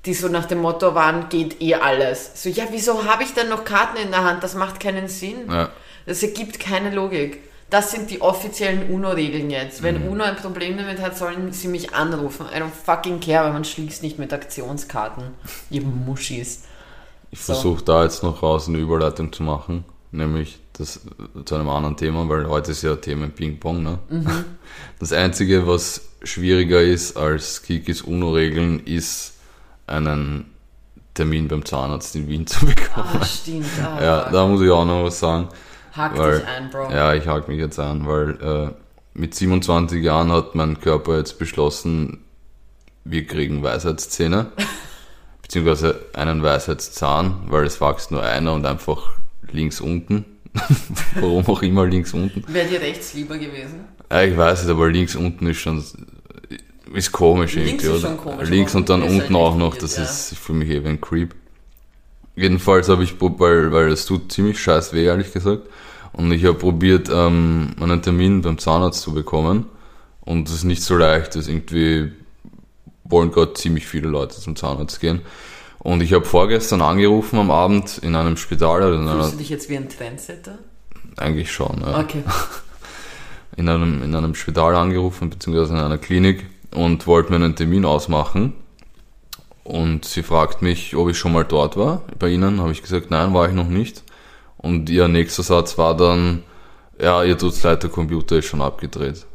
die 0.05 0.13
so 0.13 0.27
nach 0.27 0.45
dem 0.45 0.59
Motto 0.59 0.95
waren, 0.95 1.29
geht 1.29 1.61
eh 1.61 1.75
alles. 1.75 2.31
So, 2.41 2.49
ja, 2.49 2.65
wieso 2.71 3.05
habe 3.05 3.23
ich 3.23 3.33
dann 3.33 3.49
noch 3.49 3.63
Karten 3.63 3.97
in 3.97 4.11
der 4.11 4.23
Hand? 4.23 4.43
Das 4.43 4.55
macht 4.55 4.79
keinen 4.79 5.07
Sinn. 5.07 5.49
Ja. 5.49 5.69
Das 6.05 6.23
ergibt 6.23 6.59
keine 6.59 6.93
Logik. 6.93 7.41
Das 7.69 7.91
sind 7.91 8.09
die 8.09 8.21
offiziellen 8.21 8.89
UNO-Regeln 8.89 9.49
jetzt. 9.49 9.83
Wenn 9.83 10.05
mhm. 10.05 10.11
UNO 10.11 10.23
ein 10.23 10.37
Problem 10.37 10.77
damit 10.77 11.01
hat, 11.01 11.17
sollen 11.17 11.51
sie 11.51 11.67
mich 11.67 11.93
anrufen. 11.93 12.45
I 12.45 12.61
don't 12.61 12.69
fucking 12.71 13.19
care, 13.19 13.43
weil 13.43 13.53
man 13.53 13.65
schließt 13.65 14.03
nicht 14.03 14.17
mit 14.17 14.31
Aktionskarten. 14.31 15.23
Ihr 15.69 15.81
Muschis. 15.81 16.63
Ich 17.29 17.41
so. 17.41 17.53
versuche 17.53 17.83
da 17.83 18.03
jetzt 18.03 18.23
noch 18.23 18.41
raus 18.41 18.69
eine 18.69 18.77
Überleitung 18.77 19.33
zu 19.33 19.43
machen, 19.43 19.83
nämlich 20.11 20.59
das 20.79 21.01
zu 21.45 21.55
einem 21.55 21.69
anderen 21.69 21.97
Thema, 21.97 22.27
weil 22.29 22.47
heute 22.47 22.71
ist 22.71 22.81
ja 22.83 22.95
Thema 22.95 23.27
Ping-Pong. 23.27 23.83
Ne? 23.83 23.99
Mhm. 24.09 24.27
Das 24.99 25.13
Einzige, 25.13 25.67
was 25.67 26.01
schwieriger 26.23 26.81
ist 26.81 27.17
als 27.17 27.61
Kikis 27.61 28.01
UNO-Regeln, 28.01 28.79
ist 28.85 29.33
einen 29.85 30.51
Termin 31.13 31.47
beim 31.47 31.65
Zahnarzt 31.65 32.15
in 32.15 32.27
Wien 32.27 32.47
zu 32.47 32.65
bekommen. 32.65 33.19
Ah, 33.19 33.25
stimmt. 33.25 33.65
Ah, 33.83 34.03
ja, 34.03 34.29
da 34.29 34.45
muss 34.47 34.61
ich 34.61 34.69
auch 34.69 34.85
noch 34.85 35.03
was 35.05 35.19
sagen. 35.19 35.49
Hack 35.93 36.17
weil, 36.17 36.39
dich 36.39 36.47
ein, 36.47 36.69
Bro. 36.69 36.91
Ja, 36.91 37.13
ich 37.13 37.27
hack 37.27 37.47
mich 37.47 37.59
jetzt 37.59 37.79
ein, 37.79 38.07
weil 38.07 38.41
äh, 38.41 38.71
mit 39.13 39.33
27 39.35 40.03
Jahren 40.03 40.31
hat 40.31 40.55
mein 40.55 40.79
Körper 40.79 41.17
jetzt 41.17 41.39
beschlossen, 41.39 42.23
wir 43.03 43.25
kriegen 43.25 43.63
Weisheitszähne. 43.63 44.47
beziehungsweise 45.47 46.01
einen 46.13 46.43
Weisheitszahn, 46.43 47.43
weil 47.47 47.65
es 47.65 47.79
wächst 47.79 48.11
nur 48.11 48.21
einer 48.21 48.53
und 48.53 48.65
einfach 48.65 49.11
links 49.49 49.79
unten. 49.79 50.25
Warum 51.19 51.45
auch 51.47 51.61
immer 51.61 51.85
links 51.85 52.13
unten. 52.13 52.43
Wäre 52.47 52.67
dir 52.67 52.81
rechts 52.81 53.13
lieber 53.13 53.37
gewesen? 53.37 53.81
Ja, 54.11 54.23
ich 54.23 54.37
weiß 54.37 54.63
nicht, 54.63 54.71
aber 54.71 54.89
links 54.89 55.15
unten 55.15 55.47
ist 55.47 55.57
schon 55.57 55.83
ist 56.93 57.11
komisch 57.11 57.55
links 57.55 57.83
irgendwie, 57.83 57.97
ist 57.97 58.05
oder? 58.05 58.15
Komisch, 58.15 58.49
links 58.49 58.75
und 58.75 58.89
dann 58.89 59.03
unten 59.03 59.35
auch 59.35 59.57
noch, 59.57 59.75
das 59.75 59.97
ja. 59.97 60.03
ist 60.03 60.37
für 60.37 60.53
mich 60.53 60.69
eben 60.69 60.87
ein 60.87 61.01
Creep. 61.01 61.35
Jedenfalls 62.35 62.87
habe 62.87 63.03
ich, 63.03 63.19
weil, 63.19 63.71
weil 63.71 63.91
es 63.91 64.05
tut 64.05 64.31
ziemlich 64.31 64.59
scheiß 64.59 64.93
weh, 64.93 65.05
ehrlich 65.05 65.33
gesagt. 65.33 65.63
Und 66.13 66.31
ich 66.31 66.45
habe 66.45 66.57
probiert, 66.57 67.09
ähm, 67.11 67.75
einen 67.79 68.01
Termin 68.01 68.41
beim 68.41 68.57
Zahnarzt 68.57 69.01
zu 69.01 69.13
bekommen. 69.13 69.65
Und 70.21 70.47
es 70.47 70.55
ist 70.55 70.63
nicht 70.63 70.83
so 70.83 70.97
leicht, 70.97 71.35
dass 71.35 71.47
irgendwie 71.47 72.11
wollen 73.03 73.31
gerade 73.31 73.53
ziemlich 73.53 73.87
viele 73.87 74.07
Leute 74.07 74.39
zum 74.39 74.55
Zahnarzt 74.55 74.99
gehen. 74.99 75.21
Und 75.79 76.01
ich 76.01 76.13
habe 76.13 76.25
vorgestern 76.25 76.81
angerufen 76.81 77.39
am 77.39 77.51
Abend 77.51 77.99
in 77.99 78.15
einem 78.15 78.37
Spital. 78.37 78.81
Oder 78.81 78.95
in 78.95 79.07
Fühlst 79.07 79.33
du 79.33 79.37
dich 79.37 79.49
jetzt 79.49 79.69
wie 79.69 79.77
ein 79.77 79.89
Trendsetter? 79.89 80.57
Eigentlich 81.17 81.51
schon, 81.51 81.81
ja. 81.81 81.99
Okay. 81.99 82.23
In 83.55 83.69
einem, 83.69 84.03
in 84.03 84.13
einem 84.13 84.35
Spital 84.35 84.75
angerufen, 84.75 85.31
beziehungsweise 85.31 85.73
in 85.73 85.79
einer 85.79 85.97
Klinik 85.97 86.45
und 86.75 87.07
wollte 87.07 87.31
mir 87.31 87.37
einen 87.37 87.55
Termin 87.55 87.85
ausmachen. 87.85 88.53
Und 89.63 90.05
sie 90.05 90.21
fragt 90.21 90.61
mich, 90.61 90.95
ob 90.95 91.09
ich 91.09 91.17
schon 91.17 91.33
mal 91.33 91.43
dort 91.43 91.75
war. 91.75 92.03
Bei 92.19 92.29
Ihnen 92.29 92.61
habe 92.61 92.71
ich 92.71 92.83
gesagt, 92.83 93.09
nein, 93.09 93.33
war 93.33 93.49
ich 93.49 93.55
noch 93.55 93.67
nicht. 93.67 94.03
Und 94.57 94.91
ihr 94.91 95.07
nächster 95.07 95.41
Satz 95.41 95.77
war 95.79 95.97
dann, 95.97 96.43
ja, 97.01 97.23
ihr 97.23 97.37
tut's 97.37 97.63
leid, 97.63 97.81
der 97.81 97.89
Computer 97.89 98.37
ist 98.37 98.45
schon 98.45 98.61
abgedreht. 98.61 99.25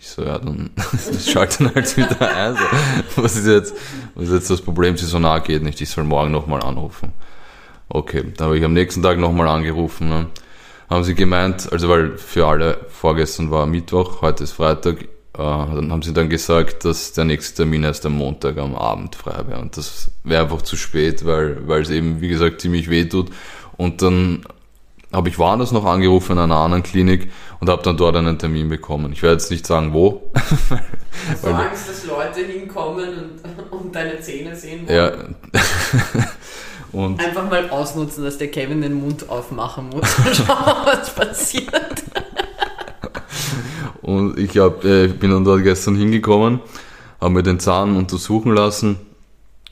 Ich 0.00 0.08
so, 0.08 0.22
ja, 0.22 0.38
dann 0.38 0.70
schalten 1.26 1.70
halt 1.74 1.94
wieder 1.94 2.34
ein. 2.34 2.56
So, 2.56 3.22
was 3.22 3.36
ist 3.36 3.46
jetzt, 3.46 3.74
was 4.14 4.28
ist 4.28 4.32
jetzt 4.32 4.50
das 4.50 4.62
Problem? 4.62 4.96
Sie 4.96 5.04
so, 5.04 5.18
na, 5.18 5.40
geht 5.40 5.62
nicht, 5.62 5.78
ich 5.78 5.90
soll 5.90 6.04
morgen 6.04 6.30
nochmal 6.30 6.62
anrufen. 6.62 7.12
Okay, 7.90 8.24
dann 8.34 8.46
habe 8.46 8.56
ich 8.56 8.64
am 8.64 8.72
nächsten 8.72 9.02
Tag 9.02 9.18
nochmal 9.18 9.46
angerufen. 9.48 10.08
Ne? 10.08 10.26
Haben 10.88 11.04
sie 11.04 11.14
gemeint, 11.14 11.70
also 11.70 11.90
weil 11.90 12.16
für 12.16 12.46
alle 12.46 12.78
vorgestern 12.88 13.50
war 13.50 13.66
Mittwoch, 13.66 14.22
heute 14.22 14.44
ist 14.44 14.52
Freitag, 14.52 15.02
äh, 15.02 15.06
dann 15.34 15.92
haben 15.92 16.00
sie 16.00 16.14
dann 16.14 16.30
gesagt, 16.30 16.86
dass 16.86 17.12
der 17.12 17.26
nächste 17.26 17.56
Termin 17.56 17.84
erst 17.84 18.06
am 18.06 18.16
Montag 18.16 18.56
am 18.56 18.76
Abend 18.76 19.16
frei 19.16 19.44
wäre. 19.48 19.60
Und 19.60 19.76
das 19.76 20.12
wäre 20.24 20.44
einfach 20.44 20.62
zu 20.62 20.76
spät, 20.76 21.26
weil, 21.26 21.68
weil 21.68 21.82
es 21.82 21.90
eben, 21.90 22.22
wie 22.22 22.28
gesagt, 22.28 22.62
ziemlich 22.62 22.88
weh 22.88 23.04
tut. 23.04 23.28
Und 23.76 24.00
dann 24.00 24.46
habe 25.12 25.28
ich 25.28 25.38
woanders 25.38 25.72
noch 25.72 25.84
angerufen 25.84 26.32
in 26.32 26.38
einer 26.38 26.56
anderen 26.56 26.82
Klinik 26.82 27.30
und 27.58 27.68
habe 27.68 27.82
dann 27.82 27.96
dort 27.96 28.16
einen 28.16 28.38
Termin 28.38 28.68
bekommen. 28.68 29.12
Ich 29.12 29.22
werde 29.22 29.34
jetzt 29.34 29.50
nicht 29.50 29.66
sagen, 29.66 29.92
wo. 29.92 30.30
Hast 30.34 31.42
du 31.44 31.48
Angst, 31.48 31.88
dass 31.88 32.06
Leute 32.06 32.40
hinkommen 32.40 33.40
und, 33.42 33.72
und 33.72 33.94
deine 33.94 34.20
Zähne 34.20 34.54
sehen 34.54 34.86
wollen? 34.86 35.34
Ja. 35.52 36.22
und 36.92 37.20
Einfach 37.20 37.50
mal 37.50 37.68
ausnutzen, 37.70 38.24
dass 38.24 38.38
der 38.38 38.50
Kevin 38.50 38.82
den 38.82 38.94
Mund 38.94 39.28
aufmachen 39.28 39.88
muss 39.90 40.18
und 40.18 40.36
schauen, 40.36 40.76
was 40.84 41.14
passiert. 41.14 42.04
und 44.02 44.38
ich 44.38 44.56
hab, 44.58 44.84
äh, 44.84 45.08
bin 45.08 45.30
dann 45.30 45.44
dort 45.44 45.64
gestern 45.64 45.96
hingekommen, 45.96 46.60
habe 47.20 47.34
mir 47.34 47.42
den 47.42 47.58
Zahn 47.58 47.96
untersuchen 47.96 48.54
lassen 48.54 48.98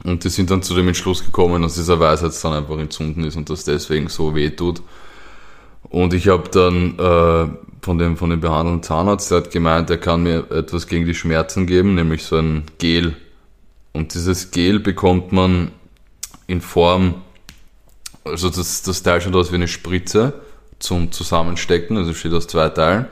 und 0.03 0.25
die 0.25 0.29
sind 0.31 0.51
dann 0.51 0.63
zu 0.63 0.75
dem 0.75 0.89
Entschluss 0.89 1.25
gekommen, 1.25 1.63
dass 1.63 1.77
dieser 1.77 2.01
Weisheitszahn 2.01 2.53
einfach 2.53 2.79
entzünden 2.79 3.25
ist 3.25 3.37
und 3.37 3.51
das 3.51 3.65
deswegen 3.65 4.09
so 4.09 4.35
weh 4.35 4.51
tut. 4.51 4.83
Und 5.83 6.13
ich 6.15 6.29
habe 6.29 6.49
dann 6.51 6.99
äh, 6.99 7.69
von 7.83 7.99
dem, 7.99 8.17
von 8.17 8.31
dem 8.31 8.41
behandelnden 8.41 8.83
Zahnarzt, 8.83 9.31
der 9.31 9.39
hat 9.39 9.51
gemeint, 9.51 9.91
er 9.91 9.99
kann 9.99 10.23
mir 10.23 10.51
etwas 10.51 10.87
gegen 10.87 11.07
die 11.07 11.15
Schmerzen 11.15 11.67
geben, 11.67 11.95
nämlich 11.95 12.25
so 12.25 12.37
ein 12.37 12.65
Gel. 12.79 13.17
Und 13.93 14.15
dieses 14.15 14.51
Gel 14.51 14.81
bekommt 14.81 15.33
man 15.33 15.71
in 16.47 16.61
Form, 16.61 17.23
also 18.25 18.51
das, 18.51 18.83
das 18.83 19.03
Teil 19.03 19.21
schaut 19.21 19.35
aus 19.35 19.51
wie 19.51 19.57
eine 19.57 19.69
Spritze 19.69 20.35
zum 20.79 21.13
Zusammenstecken, 21.13 21.97
also 21.97 22.13
steht 22.13 22.33
aus 22.33 22.47
zwei 22.47 22.69
Teilen. 22.69 23.07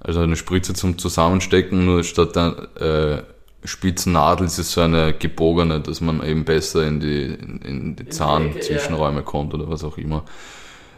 Also 0.00 0.20
eine 0.20 0.36
Spritze 0.36 0.74
zum 0.74 0.98
Zusammenstecken, 0.98 1.84
nur 1.84 2.02
statt 2.02 2.34
der 2.34 3.22
äh, 3.64 3.66
spitzen 3.66 4.12
Nadel 4.12 4.46
ist 4.46 4.58
es 4.58 4.72
so 4.72 4.80
eine 4.80 5.12
gebogene, 5.12 5.80
dass 5.80 6.00
man 6.00 6.24
eben 6.24 6.44
besser 6.44 6.86
in 6.86 7.00
die, 7.00 7.24
in, 7.24 7.60
in 7.60 7.96
die 7.96 8.08
Zahnzwischenräume 8.08 9.22
kommt 9.22 9.54
oder 9.54 9.70
was 9.70 9.84
auch 9.84 9.98
immer. 9.98 10.24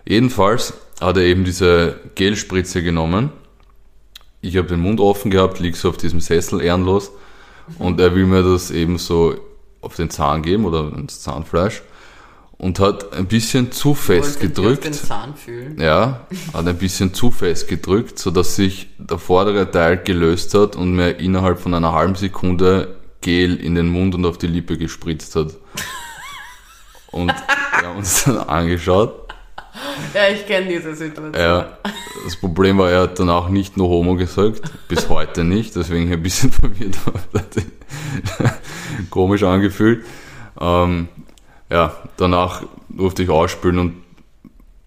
Jedenfalls 0.07 0.75
hat 1.01 1.17
er 1.17 1.23
eben 1.23 1.45
diese 1.45 2.01
Gelspritze 2.15 2.83
genommen. 2.83 3.31
Ich 4.41 4.57
habe 4.57 4.69
den 4.69 4.81
Mund 4.81 5.01
offen 5.01 5.31
gehabt, 5.31 5.59
lieg 5.59 5.77
so 5.77 5.89
auf 5.89 5.97
diesem 5.97 6.21
Sessel 6.21 6.61
ehrenlos 6.61 7.11
und 7.79 7.99
er 7.99 8.15
will 8.15 8.27
mir 8.27 8.43
das 8.43 8.71
eben 8.71 8.99
so 8.99 9.35
auf 9.81 9.97
den 9.97 10.11
Zahn 10.11 10.43
geben 10.43 10.67
oder 10.67 10.93
ins 10.95 11.21
Zahnfleisch 11.21 11.83
und 12.59 12.79
hat 12.79 13.15
ein 13.15 13.27
bisschen 13.27 13.73
zu 13.73 13.95
fest 13.95 14.41
gedrückt. 14.41 14.85
Den 14.85 14.93
Zahn 14.93 15.35
fühlen. 15.35 15.81
Ja, 15.81 16.27
hat 16.53 16.67
ein 16.67 16.77
bisschen 16.77 17.15
zu 17.15 17.31
fest 17.31 17.69
gedrückt, 17.69 18.19
so 18.19 18.31
dass 18.31 18.57
sich 18.57 18.89
der 18.99 19.19
vordere 19.19 19.71
Teil 19.71 19.99
gelöst 19.99 20.55
hat 20.55 20.77
und 20.77 20.95
mir 20.95 21.13
innerhalb 21.19 21.59
von 21.59 21.73
einer 21.73 21.93
halben 21.93 22.15
Sekunde 22.15 22.97
Gel 23.23 23.57
in 23.57 23.75
den 23.75 23.89
Mund 23.89 24.15
und 24.15 24.27
auf 24.27 24.37
die 24.37 24.47
Lippe 24.47 24.77
gespritzt 24.77 25.35
hat. 25.37 25.55
Und 27.11 27.29
wir 27.29 27.89
haben 27.89 27.99
uns 27.99 28.25
dann 28.25 28.39
angeschaut 28.39 29.24
ja, 30.15 30.29
ich 30.33 30.47
kenne 30.47 30.69
diese 30.69 30.95
Situation. 30.95 31.35
Ja, 31.35 31.79
das 32.25 32.37
Problem 32.37 32.79
war, 32.79 32.91
er 32.91 33.03
hat 33.03 33.19
dann 33.19 33.31
auch 33.31 33.49
nicht 33.49 33.77
nur 33.77 33.89
Homo 33.89 34.15
gesagt, 34.15 34.61
bis 34.89 35.09
heute 35.09 35.45
nicht, 35.45 35.75
deswegen 35.77 36.13
ein 36.13 36.23
bisschen 36.23 36.53
verwirrt, 36.53 36.99
hat 37.07 38.59
komisch 39.11 39.43
angefühlt. 39.43 40.05
Ähm, 40.61 41.09
ja, 41.71 41.97
danach 42.17 42.63
durfte 42.89 43.23
ich 43.23 43.31
ausspülen 43.31 43.79
und 43.79 43.95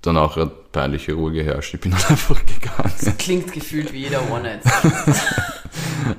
danach 0.01 0.37
hat 0.37 0.71
peinliche 0.71 1.13
Ruhe 1.13 1.31
geherrscht. 1.31 1.73
Ich 1.73 1.81
bin 1.81 1.91
dann 1.91 2.03
einfach 2.09 2.39
gegangen. 2.45 2.91
Das 3.03 3.17
klingt 3.17 3.51
gefühlt 3.51 3.91
wie 3.93 4.03
jeder 4.03 4.21
One-Night. 4.31 4.61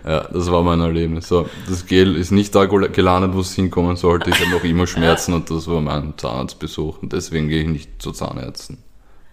ja, 0.04 0.28
das 0.28 0.50
war 0.50 0.62
mein 0.62 0.80
Erlebnis. 0.80 1.28
So, 1.28 1.48
das 1.68 1.86
Gel 1.86 2.16
ist 2.16 2.30
nicht 2.30 2.54
da 2.54 2.66
gelandet, 2.66 3.34
wo 3.34 3.40
es 3.40 3.54
hinkommen 3.54 3.96
sollte. 3.96 4.30
Ich 4.30 4.40
habe 4.40 4.50
noch 4.50 4.64
immer 4.64 4.86
Schmerzen 4.86 5.34
und 5.34 5.50
das 5.50 5.66
war 5.66 5.80
mein 5.80 6.14
Zahnarztbesuch. 6.16 7.02
Und 7.02 7.12
deswegen 7.12 7.48
gehe 7.48 7.62
ich 7.62 7.68
nicht 7.68 8.02
zu 8.02 8.12
Zahnärzten, 8.12 8.78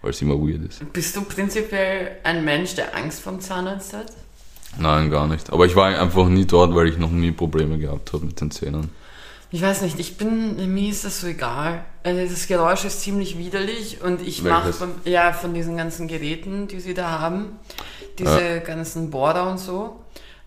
weil 0.02 0.10
es 0.10 0.22
immer 0.22 0.34
weird 0.34 0.64
ist. 0.68 0.92
Bist 0.92 1.16
du 1.16 1.22
prinzipiell 1.22 2.18
ein 2.22 2.44
Mensch, 2.44 2.74
der 2.74 2.96
Angst 2.96 3.20
vom 3.20 3.40
Zahnarzt 3.40 3.92
hat? 3.92 4.12
Nein, 4.78 5.10
gar 5.10 5.26
nicht. 5.26 5.52
Aber 5.52 5.66
ich 5.66 5.74
war 5.76 5.86
einfach 5.86 6.28
nie 6.28 6.44
dort, 6.44 6.74
weil 6.74 6.88
ich 6.88 6.98
noch 6.98 7.10
nie 7.10 7.32
Probleme 7.32 7.78
gehabt 7.78 8.12
habe 8.12 8.26
mit 8.26 8.40
den 8.40 8.50
Zähnen. 8.50 8.90
Ich 9.52 9.62
weiß 9.62 9.82
nicht, 9.82 9.98
ich 10.00 10.18
bin, 10.18 10.74
mir 10.74 10.90
ist 10.90 11.04
das 11.04 11.20
so 11.20 11.28
egal. 11.28 11.84
Also 12.02 12.20
das 12.28 12.46
Geräusch 12.46 12.84
ist 12.84 13.00
ziemlich 13.00 13.38
widerlich 13.38 14.02
und 14.02 14.20
ich 14.20 14.42
mache 14.42 14.72
ja 15.04 15.32
von 15.32 15.54
diesen 15.54 15.76
ganzen 15.76 16.08
Geräten, 16.08 16.66
die 16.66 16.80
sie 16.80 16.94
da 16.94 17.20
haben, 17.20 17.58
diese 18.18 18.42
ja. 18.42 18.58
ganzen 18.58 19.10
Bohrer 19.10 19.48
und 19.50 19.58
so. 19.58 20.00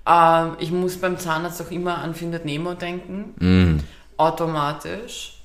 Ähm, 0.09 0.57
ich 0.59 0.71
muss 0.71 0.97
beim 0.97 1.19
Zahnarzt 1.19 1.61
auch 1.61 1.71
immer 1.71 1.99
an 1.99 2.15
Findet 2.15 2.43
Nemo 2.43 2.73
denken. 2.73 3.35
Mm. 3.39 3.79
Automatisch. 4.17 5.39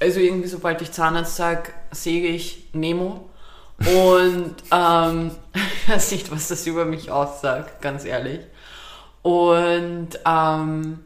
Also 0.00 0.18
irgendwie, 0.18 0.48
sobald 0.48 0.82
ich 0.82 0.90
Zahnarzt 0.90 1.36
sage, 1.36 1.72
sehe 1.92 2.26
ich 2.28 2.68
Nemo. 2.72 3.30
Und 3.78 4.56
ähm, 4.72 5.30
ich 5.54 5.88
weiß 5.88 6.12
nicht, 6.12 6.32
was 6.32 6.48
das 6.48 6.66
über 6.66 6.84
mich 6.84 7.10
aussagt, 7.10 7.80
ganz 7.80 8.04
ehrlich. 8.04 8.40
Und 9.22 10.08
ähm, 10.26 10.98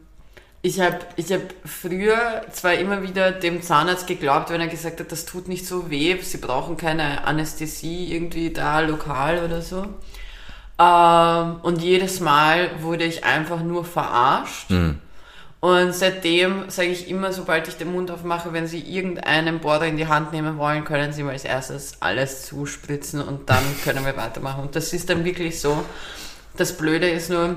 ich 0.63 0.79
habe 0.79 0.99
ich 1.15 1.31
hab 1.31 1.41
früher 1.63 2.41
zwar 2.51 2.73
immer 2.73 3.03
wieder 3.03 3.31
dem 3.31 3.61
Zahnarzt 3.61 4.07
geglaubt, 4.07 4.49
wenn 4.49 4.59
er 4.59 4.67
gesagt 4.67 4.99
hat, 4.99 5.11
das 5.11 5.25
tut 5.25 5.47
nicht 5.47 5.67
so 5.67 5.91
weh, 5.91 6.19
sie 6.21 6.39
brauchen 6.39 6.77
keine 6.77 7.25
Anästhesie 7.25 8.11
irgendwie 8.11 8.51
da 8.51 8.79
lokal 8.79 9.43
oder 9.45 9.61
so. 9.61 9.85
Ähm, 10.79 11.55
und 11.63 11.81
jedes 11.81 12.19
Mal 12.19 12.69
wurde 12.81 13.03
ich 13.03 13.23
einfach 13.23 13.61
nur 13.61 13.83
verarscht. 13.83 14.69
Mhm. 14.69 14.99
Und 15.59 15.93
seitdem 15.93 16.69
sage 16.69 16.89
ich 16.89 17.09
immer, 17.09 17.33
sobald 17.33 17.67
ich 17.67 17.77
den 17.77 17.91
Mund 17.91 18.11
aufmache, 18.11 18.53
wenn 18.53 18.67
Sie 18.67 18.79
irgendeinen 18.79 19.59
Bohrer 19.59 19.87
in 19.87 19.97
die 19.97 20.07
Hand 20.07 20.31
nehmen 20.31 20.59
wollen, 20.59 20.83
können 20.83 21.13
Sie 21.13 21.23
mir 21.23 21.31
als 21.31 21.45
erstes 21.45 21.97
alles 21.99 22.45
zuspritzen 22.45 23.21
und 23.21 23.49
dann 23.49 23.63
können 23.83 24.05
wir 24.05 24.15
weitermachen. 24.15 24.61
Und 24.61 24.75
das 24.75 24.93
ist 24.93 25.09
dann 25.09 25.25
wirklich 25.25 25.59
so. 25.59 25.83
Das 26.57 26.77
Blöde 26.77 27.09
ist 27.09 27.31
nur, 27.31 27.55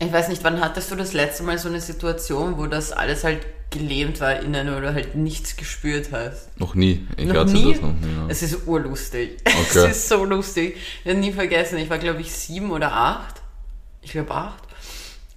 ich 0.00 0.12
weiß 0.12 0.28
nicht, 0.28 0.44
wann 0.44 0.60
hattest 0.60 0.90
du 0.90 0.94
das 0.94 1.12
letzte 1.12 1.42
Mal 1.42 1.58
so 1.58 1.68
eine 1.68 1.80
Situation, 1.80 2.58
wo 2.58 2.66
das 2.66 2.92
alles 2.92 3.24
halt 3.24 3.46
gelähmt 3.70 4.20
war 4.20 4.40
innen 4.40 4.74
oder 4.74 4.94
halt 4.94 5.14
nichts 5.16 5.56
gespürt 5.56 6.10
hast? 6.12 6.58
Noch 6.58 6.74
nie. 6.74 7.06
Ich 7.16 7.26
noch 7.26 7.36
hatte 7.36 7.52
nie? 7.52 7.72
das 7.72 7.82
noch 7.82 7.92
nie. 7.92 8.06
Ja. 8.06 8.26
Es 8.28 8.42
ist 8.42 8.66
urlustig. 8.66 9.38
Okay. 9.48 9.90
Es 9.90 9.96
ist 9.96 10.08
so 10.08 10.24
lustig. 10.24 10.76
Ich 11.02 11.10
habe 11.10 11.18
nie 11.18 11.32
vergessen, 11.32 11.78
ich 11.78 11.90
war 11.90 11.98
glaube 11.98 12.20
ich 12.20 12.32
sieben 12.32 12.70
oder 12.70 12.92
acht. 12.92 13.42
Ich 14.02 14.12
glaube 14.12 14.32
acht. 14.32 14.62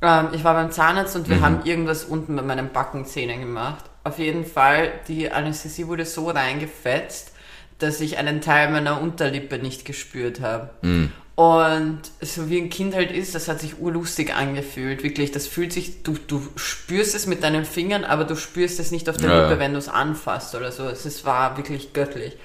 Ähm, 0.01 0.27
ich 0.33 0.43
war 0.43 0.53
beim 0.53 0.71
Zahnarzt 0.71 1.15
und 1.15 1.27
wir 1.27 1.37
mhm. 1.37 1.41
haben 1.41 1.65
irgendwas 1.65 2.03
unten 2.03 2.35
bei 2.35 2.43
meinen 2.43 2.71
Backenzähnen 2.71 3.39
gemacht. 3.39 3.85
Auf 4.03 4.19
jeden 4.19 4.45
Fall, 4.45 4.91
die 5.07 5.31
Anästhesie 5.31 5.87
wurde 5.87 6.05
so 6.05 6.29
reingefetzt, 6.29 7.33
dass 7.79 7.99
ich 7.99 8.17
einen 8.17 8.41
Teil 8.41 8.71
meiner 8.71 9.01
Unterlippe 9.01 9.57
nicht 9.57 9.85
gespürt 9.85 10.41
habe. 10.41 10.69
Mhm. 10.81 11.11
Und 11.35 12.01
so 12.19 12.49
wie 12.49 12.59
ein 12.59 12.69
Kind 12.69 12.93
halt 12.93 13.11
ist, 13.11 13.33
das 13.33 13.47
hat 13.47 13.61
sich 13.61 13.79
urlustig 13.79 14.33
angefühlt. 14.35 15.01
Wirklich, 15.01 15.31
das 15.31 15.47
fühlt 15.47 15.73
sich, 15.73 16.03
du, 16.03 16.15
du 16.27 16.45
spürst 16.55 17.15
es 17.15 17.25
mit 17.25 17.41
deinen 17.41 17.65
Fingern, 17.65 18.03
aber 18.03 18.25
du 18.25 18.35
spürst 18.35 18.79
es 18.79 18.91
nicht 18.91 19.09
auf 19.09 19.17
der 19.17 19.29
ja, 19.29 19.41
Lippe, 19.43 19.59
wenn 19.59 19.71
du 19.71 19.79
es 19.79 19.87
anfasst 19.87 20.55
oder 20.55 20.71
so. 20.71 20.83
Es 20.87 21.25
war 21.25 21.57
wirklich 21.57 21.93
göttlich. 21.93 22.37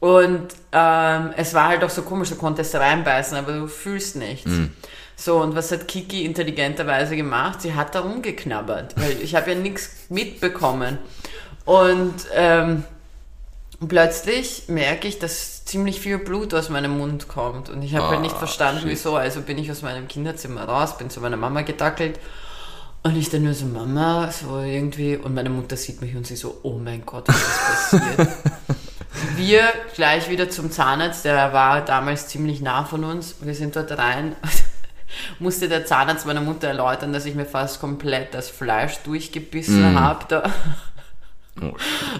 Und 0.00 0.48
ähm, 0.72 1.30
es 1.36 1.54
war 1.54 1.68
halt 1.68 1.84
auch 1.84 1.90
so 1.90 2.02
komisch, 2.02 2.30
du 2.30 2.34
konntest 2.34 2.74
reinbeißen, 2.74 3.36
aber 3.36 3.52
du 3.52 3.68
fühlst 3.68 4.16
nichts. 4.16 4.46
Mhm. 4.46 4.72
So, 5.14 5.40
und 5.40 5.54
was 5.54 5.70
hat 5.70 5.86
Kiki 5.86 6.24
intelligenterweise 6.24 7.14
gemacht? 7.14 7.62
Sie 7.62 7.74
hat 7.74 7.94
da 7.94 8.00
rumgeknabbert, 8.00 9.00
weil 9.00 9.22
ich 9.22 9.36
habe 9.36 9.52
ja 9.52 9.56
nichts 9.56 10.06
mitbekommen. 10.08 10.98
Und 11.64 12.14
ähm, 12.34 12.82
plötzlich 13.88 14.64
merke 14.68 15.08
ich, 15.08 15.18
dass 15.18 15.64
ziemlich 15.64 16.00
viel 16.00 16.18
Blut 16.18 16.54
aus 16.54 16.68
meinem 16.68 16.98
Mund 16.98 17.28
kommt. 17.28 17.68
Und 17.68 17.82
ich 17.82 17.94
habe 17.94 18.06
ah, 18.06 18.10
halt 18.10 18.20
nicht 18.20 18.34
ah, 18.34 18.38
verstanden, 18.38 18.82
shit. 18.82 18.90
wieso. 18.90 19.16
Also 19.16 19.42
bin 19.42 19.58
ich 19.58 19.70
aus 19.70 19.82
meinem 19.82 20.08
Kinderzimmer 20.08 20.64
raus, 20.64 20.98
bin 20.98 21.10
zu 21.10 21.20
meiner 21.20 21.36
Mama 21.36 21.62
gedackelt. 21.62 22.18
Und 23.02 23.16
ich 23.16 23.30
dann 23.30 23.42
nur 23.42 23.54
so, 23.54 23.66
Mama, 23.66 24.30
so 24.30 24.60
irgendwie. 24.60 25.16
Und 25.16 25.34
meine 25.34 25.50
Mutter 25.50 25.76
sieht 25.76 26.00
mich 26.00 26.14
und 26.14 26.26
sie 26.26 26.36
so, 26.36 26.58
oh 26.62 26.78
mein 26.78 27.04
Gott, 27.04 27.28
was 27.28 27.36
ist 27.36 28.00
passiert? 28.00 28.28
Wir 29.36 29.68
gleich 29.94 30.30
wieder 30.30 30.50
zum 30.50 30.70
Zahnarzt, 30.70 31.24
der 31.24 31.52
war 31.52 31.84
damals 31.84 32.28
ziemlich 32.28 32.60
nah 32.60 32.84
von 32.84 33.04
uns. 33.04 33.36
Wir 33.40 33.54
sind 33.54 33.76
dort 33.76 33.90
rein. 33.92 34.36
musste 35.38 35.68
der 35.68 35.84
Zahnarzt 35.84 36.26
meiner 36.26 36.40
Mutter 36.40 36.68
erläutern, 36.68 37.12
dass 37.12 37.26
ich 37.26 37.34
mir 37.34 37.44
fast 37.44 37.80
komplett 37.80 38.34
das 38.34 38.48
Fleisch 38.48 38.98
durchgebissen 39.04 39.94
mm. 39.94 39.98
habe. 39.98 40.50
Oh. 41.60 41.72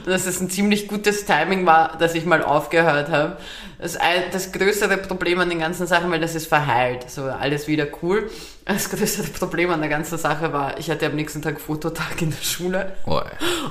Dass 0.05 0.27
es 0.27 0.41
ein 0.41 0.51
ziemlich 0.51 0.89
gutes 0.89 1.25
Timing 1.25 1.65
war, 1.65 1.97
dass 1.97 2.15
ich 2.15 2.27
mal 2.27 2.43
aufgehört 2.43 3.09
habe. 3.09 3.39
Das, 3.79 3.99
das 4.31 4.53
größere 4.53 4.99
Problem 4.99 5.41
an 5.41 5.49
den 5.49 5.59
ganzen 5.59 5.87
Sachen, 5.87 6.11
weil 6.11 6.21
das 6.21 6.35
ist 6.35 6.47
verheilt. 6.47 7.11
So 7.11 7.25
alles 7.25 7.67
wieder 7.67 7.87
cool. 8.03 8.31
Das 8.65 8.91
größere 8.91 9.29
Problem 9.29 9.71
an 9.71 9.81
der 9.81 9.89
ganzen 9.89 10.19
Sache 10.19 10.53
war, 10.53 10.79
ich 10.79 10.91
hatte 10.91 11.07
am 11.07 11.17
nächsten 11.17 11.41
Tag 11.41 11.61
Fototag 11.61 12.21
in 12.21 12.31
der 12.31 12.45
Schule. 12.45 12.93
Oh. 13.07 13.23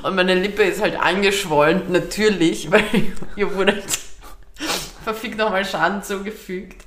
Und 0.04 0.16
meine 0.16 0.36
Lippe 0.36 0.64
ist 0.64 0.82
halt 0.82 1.00
angeschwollen, 1.00 1.92
natürlich, 1.92 2.72
weil 2.72 2.84
ihr 3.36 3.56
wurde 3.56 3.74
halt 3.74 3.84
verfickt 5.04 5.38
nochmal 5.38 5.66
Schaden 5.66 6.04
zugefügt. 6.04 6.84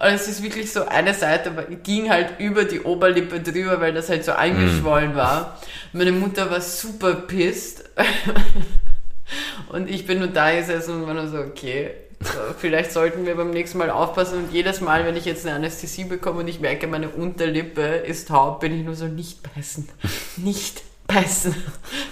Und 0.00 0.08
es 0.08 0.28
ist 0.28 0.42
wirklich 0.42 0.72
so, 0.72 0.86
eine 0.86 1.14
Seite 1.14 1.52
ging 1.82 2.10
halt 2.10 2.38
über 2.38 2.64
die 2.64 2.80
Oberlippe 2.80 3.40
drüber, 3.40 3.80
weil 3.80 3.92
das 3.92 4.08
halt 4.08 4.24
so 4.24 4.32
eingeschwollen 4.32 5.14
mm. 5.14 5.16
war. 5.16 5.58
Meine 5.92 6.12
Mutter 6.12 6.50
war 6.50 6.60
super 6.60 7.14
pisst. 7.14 7.84
und 9.68 9.88
ich 9.88 10.06
bin 10.06 10.18
nur 10.18 10.28
da 10.28 10.54
gesessen 10.54 11.02
und 11.02 11.06
war 11.06 11.14
nur 11.14 11.28
so, 11.28 11.38
okay, 11.38 11.90
so, 12.20 12.38
vielleicht 12.56 12.92
sollten 12.92 13.26
wir 13.26 13.34
beim 13.36 13.50
nächsten 13.50 13.78
Mal 13.78 13.90
aufpassen. 13.90 14.38
Und 14.38 14.52
jedes 14.52 14.80
Mal, 14.80 15.04
wenn 15.04 15.16
ich 15.16 15.24
jetzt 15.24 15.46
eine 15.46 15.56
Anästhesie 15.56 16.04
bekomme 16.04 16.40
und 16.40 16.48
ich 16.48 16.60
merke, 16.60 16.86
meine 16.86 17.08
Unterlippe 17.08 17.82
ist 17.82 18.28
taub, 18.28 18.60
bin 18.60 18.78
ich 18.78 18.84
nur 18.84 18.94
so, 18.94 19.06
nicht 19.06 19.40
beißen. 19.54 19.88
Nicht 20.36 20.82
beißen. 21.06 21.54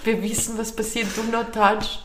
Wir 0.04 0.22
wissen, 0.22 0.58
was 0.58 0.74
passiert. 0.74 1.06
Do 1.16 1.22
not 1.30 1.52
touch. 1.52 2.00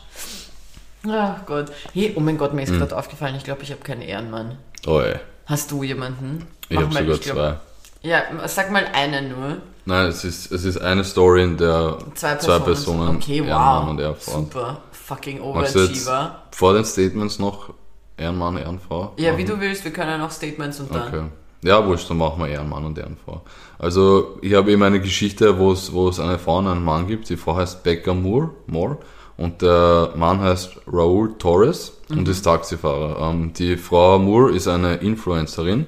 Ach 1.08 1.44
Gott. 1.46 1.72
Hey, 1.92 2.12
oh 2.16 2.20
mein 2.20 2.38
Gott, 2.38 2.54
mir 2.54 2.62
ist 2.62 2.70
mhm. 2.70 2.78
gerade 2.78 2.96
aufgefallen, 2.96 3.36
ich 3.36 3.44
glaube, 3.44 3.62
ich 3.62 3.70
habe 3.70 3.82
keinen 3.82 4.02
Ehrenmann. 4.02 4.58
Oh 4.86 5.00
ey. 5.00 5.16
Hast 5.46 5.70
du 5.70 5.82
jemanden? 5.82 6.46
Ich 6.68 6.76
habe 6.76 6.92
sogar 6.92 7.14
ich 7.14 7.20
glaub, 7.20 7.36
zwei. 7.36 7.56
Ja, 8.02 8.22
sag 8.46 8.70
mal 8.70 8.86
eine 8.92 9.22
nur. 9.22 9.56
Nein, 9.84 10.06
es 10.06 10.24
ist, 10.24 10.50
es 10.50 10.64
ist 10.64 10.78
eine 10.78 11.04
Story, 11.04 11.42
in 11.42 11.56
der 11.56 11.98
zwei 12.14 12.34
Personen, 12.34 12.40
zwei 12.40 12.58
Personen 12.64 13.16
okay, 13.16 13.44
wow. 13.46 13.88
und 13.88 14.00
Ehrenfrau. 14.00 14.32
Super, 14.32 14.80
fucking 14.92 15.40
Overachiever. 15.40 16.42
Vor 16.50 16.74
den 16.74 16.84
Statements 16.84 17.38
noch 17.38 17.72
Ehrenmann, 18.16 18.56
Ehrenfrau? 18.56 19.12
Ja, 19.16 19.30
machen? 19.30 19.38
wie 19.38 19.44
du 19.44 19.60
willst, 19.60 19.84
wir 19.84 19.92
können 19.92 20.10
ja 20.10 20.18
noch 20.18 20.30
Statements 20.30 20.80
und 20.80 20.94
dann. 20.94 21.08
Okay. 21.08 21.22
Ja, 21.62 21.84
wurscht, 21.86 22.08
dann 22.10 22.18
machen 22.18 22.40
wir 22.40 22.48
Ehrenmann 22.48 22.84
und 22.84 22.98
Ehrenfrau. 22.98 23.42
Also, 23.78 24.38
ich 24.42 24.54
habe 24.54 24.70
eben 24.70 24.82
eine 24.82 25.00
Geschichte, 25.00 25.58
wo 25.58 25.72
es, 25.72 25.92
wo 25.92 26.08
es 26.08 26.20
eine 26.20 26.38
Frau 26.38 26.58
und 26.58 26.68
einen 26.68 26.84
Mann 26.84 27.06
gibt. 27.06 27.28
Die 27.28 27.36
Frau 27.36 27.56
heißt 27.56 27.82
Becca 27.82 28.14
Moore, 28.14 28.50
Moore 28.66 28.98
und 29.36 29.62
der 29.62 30.12
Mann 30.16 30.40
heißt 30.40 30.86
Raúl 30.86 31.38
Torres 31.38 31.92
mhm. 32.08 32.18
und 32.18 32.28
ist 32.28 32.42
Taxifahrer. 32.42 33.30
Ähm, 33.30 33.52
die 33.52 33.76
Frau 33.76 34.18
Moore 34.18 34.52
ist 34.52 34.68
eine 34.68 34.96
Influencerin 34.96 35.86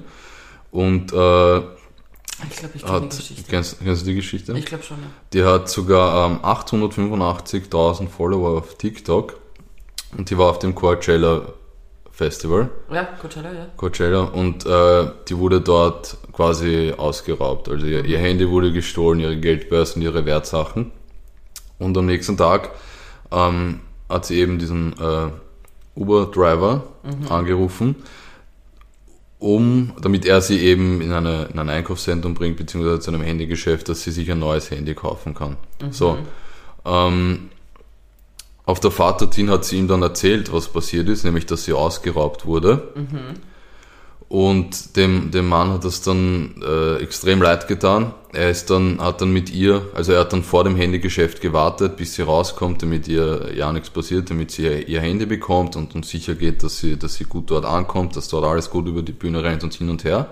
und 0.71 1.13
äh, 1.13 1.57
ich 2.49 2.55
glaube, 2.55 2.73
ich 2.75 2.85
kenne 2.85 3.01
die 3.01 3.17
Geschichte. 3.17 3.43
Kennst, 3.49 3.79
kennst, 3.83 4.01
du 4.01 4.05
die 4.05 4.15
Geschichte? 4.15 4.57
Ich 4.57 4.65
glaube 4.65 4.83
schon, 4.83 4.97
ja. 4.97 5.07
Die 5.33 5.43
hat 5.43 5.69
sogar 5.69 6.31
ähm, 6.31 6.39
885.000 6.39 8.07
Follower 8.07 8.57
auf 8.57 8.75
TikTok 8.75 9.35
und 10.17 10.29
die 10.29 10.37
war 10.37 10.49
auf 10.49 10.59
dem 10.59 10.73
Coachella 10.73 11.53
Festival. 12.11 12.69
Ja, 12.91 13.03
Coachella, 13.21 13.53
ja. 13.53 13.67
Coachella 13.77 14.23
und 14.23 14.65
äh, 14.65 15.11
die 15.27 15.37
wurde 15.37 15.61
dort 15.61 16.17
quasi 16.33 16.93
ausgeraubt. 16.97 17.69
Also 17.69 17.85
ihr, 17.85 18.05
ihr 18.05 18.19
Handy 18.19 18.49
wurde 18.49 18.71
gestohlen, 18.71 19.19
ihre 19.19 19.37
Geldbörsen, 19.37 20.01
ihre 20.01 20.25
Wertsachen. 20.25 20.91
Und 21.77 21.97
am 21.97 22.05
nächsten 22.05 22.35
Tag 22.35 22.71
ähm, 23.31 23.81
hat 24.07 24.25
sie 24.25 24.39
eben 24.39 24.59
diesen 24.59 24.93
äh, 24.99 25.29
Uber-Driver 25.95 26.83
mhm. 27.03 27.31
angerufen, 27.31 27.95
um, 29.37 29.93
damit 30.01 30.25
er 30.25 30.41
sie 30.41 30.59
eben 30.59 31.01
in, 31.01 31.11
eine, 31.11 31.45
in 31.45 31.59
ein 31.59 31.69
Einkaufszentrum 31.69 32.33
bringt, 32.33 32.57
beziehungsweise 32.57 32.99
zu 32.99 33.11
einem 33.11 33.21
Handygeschäft, 33.21 33.87
dass 33.89 34.03
sie 34.03 34.11
sich 34.11 34.31
ein 34.31 34.39
neues 34.39 34.71
Handy 34.71 34.93
kaufen 34.93 35.33
kann. 35.33 35.57
Mhm. 35.81 35.91
So. 35.91 36.17
Ähm, 36.85 37.49
auf 38.65 38.79
der 38.79 38.91
Fahrt 38.91 39.21
dorthin 39.21 39.49
hat 39.49 39.65
sie 39.65 39.77
ihm 39.77 39.87
dann 39.87 40.01
erzählt, 40.01 40.53
was 40.53 40.67
passiert 40.67 41.09
ist, 41.09 41.23
nämlich 41.23 41.45
dass 41.45 41.65
sie 41.65 41.73
ausgeraubt 41.73 42.45
wurde. 42.45 42.91
Mhm. 42.95 43.48
Und 44.29 44.95
dem, 44.95 45.31
dem 45.31 45.49
Mann 45.49 45.71
hat 45.71 45.83
das 45.83 46.03
dann 46.03 46.61
äh, 46.63 46.97
extrem 46.97 47.41
leid 47.41 47.67
getan. 47.67 48.13
Er 48.31 48.51
ist 48.51 48.69
dann, 48.69 49.01
hat 49.01 49.21
dann 49.21 49.31
mit 49.31 49.51
ihr, 49.51 49.87
also 49.95 50.13
er 50.13 50.19
hat 50.19 50.33
dann 50.33 50.43
vor 50.43 50.63
dem 50.63 50.75
Handygeschäft 50.75 51.41
gewartet, 51.41 51.97
bis 51.97 52.13
sie 52.13 52.21
rauskommt, 52.21 52.83
damit 52.83 53.07
ihr 53.07 53.51
ja 53.55 53.73
nichts 53.73 53.89
passiert, 53.89 54.29
damit 54.29 54.51
sie 54.51 54.67
ihr 54.67 55.01
Handy 55.01 55.25
bekommt 55.25 55.75
und, 55.75 55.95
und 55.95 56.05
sicher 56.05 56.35
geht, 56.35 56.61
dass 56.61 56.77
sie, 56.77 56.95
dass 56.95 57.15
sie 57.15 57.23
gut 57.23 57.49
dort 57.49 57.65
ankommt, 57.65 58.15
dass 58.15 58.27
dort 58.27 58.45
alles 58.45 58.69
gut 58.69 58.85
über 58.87 59.01
die 59.01 59.13
Bühne 59.13 59.43
rennt 59.43 59.63
und 59.63 59.73
hin 59.73 59.89
und 59.89 60.03
her. 60.03 60.27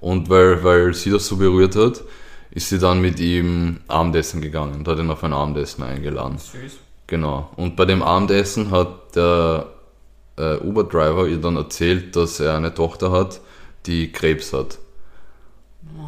Und 0.00 0.30
weil, 0.30 0.62
weil 0.62 0.94
sie 0.94 1.10
das 1.10 1.26
so 1.26 1.36
berührt 1.36 1.74
hat, 1.74 2.02
ist 2.52 2.68
sie 2.68 2.78
dann 2.78 3.00
mit 3.00 3.18
ihm 3.18 3.80
Abendessen 3.88 4.42
gegangen 4.42 4.74
und 4.76 4.86
hat 4.86 5.00
ihn 5.00 5.10
auf 5.10 5.24
ein 5.24 5.32
Abendessen 5.32 5.82
eingeladen. 5.82 6.38
Süß. 6.38 6.78
Genau. 7.08 7.50
Und 7.56 7.74
bei 7.74 7.84
dem 7.84 8.00
Abendessen 8.00 8.70
hat 8.70 9.16
der 9.16 9.73
äh, 10.36 10.56
Uber-Driver 10.56 11.26
ihr 11.26 11.38
dann 11.38 11.56
erzählt, 11.56 12.16
dass 12.16 12.40
er 12.40 12.56
eine 12.56 12.74
Tochter 12.74 13.10
hat, 13.10 13.40
die 13.86 14.12
Krebs 14.12 14.52
hat. 14.52 14.78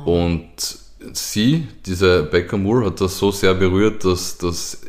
Oh. 0.04 0.24
Und 0.24 0.78
sie, 1.12 1.68
diese 1.84 2.22
Becca 2.22 2.56
Moore, 2.56 2.86
hat 2.86 3.00
das 3.00 3.18
so 3.18 3.30
sehr 3.30 3.54
berührt, 3.54 4.04
dass, 4.04 4.38
dass 4.38 4.80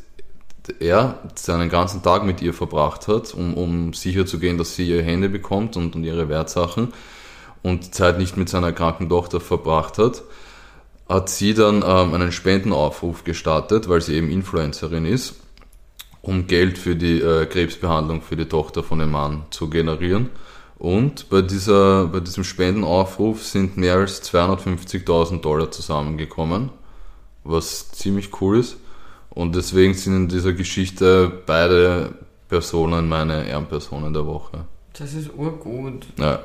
er 0.79 1.19
seinen 1.35 1.69
ganzen 1.69 2.03
Tag 2.03 2.25
mit 2.25 2.41
ihr 2.41 2.53
verbracht 2.53 3.07
hat, 3.07 3.33
um, 3.33 3.53
um 3.53 3.93
sicher 3.93 4.25
zu 4.25 4.39
gehen, 4.39 4.57
dass 4.57 4.75
sie 4.75 4.89
ihre 4.89 5.03
Hände 5.03 5.29
bekommt 5.29 5.77
und, 5.77 5.95
und 5.95 6.03
ihre 6.03 6.29
Wertsachen 6.29 6.93
und 7.63 7.93
Zeit 7.93 8.17
nicht 8.17 8.37
mit 8.37 8.49
seiner 8.49 8.71
kranken 8.73 9.09
Tochter 9.09 9.39
verbracht 9.39 9.97
hat, 9.97 10.23
hat 11.07 11.29
sie 11.29 11.53
dann 11.53 11.83
ähm, 11.85 12.13
einen 12.13 12.31
Spendenaufruf 12.31 13.23
gestartet, 13.23 13.87
weil 13.87 14.01
sie 14.01 14.15
eben 14.15 14.29
Influencerin 14.29 15.05
ist 15.05 15.35
um 16.21 16.47
Geld 16.47 16.77
für 16.77 16.95
die 16.95 17.19
äh, 17.19 17.45
Krebsbehandlung 17.45 18.21
für 18.21 18.35
die 18.35 18.45
Tochter 18.45 18.83
von 18.83 18.99
dem 18.99 19.11
Mann 19.11 19.43
zu 19.49 19.69
generieren. 19.69 20.29
Und 20.77 21.29
bei, 21.29 21.41
dieser, 21.41 22.07
bei 22.07 22.19
diesem 22.19 22.43
Spendenaufruf 22.43 23.43
sind 23.43 23.77
mehr 23.77 23.95
als 23.95 24.21
250.000 24.31 25.41
Dollar 25.41 25.71
zusammengekommen, 25.71 26.69
was 27.43 27.91
ziemlich 27.91 28.41
cool 28.41 28.59
ist. 28.59 28.77
Und 29.29 29.55
deswegen 29.55 29.93
sind 29.93 30.15
in 30.15 30.27
dieser 30.27 30.53
Geschichte 30.53 31.31
beide 31.45 32.13
Personen 32.49 33.09
meine 33.09 33.47
Ehrenpersonen 33.47 34.13
der 34.13 34.25
Woche. 34.25 34.65
Das 34.93 35.13
ist 35.13 35.31
urgut. 35.35 36.07
Ja. 36.17 36.41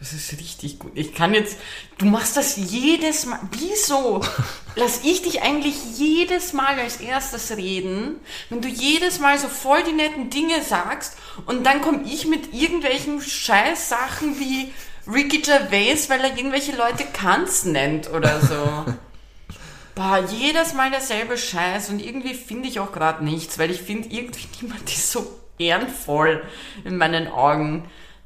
Das 0.00 0.14
ist 0.14 0.32
richtig 0.32 0.78
gut. 0.78 0.92
Ich 0.94 1.14
kann 1.14 1.34
jetzt, 1.34 1.58
du 1.98 2.06
machst 2.06 2.38
das 2.38 2.56
jedes 2.56 3.26
Mal. 3.26 3.38
Wieso? 3.52 4.22
Lass 4.74 5.04
ich 5.04 5.20
dich 5.20 5.42
eigentlich 5.42 5.76
jedes 5.98 6.54
Mal 6.54 6.80
als 6.80 6.96
erstes 6.96 7.54
reden, 7.54 8.16
wenn 8.48 8.62
du 8.62 8.68
jedes 8.68 9.18
Mal 9.18 9.38
so 9.38 9.48
voll 9.48 9.82
die 9.82 9.92
netten 9.92 10.30
Dinge 10.30 10.62
sagst 10.62 11.16
und 11.44 11.64
dann 11.66 11.82
komme 11.82 12.04
ich 12.06 12.26
mit 12.26 12.54
irgendwelchen 12.54 13.20
Scheißsachen 13.20 14.40
wie 14.40 14.72
Ricky 15.06 15.42
Gervais, 15.42 16.08
weil 16.08 16.20
er 16.20 16.34
irgendwelche 16.34 16.74
Leute 16.74 17.04
Kanz 17.12 17.64
nennt 17.64 18.10
oder 18.10 18.40
so. 18.40 18.86
Boah, 19.94 20.24
jedes 20.30 20.72
Mal 20.72 20.90
derselbe 20.90 21.36
Scheiß 21.36 21.90
und 21.90 22.00
irgendwie 22.00 22.32
finde 22.32 22.68
ich 22.68 22.80
auch 22.80 22.92
gerade 22.92 23.22
nichts, 23.22 23.58
weil 23.58 23.70
ich 23.70 23.82
finde 23.82 24.08
irgendwie 24.08 24.46
niemand 24.62 24.88
ist 24.88 25.12
so 25.12 25.40
ehrenvoll 25.58 26.42
in 26.84 26.96
meinen 26.96 27.28
Augen. 27.28 27.84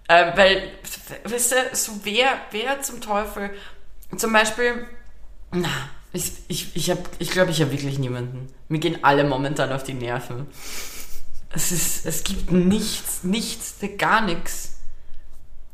Äh, 0.08 0.36
weil, 0.36 0.70
weißt 1.24 1.52
du, 1.52 1.56
so 1.76 1.92
wer, 2.02 2.38
wer 2.50 2.82
zum 2.82 3.00
Teufel, 3.00 3.50
zum 4.16 4.32
Beispiel, 4.32 4.86
na, 5.50 5.68
ich, 6.12 6.32
ich, 6.48 6.76
ich, 6.76 6.90
hab, 6.90 6.98
ich 7.18 7.30
glaube, 7.30 7.50
ich 7.50 7.60
habe 7.60 7.72
wirklich 7.72 7.98
niemanden. 7.98 8.48
Mir 8.68 8.78
gehen 8.78 8.98
alle 9.02 9.24
momentan 9.24 9.72
auf 9.72 9.82
die 9.82 9.94
Nerven. 9.94 10.46
Es, 11.50 11.72
ist, 11.72 12.06
es 12.06 12.24
gibt 12.24 12.50
nichts, 12.52 13.24
nichts, 13.24 13.76
gar 13.98 14.20
nichts. 14.20 14.80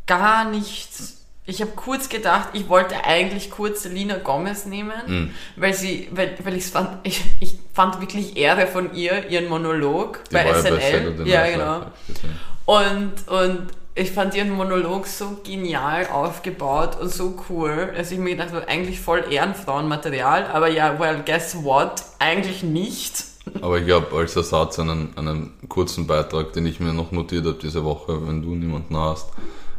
Gar 0.07 0.51
nichts. 0.51 1.19
Ich 1.47 1.61
habe 1.61 1.73
kurz 1.73 2.09
gedacht, 2.09 2.51
ich 2.53 2.69
wollte 2.69 3.05
eigentlich 3.05 3.51
kurz 3.51 3.83
Selina 3.83 4.19
Gomez 4.19 4.67
nehmen, 4.67 4.93
mm. 5.07 5.35
weil 5.57 5.75
sie, 5.75 6.09
weil, 6.13 6.37
weil 6.45 6.57
ich 6.57 6.67
fand, 6.67 6.99
ich, 7.03 7.23
ich 7.41 7.59
fand 7.73 8.01
wirklich 8.01 8.37
Ehre 8.37 8.67
von 8.67 8.95
ihr, 8.95 9.29
ihren 9.29 9.49
Monolog 9.49 10.23
Die 10.31 10.35
bei 10.35 10.55
SNL. 10.55 11.27
Ja, 11.27 11.47
genau. 11.47 11.87
Und, 12.67 13.29
und 13.29 13.69
ich 13.95 14.13
fand 14.13 14.35
ihren 14.35 14.51
Monolog 14.51 15.07
so 15.07 15.39
genial 15.45 16.07
aufgebaut 16.09 17.01
und 17.01 17.11
so 17.11 17.35
cool, 17.49 17.93
dass 17.97 18.11
ich 18.11 18.19
mir 18.19 18.31
gedacht 18.31 18.53
habe, 18.53 18.69
eigentlich 18.69 19.01
voll 19.01 19.25
Ehrenfrauenmaterial, 19.31 20.47
aber 20.47 20.69
ja, 20.69 20.99
well, 20.99 21.23
guess 21.25 21.63
what? 21.63 22.03
Eigentlich 22.19 22.63
nicht. 22.63 23.25
Aber 23.63 23.79
ich 23.79 23.91
habe 23.91 24.15
als 24.15 24.37
Ersatz 24.37 24.79
einen, 24.79 25.17
einen 25.17 25.55
kurzen 25.69 26.07
Beitrag, 26.07 26.53
den 26.53 26.67
ich 26.67 26.79
mir 26.79 26.93
noch 26.93 27.11
notiert 27.11 27.47
habe 27.47 27.59
diese 27.61 27.83
Woche, 27.85 28.27
wenn 28.29 28.43
du 28.43 28.55
niemanden 28.55 28.95
hast. 28.97 29.31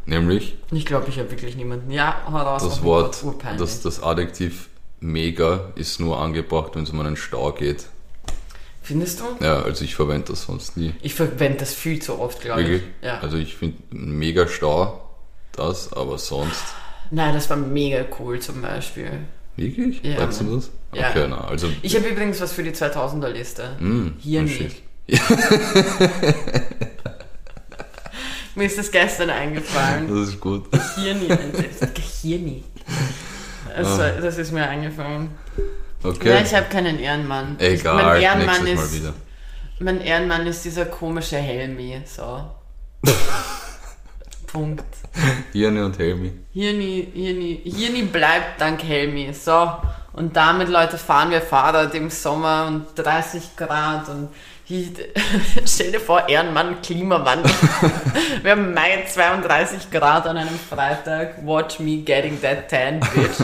Nämlich. 0.08 0.58
Ich 0.72 0.86
glaube, 0.86 1.10
ich 1.10 1.20
habe 1.20 1.30
wirklich 1.30 1.56
niemanden. 1.56 1.92
Ja, 1.92 2.24
heraus. 2.28 2.64
Das 2.64 2.84
Wort, 2.84 3.24
das, 3.60 3.82
das 3.82 4.02
Adjektiv 4.02 4.70
mega 5.00 5.72
ist 5.76 6.00
nur 6.00 6.20
angebracht, 6.20 6.72
wenn 6.76 6.84
es 6.84 6.90
um 6.90 7.00
einen 7.00 7.16
Stau 7.16 7.52
geht. 7.52 7.86
Findest 8.92 9.22
du? 9.22 9.24
Ja, 9.40 9.62
also 9.62 9.86
ich 9.86 9.96
verwende 9.96 10.32
das 10.32 10.42
sonst 10.44 10.76
nie. 10.76 10.94
Ich 11.02 11.16
verwende 11.16 11.60
das 11.60 11.74
viel 11.74 12.02
zu 12.02 12.20
oft, 12.20 12.42
glaube 12.42 12.64
ich. 12.64 12.82
Ja. 13.02 13.20
Also 13.22 13.38
ich 13.38 13.56
finde 13.56 13.78
mega 13.92 14.50
Stau 14.50 15.10
das, 15.54 15.94
aber 15.94 16.18
sonst. 16.18 16.62
Nein, 17.10 17.34
das 17.34 17.50
war 17.50 17.56
mega 17.56 18.04
cool 18.20 18.42
zum 18.42 18.62
Beispiel. 18.62 19.12
Wirklich? 19.56 20.04
Ja, 20.04 20.18
Weißt 20.18 20.42
du 20.42 20.56
das? 20.56 20.72
Ja. 20.94 21.10
Okay, 21.10 21.26
na, 21.30 21.48
also. 21.48 21.70
Ich 21.84 21.96
habe 21.96 22.06
übrigens 22.10 22.42
was 22.42 22.52
für 22.52 22.64
die 22.64 22.72
2000er 22.72 23.30
Liste. 23.30 23.78
Mm, 23.80 24.08
Hier 24.20 24.42
oh, 24.42 24.44
nicht. 24.44 24.84
Mir 28.56 28.66
ist 28.66 28.78
das 28.78 28.92
gestern 28.92 29.30
eingefallen. 29.30 30.10
Das 30.10 30.28
ist 30.28 30.42
gut. 30.42 30.66
Hirni. 30.96 31.30
Hirni. 32.22 32.66
Also, 33.74 34.02
das 34.22 34.38
ist 34.38 34.52
mir 34.52 34.68
eingefallen. 34.68 35.30
Okay. 36.04 36.30
Ja, 36.30 36.42
ich 36.42 36.54
habe 36.54 36.66
keinen 36.68 37.00
Ehrenmann. 37.00 37.56
Egal, 37.60 37.74
Ich, 37.76 37.84
mein 37.84 38.22
Ehrenmann 38.22 38.64
nächstes 38.64 38.76
Mal 38.76 38.84
ist, 38.86 38.96
wieder. 38.96 39.14
Mein 39.80 40.02
Ehrenmann 40.02 40.48
ist 40.48 40.66
dieser 40.66 40.86
komische 40.86 41.38
Helmi. 41.38 42.02
So. 42.06 42.46
Punkt. 44.48 44.86
Hirne 45.54 45.86
und 45.86 45.98
Helmi. 45.98 46.32
Hirni, 46.54 47.08
Hirni, 47.14 47.62
Hirni 47.64 48.04
bleibt 48.04 48.60
dank 48.60 48.84
Helmi. 48.84 49.34
So. 49.34 49.72
Und 50.14 50.36
damit, 50.36 50.70
Leute, 50.70 50.98
fahren 50.98 51.32
wir 51.32 51.42
Fahrrad 51.42 51.94
im 51.96 52.10
Sommer 52.10 52.68
und 52.68 52.88
30 52.96 53.56
Grad 53.56 54.10
und 54.10 54.30
stell 55.66 55.92
dir 55.92 56.00
vor, 56.00 56.30
Ehrenmann, 56.30 56.82
Klimawandel. 56.82 57.52
wir 58.42 58.52
haben 58.52 58.74
Mai 58.74 59.04
32 59.06 59.92
Grad 59.92 60.26
an 60.28 60.38
einem 60.38 60.58
Freitag. 60.58 61.46
Watch 61.46 61.80
me 61.80 61.98
getting 61.98 62.40
that 62.42 62.70
tan, 62.70 63.00
bitch. 63.00 63.44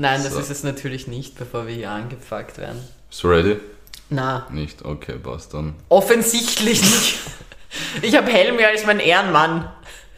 Nein, 0.00 0.22
das 0.24 0.32
So. 0.32 0.40
ist 0.40 0.50
es 0.50 0.62
natürlich 0.64 1.06
nicht, 1.08 1.36
bevor 1.38 1.66
wir 1.66 1.74
hier 1.74 1.90
angefuckt 1.90 2.56
werden. 2.56 2.80
Bist 3.10 3.22
du 3.22 3.28
ready? 3.28 3.56
Na, 4.08 4.46
Nicht? 4.50 4.82
Okay, 4.84 5.16
passt 5.22 5.52
dann. 5.52 5.74
offensichtlich 5.90 6.80
nicht. 6.82 7.18
Ich 8.02 8.16
habe 8.16 8.30
Helmi 8.30 8.64
als 8.64 8.84
mein 8.86 8.98
Ehrenmann. 9.00 9.70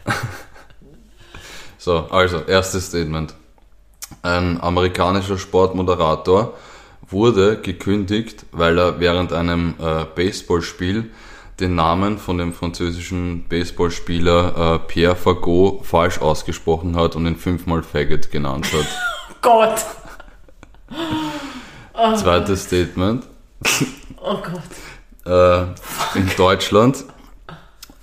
So, 1.77 1.97
also, 2.11 2.39
erstes 2.39 2.87
Statement. 2.87 3.33
Ein 4.21 4.61
amerikanischer 4.61 5.37
Sportmoderator 5.37 6.53
wurde 7.09 7.59
gekündigt, 7.59 8.45
weil 8.53 8.77
er 8.79 9.01
während 9.01 9.33
einem 9.33 9.73
äh, 9.81 10.05
Baseballspiel 10.15 11.11
den 11.59 11.75
Namen 11.75 12.17
von 12.19 12.37
dem 12.37 12.53
französischen 12.53 13.49
Baseballspieler 13.49 14.75
äh, 14.75 14.87
Pierre 14.87 15.17
Fagot 15.17 15.85
falsch 15.85 16.19
ausgesprochen 16.21 16.95
hat 16.95 17.17
und 17.17 17.27
ihn 17.27 17.35
fünfmal 17.35 17.83
Faggot 17.83 18.31
genannt 18.31 18.65
hat. 18.71 18.87
Gott. 19.43 19.85
Zweites 22.17 22.63
Statement. 22.63 23.25
Oh 24.21 24.37
Gott. 24.37 25.25
Äh, 25.25 26.17
in 26.17 26.29
Deutschland 26.35 27.03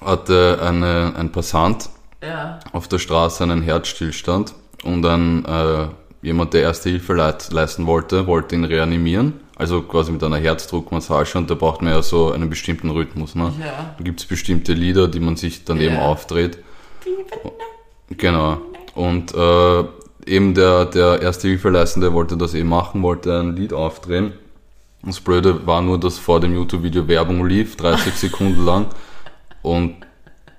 hatte 0.00 0.58
eine, 0.62 1.12
ein 1.16 1.32
Passant 1.32 1.88
Ja. 2.22 2.60
auf 2.72 2.86
der 2.88 2.98
Straße 2.98 3.42
einen 3.42 3.62
Herzstillstand 3.62 4.54
und 4.84 5.04
ein, 5.04 5.44
äh, 5.44 5.88
jemand, 6.22 6.54
der 6.54 6.62
Erste 6.62 6.88
Hilfe 6.90 7.14
leisten 7.14 7.86
wollte, 7.86 8.26
wollte 8.26 8.54
ihn 8.54 8.64
reanimieren. 8.64 9.40
Also 9.56 9.82
quasi 9.82 10.10
mit 10.12 10.22
einer 10.24 10.38
Herzdruckmassage 10.38 11.36
und 11.36 11.50
da 11.50 11.54
braucht 11.54 11.82
man 11.82 11.92
ja 11.92 12.00
so 12.02 12.32
einen 12.32 12.48
bestimmten 12.48 12.90
Rhythmus. 12.90 13.34
Ne? 13.34 13.52
Ja. 13.60 13.94
Da 13.98 14.04
gibt 14.04 14.20
es 14.20 14.26
bestimmte 14.26 14.72
Lieder, 14.72 15.06
die 15.08 15.20
man 15.20 15.36
sich 15.36 15.64
dann 15.64 15.80
eben 15.80 15.96
Ja. 15.96 16.02
aufdreht. 16.02 16.58
Genau. 18.08 18.58
Und 18.94 19.34
äh, 19.34 19.84
eben 20.30 20.54
der, 20.54 20.86
der 20.86 21.20
Erste 21.20 21.48
Hilfeleistende 21.48 22.12
wollte 22.12 22.36
das 22.36 22.54
eben 22.54 22.68
machen, 22.68 23.02
wollte 23.02 23.40
ein 23.40 23.56
Lied 23.56 23.72
aufdrehen. 23.72 24.32
Das 25.02 25.20
Blöde 25.20 25.66
war 25.66 25.82
nur, 25.82 25.98
dass 25.98 26.18
vor 26.18 26.40
dem 26.40 26.54
YouTube-Video 26.54 27.08
Werbung 27.08 27.44
lief, 27.46 27.76
30 27.76 28.14
Sekunden 28.16 28.64
lang. 28.64 28.86
Und 29.62 29.96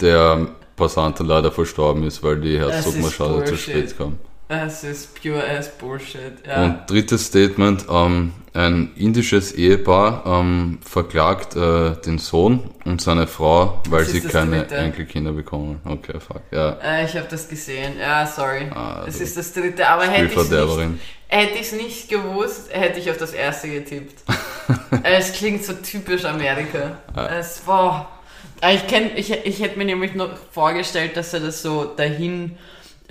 der 0.01 0.47
Passant 0.75 1.19
dann 1.19 1.27
leider 1.27 1.51
verstorben 1.51 2.03
ist, 2.03 2.23
weil 2.23 2.39
die 2.39 2.57
Herzdruckmassage 2.57 3.45
zu 3.45 3.57
spät 3.57 3.97
kam. 3.97 4.17
Es 4.47 4.83
ist 4.83 5.21
pure 5.21 5.43
ass 5.47 5.69
Bullshit. 5.77 6.33
Ja. 6.45 6.65
Und 6.65 6.89
drittes 6.89 7.27
Statement, 7.27 7.85
ähm, 7.89 8.33
ein 8.53 8.91
indisches 8.95 9.53
Ehepaar 9.53 10.23
ähm, 10.25 10.79
verklagt 10.83 11.55
äh, 11.55 11.91
den 12.05 12.17
Sohn 12.17 12.69
und 12.83 13.01
seine 13.01 13.27
Frau, 13.27 13.81
weil 13.89 14.03
sie 14.05 14.19
keine 14.21 14.59
dritte. 14.59 14.75
Enkelkinder 14.75 15.31
bekommen. 15.31 15.79
Okay, 15.85 16.19
fuck. 16.19 16.41
Ja, 16.51 16.77
Äh, 16.83 17.05
ich 17.05 17.15
habe 17.15 17.27
das 17.29 17.47
gesehen. 17.47 17.93
Ja, 17.99 18.27
sorry. 18.27 18.69
Ah, 18.75 19.05
es 19.07 19.21
ist 19.21 19.37
das 19.37 19.53
dritte, 19.53 19.87
aber 19.87 20.03
hätte 20.03 20.25
ich 20.25 20.31
Spielverderberin. 20.33 20.93
nicht, 20.93 21.03
hätte 21.27 21.57
ich's 21.59 21.71
nicht 21.71 22.09
gewusst, 22.09 22.67
hätte 22.73 22.99
ich 22.99 23.09
auf 23.09 23.17
das 23.17 23.31
erste 23.31 23.69
getippt. 23.69 24.21
es 25.03 25.31
klingt 25.33 25.63
so 25.63 25.73
typisch 25.73 26.25
Amerika. 26.25 26.97
Es 27.39 27.65
war. 27.65 28.19
Ich, 28.73 28.85
kenn, 28.87 29.11
ich, 29.15 29.31
ich 29.31 29.61
hätte 29.61 29.77
mir 29.77 29.85
nämlich 29.85 30.13
noch 30.13 30.29
vorgestellt, 30.51 31.15
dass 31.17 31.33
er 31.33 31.39
das 31.39 31.61
so 31.63 31.85
dahin 31.85 32.57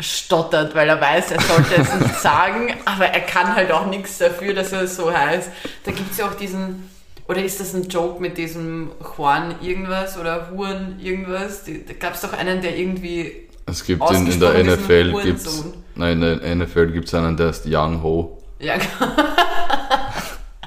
stottert, 0.00 0.74
weil 0.74 0.88
er 0.88 1.00
weiß, 1.00 1.32
er 1.32 1.40
sollte 1.40 1.74
es 1.76 1.94
nicht 1.94 2.14
sagen, 2.20 2.74
aber 2.84 3.06
er 3.06 3.20
kann 3.20 3.54
halt 3.54 3.70
auch 3.70 3.86
nichts 3.86 4.18
dafür, 4.18 4.54
dass 4.54 4.72
er 4.72 4.86
so 4.86 5.12
heißt. 5.12 5.50
Da 5.84 5.92
gibt 5.92 6.12
es 6.12 6.18
ja 6.18 6.28
auch 6.28 6.34
diesen, 6.34 6.90
oder 7.28 7.42
ist 7.42 7.60
das 7.60 7.74
ein 7.74 7.88
Joke 7.88 8.20
mit 8.20 8.38
diesem 8.38 8.90
Juan 9.16 9.54
irgendwas 9.62 10.18
oder 10.18 10.50
Juan 10.52 10.98
irgendwas? 11.00 11.64
Die, 11.64 11.84
da 11.84 11.92
gab 11.94 12.14
es 12.14 12.22
doch 12.22 12.32
einen, 12.32 12.60
der 12.60 12.76
irgendwie 12.76 13.48
Es 13.66 13.84
gibt 13.84 14.02
in, 14.10 14.26
in 14.26 14.40
der 14.40 14.64
NFL 14.64 15.22
gibt's, 15.22 15.64
nein, 15.94 16.22
in 16.22 16.40
der 16.40 16.56
NFL 16.56 16.86
gibt's 16.92 17.14
einen, 17.14 17.36
der 17.36 17.50
ist 17.50 17.64
Young 17.66 18.02
Ho. 18.02 18.42
Ja, 18.58 18.74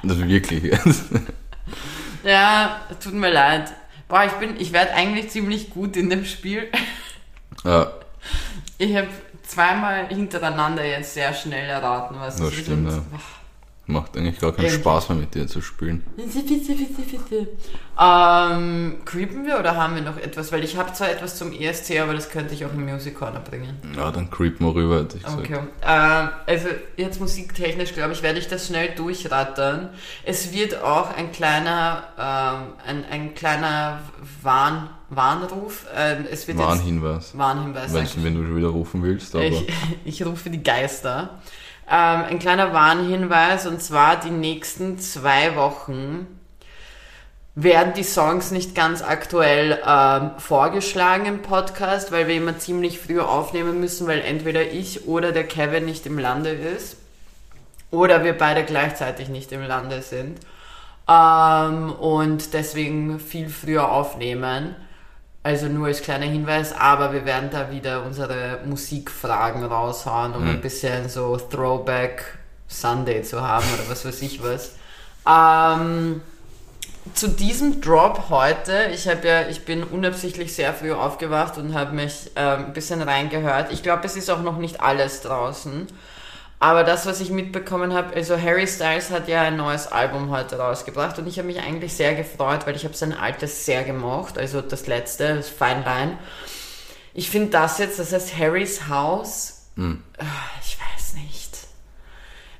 Das 0.03 0.17
ist 0.17 0.27
wirklich. 0.27 0.63
ja, 2.23 2.81
tut 3.01 3.13
mir 3.13 3.31
leid. 3.31 3.71
Boah, 4.09 4.25
ich 4.25 4.33
bin, 4.33 4.59
ich 4.59 4.73
werde 4.73 4.93
eigentlich 4.93 5.29
ziemlich 5.29 5.69
gut 5.69 5.95
in 5.95 6.09
dem 6.09 6.25
Spiel. 6.25 6.67
ja, 7.63 7.91
Ich 8.77 8.95
habe 8.95 9.07
zweimal 9.43 10.07
hintereinander 10.07 10.85
jetzt 10.85 11.13
sehr 11.13 11.33
schnell 11.33 11.69
erraten, 11.69 12.15
was 12.19 12.37
Das 12.37 12.47
es 12.47 12.53
ist. 12.53 12.61
stimmt, 12.63 12.87
und- 12.89 12.95
ja. 12.95 13.03
Macht 13.85 14.15
eigentlich 14.15 14.39
gar 14.39 14.53
keinen 14.53 14.65
Irgendwie. 14.65 14.81
Spaß 14.81 15.09
mehr 15.09 15.17
mit 15.17 15.35
dir 15.35 15.45
zu 15.45 15.61
spielen. 15.61 16.03
Bitte, 16.15 16.39
bitte, 16.39 16.73
bitte, 16.73 17.01
bitte. 17.01 17.47
Ähm, 17.99 18.95
creepen 19.03 19.45
wir 19.45 19.59
oder 19.59 19.75
haben 19.75 19.95
wir 19.95 20.01
noch 20.01 20.17
etwas? 20.17 20.53
Weil 20.53 20.63
ich 20.63 20.77
habe 20.77 20.93
zwar 20.93 21.11
etwas 21.11 21.37
zum 21.37 21.51
ESC, 21.51 21.99
aber 21.99 22.13
das 22.13 22.29
könnte 22.29 22.53
ich 22.53 22.65
auch 22.65 22.71
im 22.71 22.85
Music 22.85 23.15
Corner 23.15 23.41
bringen. 23.41 23.77
Ja, 23.95 24.09
dann 24.11 24.31
creep 24.31 24.61
mal 24.61 24.71
rüber, 24.71 25.01
hätte 25.01 25.17
ich 25.17 25.23
gesagt. 25.23 25.49
Okay. 25.49 25.59
Ähm, 25.85 26.29
also 26.47 26.69
jetzt 26.95 27.19
musiktechnisch, 27.19 27.93
glaube 27.93 28.13
ich, 28.13 28.23
werde 28.23 28.39
ich 28.39 28.47
das 28.47 28.67
schnell 28.67 28.95
durchrattern. 28.95 29.89
Es 30.23 30.53
wird 30.53 30.81
auch 30.81 31.15
ein 31.15 31.33
kleiner, 31.33 32.03
ähm, 32.17 32.73
ein, 32.87 33.05
ein 33.11 33.35
kleiner 33.35 33.99
Warn, 34.41 34.89
Warnruf. 35.09 35.87
Ähm, 35.93 36.25
es 36.31 36.47
wird 36.47 36.57
Warnhinweis. 36.57 37.31
jetzt 37.31 37.37
Warnhinweis. 37.37 37.93
Wenn, 37.93 38.23
wenn 38.23 38.35
du 38.35 38.45
schon 38.45 38.55
wieder 38.55 38.69
rufen 38.69 39.03
willst, 39.03 39.35
aber. 39.35 39.43
ich, 39.43 39.67
ich 40.05 40.25
rufe 40.25 40.49
die 40.49 40.63
Geister. 40.63 41.41
Ähm, 41.89 42.23
ein 42.29 42.39
kleiner 42.39 42.73
Warnhinweis 42.73 43.67
und 43.67 43.81
zwar 43.81 44.19
die 44.19 44.31
nächsten 44.31 44.99
zwei 44.99 45.55
Wochen 45.55 46.27
werden 47.55 47.93
die 47.93 48.03
Songs 48.03 48.51
nicht 48.51 48.73
ganz 48.73 49.03
aktuell 49.03 49.79
ähm, 49.85 50.31
vorgeschlagen 50.37 51.25
im 51.25 51.41
Podcast, 51.41 52.11
weil 52.11 52.27
wir 52.27 52.35
immer 52.35 52.57
ziemlich 52.57 52.99
früh 52.99 53.19
aufnehmen 53.19 53.79
müssen, 53.79 54.07
weil 54.07 54.21
entweder 54.21 54.71
ich 54.71 55.07
oder 55.07 55.31
der 55.31 55.43
Kevin 55.43 55.85
nicht 55.85 56.05
im 56.07 56.17
Lande 56.17 56.49
ist 56.49 56.97
oder 57.91 58.23
wir 58.23 58.35
beide 58.35 58.63
gleichzeitig 58.63 59.29
nicht 59.29 59.51
im 59.51 59.61
Lande 59.61 60.01
sind 60.01 60.39
ähm, 61.07 61.91
und 61.91 62.53
deswegen 62.53 63.19
viel 63.19 63.49
früher 63.49 63.91
aufnehmen. 63.91 64.75
Also 65.43 65.67
nur 65.67 65.87
als 65.87 66.01
kleiner 66.01 66.25
Hinweis, 66.25 66.73
aber 66.73 67.11
wir 67.11 67.25
werden 67.25 67.49
da 67.51 67.69
wieder 67.69 68.05
unsere 68.05 68.61
Musikfragen 68.65 69.65
raushauen, 69.65 70.33
um 70.33 70.47
ein 70.47 70.61
bisschen 70.61 71.09
so 71.09 71.35
Throwback 71.35 72.23
Sunday 72.69 73.23
zu 73.23 73.41
haben 73.41 73.65
oder 73.73 73.89
was 73.89 74.05
weiß 74.05 74.21
ich 74.21 74.41
was. 74.41 74.75
Ähm, 75.27 76.21
zu 77.13 77.27
diesem 77.27 77.81
Drop 77.81 78.29
heute, 78.29 78.89
ich 78.93 79.07
habe 79.09 79.27
ja, 79.27 79.41
ich 79.49 79.65
bin 79.65 79.83
unabsichtlich 79.83 80.55
sehr 80.55 80.73
früh 80.73 80.93
aufgewacht 80.93 81.57
und 81.57 81.73
habe 81.73 81.93
mich 81.93 82.31
ähm, 82.37 82.67
ein 82.67 82.73
bisschen 82.73 83.01
reingehört. 83.01 83.71
Ich 83.73 83.83
glaube, 83.83 84.05
es 84.05 84.15
ist 84.15 84.29
auch 84.29 84.41
noch 84.41 84.57
nicht 84.57 84.79
alles 84.79 85.21
draußen. 85.21 85.87
Aber 86.63 86.85
das, 86.85 87.05
was 87.05 87.19
ich 87.19 87.29
mitbekommen 87.29 87.93
habe, 87.93 88.15
also 88.15 88.41
Harry 88.41 88.65
Styles 88.65 89.09
hat 89.09 89.27
ja 89.27 89.41
ein 89.41 89.57
neues 89.57 89.85
Album 89.87 90.29
heute 90.29 90.57
rausgebracht 90.57 91.19
und 91.19 91.27
ich 91.27 91.37
habe 91.37 91.47
mich 91.47 91.59
eigentlich 91.59 91.91
sehr 91.91 92.15
gefreut, 92.15 92.65
weil 92.65 92.77
ich 92.77 92.85
habe 92.85 92.95
sein 92.95 93.11
altes 93.11 93.65
sehr 93.65 93.83
gemocht, 93.83 94.37
also 94.37 94.61
das 94.61 94.87
letzte, 94.87 95.35
das 95.35 95.49
Fine 95.49 95.83
Line. 95.83 96.17
Ich 97.13 97.29
finde 97.29 97.49
das 97.49 97.79
jetzt, 97.79 97.99
das 97.99 98.13
heißt 98.13 98.37
Harrys 98.37 98.87
Haus, 98.87 99.65
ah, 99.77 100.23
ich 100.65 100.77
weiß 100.79 101.15
nicht. 101.15 101.57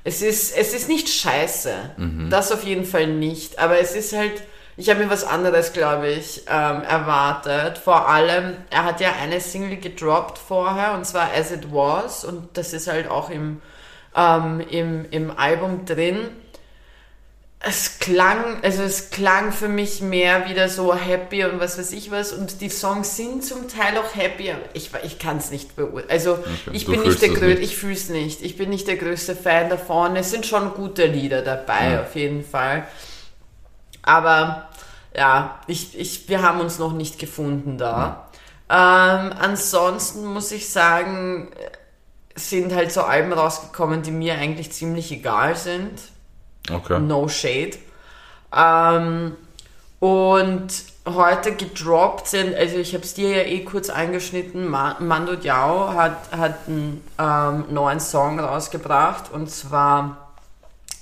Es 0.04 0.20
ist, 0.20 0.54
es 0.54 0.74
ist 0.74 0.86
nicht 0.86 1.08
scheiße. 1.08 1.72
Mhm. 1.96 2.28
Das 2.28 2.52
auf 2.52 2.62
jeden 2.62 2.84
Fall 2.84 3.06
nicht. 3.06 3.58
Aber 3.58 3.78
es 3.78 3.96
ist 3.96 4.14
halt, 4.14 4.42
ich 4.76 4.90
habe 4.90 5.02
mir 5.02 5.08
was 5.08 5.24
anderes, 5.24 5.72
glaube 5.72 6.08
ich, 6.08 6.42
ähm, 6.46 6.82
erwartet. 6.82 7.78
Vor 7.78 8.06
allem, 8.06 8.58
er 8.68 8.84
hat 8.84 9.00
ja 9.00 9.14
eine 9.22 9.40
Single 9.40 9.78
gedroppt 9.78 10.36
vorher, 10.36 10.92
und 10.92 11.06
zwar 11.06 11.30
As 11.34 11.52
It 11.52 11.72
Was. 11.72 12.26
Und 12.26 12.58
das 12.58 12.74
ist 12.74 12.86
halt 12.86 13.08
auch 13.08 13.30
im, 13.30 13.62
ähm, 14.16 14.60
im, 14.70 15.06
im 15.10 15.30
Album 15.36 15.84
drin 15.84 16.30
es 17.66 17.98
klang, 17.98 18.62
also 18.62 18.82
es 18.82 19.10
klang 19.10 19.52
für 19.52 19.68
mich 19.68 20.00
mehr 20.00 20.48
wieder 20.48 20.68
so 20.68 20.94
happy 20.94 21.44
und 21.44 21.60
was 21.60 21.78
weiß 21.78 21.92
ich 21.92 22.10
was 22.10 22.32
und 22.32 22.60
die 22.60 22.68
Songs 22.68 23.16
sind 23.16 23.44
zum 23.44 23.68
Teil 23.68 23.96
auch 23.96 24.14
happy, 24.14 24.52
ich, 24.74 24.90
ich 25.02 25.18
kann 25.18 25.38
es 25.38 25.50
nicht 25.50 25.74
beurteilen. 25.76 26.10
Also 26.10 26.32
okay. 26.32 26.50
ich 26.72 26.86
bin 26.86 27.02
nicht 27.02 27.22
der 27.22 27.30
größte, 27.30 27.62
ich 27.62 27.76
fühle 27.76 27.94
es 27.94 28.08
nicht. 28.08 28.42
Ich 28.42 28.56
bin 28.56 28.70
nicht 28.70 28.86
der 28.86 28.96
größte 28.96 29.34
Fan 29.34 29.70
davon. 29.70 30.16
Es 30.16 30.30
sind 30.30 30.46
schon 30.46 30.74
gute 30.74 31.06
Lieder 31.06 31.42
dabei, 31.42 31.92
ja. 31.92 32.02
auf 32.02 32.14
jeden 32.14 32.44
Fall. 32.44 32.86
Aber 34.02 34.68
ja, 35.16 35.60
ich, 35.66 35.98
ich, 35.98 36.28
wir 36.28 36.42
haben 36.42 36.60
uns 36.60 36.78
noch 36.78 36.92
nicht 36.92 37.18
gefunden 37.18 37.78
da. 37.78 38.28
Ja. 38.70 39.24
Ähm, 39.24 39.32
ansonsten 39.38 40.26
muss 40.26 40.52
ich 40.52 40.68
sagen, 40.68 41.50
sind 42.34 42.74
halt 42.74 42.92
so 42.92 43.02
Alben 43.02 43.32
rausgekommen, 43.32 44.02
die 44.02 44.10
mir 44.10 44.34
eigentlich 44.34 44.72
ziemlich 44.72 45.12
egal 45.12 45.56
sind 45.56 46.00
Okay. 46.70 46.98
No 47.00 47.28
Shade. 47.28 47.76
Ähm, 48.54 49.36
und 50.00 50.68
heute 51.06 51.54
gedroppt 51.54 52.28
sind, 52.28 52.54
also 52.54 52.76
ich 52.76 52.94
habe 52.94 53.04
es 53.04 53.14
dir 53.14 53.30
ja 53.30 53.42
eh 53.42 53.60
kurz 53.64 53.90
angeschnitten, 53.90 54.68
Mando 54.68 55.36
Diao 55.36 55.92
hat, 55.92 56.16
hat 56.32 56.60
einen 56.66 57.02
ähm, 57.18 57.64
neuen 57.70 58.00
Song 58.00 58.40
rausgebracht 58.40 59.30
und 59.32 59.50
zwar, 59.50 60.34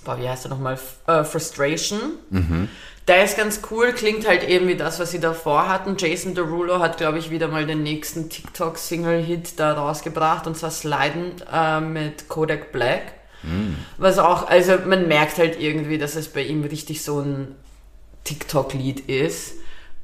boah, 0.04 0.18
wie 0.18 0.28
heißt 0.28 0.46
er 0.46 0.50
nochmal? 0.50 0.78
Uh, 1.08 1.24
Frustration. 1.24 2.00
Mhm. 2.30 2.68
Der 3.08 3.24
ist 3.24 3.36
ganz 3.36 3.60
cool, 3.70 3.92
klingt 3.92 4.28
halt 4.28 4.44
eben 4.44 4.68
wie 4.68 4.76
das, 4.76 5.00
was 5.00 5.10
sie 5.10 5.18
davor 5.18 5.68
hatten. 5.68 5.96
Jason 5.98 6.34
Derulo 6.34 6.78
hat, 6.78 6.98
glaube 6.98 7.18
ich, 7.18 7.30
wieder 7.30 7.48
mal 7.48 7.66
den 7.66 7.82
nächsten 7.82 8.28
TikTok-Single-Hit 8.28 9.58
da 9.58 9.72
rausgebracht 9.72 10.46
und 10.46 10.56
zwar 10.56 10.70
Sliden 10.70 11.34
äh, 11.52 11.80
mit 11.80 12.28
Kodak 12.28 12.70
Black. 12.70 13.14
Was 13.98 14.18
auch, 14.18 14.48
also 14.48 14.78
man 14.86 15.08
merkt 15.08 15.38
halt 15.38 15.60
irgendwie, 15.60 15.98
dass 15.98 16.14
es 16.14 16.28
bei 16.28 16.42
ihm 16.42 16.62
richtig 16.62 17.02
so 17.02 17.20
ein 17.20 17.56
TikTok-Lied 18.24 19.08
ist. 19.08 19.54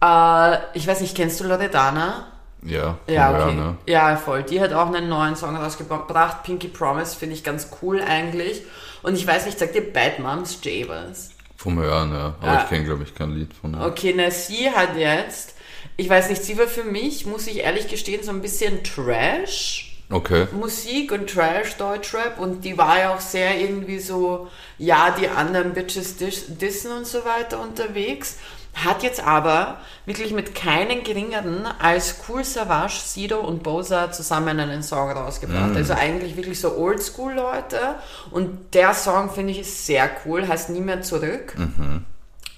Äh, 0.03 0.57
ich 0.75 0.87
weiß 0.87 1.01
nicht, 1.01 1.17
kennst 1.17 1.39
du 1.41 1.45
Loredana? 1.45 2.27
Ja, 2.63 2.99
ja, 3.07 3.31
okay. 3.31 3.55
Ne? 3.55 3.77
ja, 3.87 4.17
voll. 4.17 4.43
Die 4.43 4.61
hat 4.61 4.73
auch 4.73 4.93
einen 4.93 5.09
neuen 5.09 5.37
Song 5.37 5.55
rausgebracht. 5.55 6.43
Pinky 6.43 6.67
Promise 6.67 7.17
finde 7.17 7.37
ich 7.37 7.45
ganz 7.45 7.69
cool 7.81 8.03
eigentlich. 8.03 8.63
Und 9.03 9.15
ich 9.15 9.25
weiß 9.25 9.47
nicht, 9.47 9.61
sagt 9.61 9.77
dir 9.77 9.93
Bad 9.93 10.19
Moms 10.19 10.59
J 10.65 10.89
was? 10.89 11.31
Vom 11.59 11.77
Hören, 11.81 12.13
ja. 12.13 12.37
Aber 12.41 12.53
ja. 12.53 12.63
ich 12.63 12.69
kenne, 12.69 12.85
glaube 12.85 13.03
ich, 13.03 13.15
kein 13.17 13.33
Lied 13.33 13.53
von 13.53 13.75
ihr. 13.75 13.85
Okay, 13.85 14.15
na, 14.17 14.31
sie 14.31 14.71
hat 14.71 14.97
jetzt, 14.97 15.57
ich 15.97 16.09
weiß 16.09 16.31
nicht, 16.31 16.45
sie 16.45 16.57
war 16.57 16.69
für 16.69 16.85
mich, 16.85 17.27
muss 17.27 17.49
ich 17.49 17.59
ehrlich 17.59 17.89
gestehen, 17.89 18.23
so 18.23 18.31
ein 18.31 18.41
bisschen 18.41 18.85
Trash 18.85 19.88
okay. 20.11 20.47
Musik 20.53 21.13
und 21.13 21.29
Trash 21.31 21.77
Deutschrap 21.77 22.39
und 22.39 22.65
die 22.65 22.77
war 22.79 22.99
ja 22.99 23.15
auch 23.15 23.21
sehr 23.21 23.61
irgendwie 23.61 23.99
so, 23.99 24.49
ja, 24.79 25.15
die 25.19 25.29
anderen 25.29 25.75
Bitches 25.75 26.17
dissen 26.17 26.93
und 26.93 27.07
so 27.07 27.25
weiter 27.25 27.61
unterwegs. 27.61 28.37
Hat 28.75 29.03
jetzt 29.03 29.21
aber 29.21 29.79
wirklich 30.07 30.33
mit 30.33 30.55
keinen 30.55 31.03
geringeren 31.03 31.67
als 31.81 32.17
Cool 32.29 32.45
Savage, 32.45 33.01
Sido 33.05 33.41
und 33.41 33.65
Bosa 33.65 34.13
zusammen 34.13 34.61
einen 34.61 34.85
Song 34.85 35.11
rausgebracht. 35.11 35.73
Mm. 35.73 35.77
Also 35.77 35.95
eigentlich 35.95 36.37
wirklich 36.37 36.61
so 36.61 36.77
Oldschool-Leute. 36.77 37.97
Und 38.31 38.75
der 38.75 38.95
Song 38.95 39.31
finde 39.31 39.53
ich 39.53 39.61
ist 39.61 39.87
sehr 39.87 40.09
cool, 40.25 40.47
heißt 40.47 40.71
Nie 40.71 40.81
mehr 40.81 41.03
zurück. 41.03 41.55
Mhm. 41.57 42.05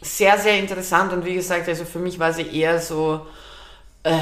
Sehr, 0.02 0.38
sehr 0.38 0.58
interessant 0.58 1.12
und 1.12 1.24
wie 1.24 1.34
gesagt, 1.34 1.68
also 1.68 1.84
für 1.84 1.98
mich 1.98 2.18
war 2.18 2.32
sie 2.34 2.46
eher 2.46 2.80
so 2.80 3.26
äh, 4.02 4.18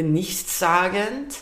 nichtssagend. 0.00 1.34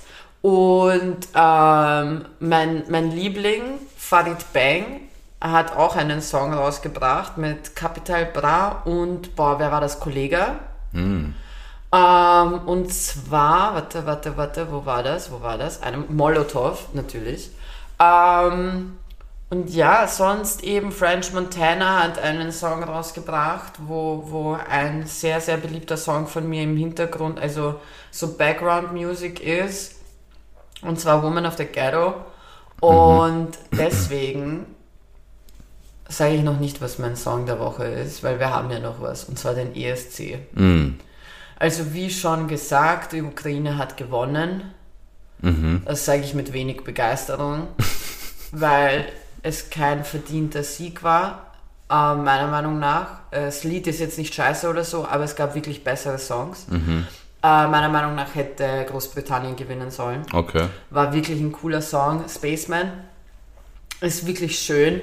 Und 0.42 1.28
ähm, 1.34 2.24
mein, 2.38 2.84
mein 2.88 3.10
Liebling, 3.10 3.62
Farid 3.96 4.52
Bang, 4.52 5.00
hat 5.40 5.76
auch 5.76 5.96
einen 5.96 6.20
Song 6.20 6.52
rausgebracht 6.52 7.38
mit 7.38 7.76
Capital 7.76 8.26
Bra 8.26 8.82
und, 8.84 9.36
boah, 9.36 9.58
wer 9.58 9.70
war 9.70 9.80
das? 9.80 10.00
Kollege? 10.00 10.58
Mm. 10.92 11.32
Ähm, 11.90 12.60
und 12.66 12.92
zwar, 12.92 13.74
warte, 13.74 14.04
warte, 14.04 14.36
warte, 14.36 14.70
wo 14.70 14.84
war 14.84 15.02
das? 15.02 15.30
Wo 15.30 15.40
war 15.40 15.56
das? 15.56 15.82
Einem 15.82 16.04
Molotow, 16.08 16.88
natürlich. 16.92 17.50
Ähm, 18.00 18.98
und 19.50 19.70
ja, 19.70 20.06
sonst 20.06 20.62
eben 20.62 20.92
French 20.92 21.32
Montana 21.32 22.02
hat 22.02 22.18
einen 22.18 22.52
Song 22.52 22.82
rausgebracht, 22.82 23.74
wo, 23.86 24.24
wo 24.26 24.58
ein 24.68 25.06
sehr, 25.06 25.40
sehr 25.40 25.56
beliebter 25.56 25.96
Song 25.96 26.26
von 26.26 26.46
mir 26.46 26.64
im 26.64 26.76
Hintergrund, 26.76 27.40
also 27.40 27.76
so 28.10 28.36
Background 28.36 28.92
Music 28.92 29.40
ist. 29.40 29.97
Und 30.82 31.00
zwar 31.00 31.22
Woman 31.22 31.46
of 31.46 31.56
the 31.56 31.64
Ghetto. 31.64 32.14
Und 32.80 33.48
mhm. 33.48 33.76
deswegen 33.76 34.66
sage 36.08 36.36
ich 36.36 36.42
noch 36.42 36.58
nicht, 36.58 36.80
was 36.80 36.98
mein 36.98 37.16
Song 37.16 37.46
der 37.46 37.58
Woche 37.58 37.84
ist, 37.84 38.22
weil 38.22 38.38
wir 38.38 38.50
haben 38.50 38.70
ja 38.70 38.78
noch 38.78 39.00
was, 39.00 39.24
und 39.24 39.38
zwar 39.38 39.54
den 39.54 39.74
ESC. 39.74 40.38
Mhm. 40.52 40.98
Also 41.58 41.92
wie 41.92 42.10
schon 42.10 42.48
gesagt, 42.48 43.12
die 43.12 43.22
Ukraine 43.22 43.76
hat 43.76 43.96
gewonnen. 43.96 44.72
Mhm. 45.40 45.82
Das 45.84 46.04
sage 46.04 46.22
ich 46.22 46.34
mit 46.34 46.52
wenig 46.52 46.84
Begeisterung, 46.84 47.68
weil 48.52 49.06
es 49.42 49.70
kein 49.70 50.04
verdienter 50.04 50.62
Sieg 50.62 51.02
war, 51.02 51.52
äh, 51.90 52.14
meiner 52.14 52.48
Meinung 52.48 52.78
nach. 52.78 53.20
Das 53.30 53.64
Lied 53.64 53.86
ist 53.86 54.00
jetzt 54.00 54.18
nicht 54.18 54.34
scheiße 54.34 54.68
oder 54.68 54.84
so, 54.84 55.06
aber 55.06 55.24
es 55.24 55.36
gab 55.36 55.54
wirklich 55.54 55.84
bessere 55.84 56.18
Songs. 56.18 56.66
Mhm. 56.68 57.06
Äh, 57.40 57.68
meiner 57.68 57.88
Meinung 57.88 58.16
nach 58.16 58.34
hätte 58.34 58.84
Großbritannien 58.90 59.54
gewinnen 59.54 59.90
sollen. 59.90 60.22
Okay. 60.32 60.66
War 60.90 61.12
wirklich 61.12 61.40
ein 61.40 61.52
cooler 61.52 61.82
Song. 61.82 62.24
Spaceman 62.28 62.92
ist 64.00 64.26
wirklich 64.26 64.58
schön. 64.58 65.00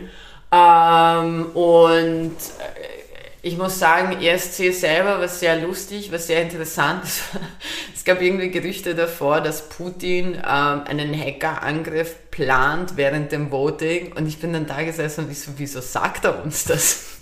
Ähm, 0.51 1.45
und 1.53 2.35
äh, 2.35 2.95
ich 3.41 3.57
muss 3.57 3.77
sagen, 3.77 4.21
ESC 4.21 4.73
selber 4.73 5.19
war 5.19 5.27
sehr 5.27 5.61
lustig, 5.61 6.11
war 6.11 6.19
sehr 6.19 6.41
interessant. 6.41 7.03
es 7.95 8.03
gab 8.03 8.21
irgendwie 8.21 8.49
Gerüchte 8.49 8.95
davor, 8.95 9.39
dass 9.39 9.69
Putin 9.69 10.33
ähm, 10.33 10.81
einen 10.85 11.17
Hackerangriff 11.17 12.31
plant 12.31 12.97
während 12.97 13.31
dem 13.31 13.51
Voting. 13.51 14.13
Und 14.13 14.27
ich 14.27 14.39
bin 14.39 14.51
dann 14.51 14.65
da 14.65 14.81
gesessen 14.83 15.25
und 15.25 15.31
ich 15.31 15.39
so, 15.39 15.51
wieso 15.57 15.79
sagt 15.79 16.25
er 16.25 16.43
uns 16.43 16.65
das? 16.65 17.14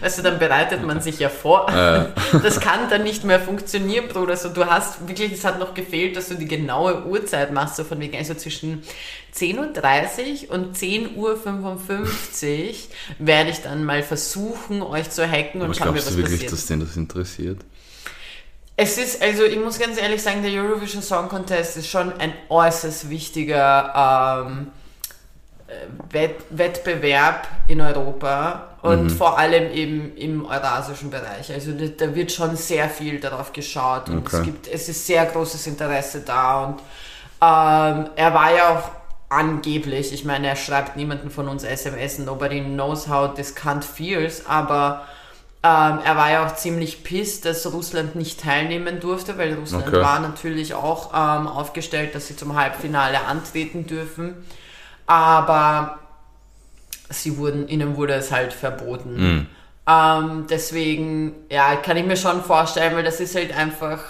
Also 0.00 0.22
dann 0.22 0.38
bereitet 0.38 0.82
man 0.84 1.00
sich 1.00 1.18
ja 1.18 1.28
vor. 1.28 1.68
Äh. 1.68 2.06
Das 2.42 2.60
kann 2.60 2.90
dann 2.90 3.04
nicht 3.04 3.24
mehr 3.24 3.40
funktionieren, 3.40 4.08
Bruder. 4.08 4.32
Also 4.32 4.48
du 4.48 4.66
hast 4.66 5.06
wirklich, 5.08 5.32
es 5.32 5.44
hat 5.44 5.58
noch 5.58 5.74
gefehlt, 5.74 6.16
dass 6.16 6.28
du 6.28 6.34
die 6.34 6.46
genaue 6.46 7.06
Uhrzeit 7.06 7.52
machst, 7.52 7.76
so 7.76 7.84
von 7.84 8.00
wegen, 8.00 8.16
also 8.16 8.34
zwischen 8.34 8.82
10.30 9.34 10.48
Uhr 10.48 10.54
und 10.54 10.76
10.55 10.76 11.16
Uhr 11.16 11.36
werde 13.18 13.50
ich 13.50 13.60
dann 13.62 13.84
mal 13.84 14.02
versuchen, 14.02 14.82
euch 14.82 15.10
zu 15.10 15.28
hacken 15.28 15.62
und 15.62 15.76
schauen, 15.76 15.94
was 15.94 16.06
du 16.06 16.16
wirklich, 16.16 16.34
passiert. 16.34 16.52
dass 16.52 16.66
den 16.66 16.80
das 16.80 16.96
interessiert? 16.96 17.60
Es 18.76 18.96
ist, 18.96 19.20
also 19.20 19.44
ich 19.44 19.58
muss 19.58 19.78
ganz 19.78 20.00
ehrlich 20.00 20.22
sagen, 20.22 20.42
der 20.42 20.52
Eurovision 20.52 21.02
Song 21.02 21.28
Contest 21.28 21.76
ist 21.76 21.88
schon 21.88 22.12
ein 22.20 22.32
äußerst 22.48 23.10
wichtiger 23.10 24.46
ähm, 24.46 24.68
Wett 26.10 26.36
Wettbewerb 26.50 27.46
in 27.66 27.80
Europa 27.80 28.68
und 28.80 29.04
mhm. 29.04 29.10
vor 29.10 29.38
allem 29.38 29.70
eben 29.70 30.16
im 30.16 30.46
eurasischen 30.46 31.10
Bereich. 31.10 31.52
Also 31.52 31.72
da 31.72 32.14
wird 32.14 32.32
schon 32.32 32.56
sehr 32.56 32.88
viel 32.88 33.20
darauf 33.20 33.52
geschaut 33.52 34.08
und 34.08 34.18
okay. 34.18 34.36
es 34.36 34.42
gibt, 34.42 34.68
es 34.68 34.88
ist 34.88 35.06
sehr 35.06 35.26
großes 35.26 35.66
Interesse 35.66 36.22
da 36.24 36.64
und 36.64 36.80
ähm, 37.40 38.10
er 38.16 38.34
war 38.34 38.54
ja 38.54 38.78
auch 38.78 38.90
angeblich, 39.28 40.12
ich 40.14 40.24
meine, 40.24 40.48
er 40.48 40.56
schreibt 40.56 40.96
niemanden 40.96 41.30
von 41.30 41.48
uns 41.48 41.64
SMS, 41.64 42.18
nobody 42.18 42.62
knows 42.62 43.08
how 43.08 43.34
this 43.34 43.54
cunt 43.54 43.84
feels, 43.84 44.46
aber 44.46 45.06
ähm, 45.62 45.98
er 46.02 46.16
war 46.16 46.30
ja 46.30 46.46
auch 46.46 46.54
ziemlich 46.54 47.04
pissed, 47.04 47.44
dass 47.44 47.70
Russland 47.70 48.14
nicht 48.14 48.40
teilnehmen 48.40 49.00
durfte, 49.00 49.36
weil 49.36 49.52
Russland 49.54 49.88
okay. 49.88 50.00
war 50.00 50.20
natürlich 50.20 50.72
auch 50.72 51.12
ähm, 51.12 51.46
aufgestellt, 51.46 52.14
dass 52.14 52.28
sie 52.28 52.36
zum 52.36 52.58
Halbfinale 52.58 53.26
antreten 53.26 53.86
dürfen 53.86 54.34
aber 55.08 55.98
sie 57.08 57.36
wurden, 57.38 57.66
ihnen 57.66 57.96
wurde 57.96 58.14
es 58.14 58.30
halt 58.30 58.52
verboten. 58.52 59.16
Mhm. 59.16 59.46
Ähm, 59.88 60.46
deswegen, 60.48 61.34
ja, 61.50 61.76
kann 61.76 61.96
ich 61.96 62.04
mir 62.04 62.16
schon 62.16 62.42
vorstellen, 62.44 62.94
weil 62.94 63.02
das 63.02 63.18
ist 63.18 63.34
halt 63.34 63.56
einfach, 63.56 64.00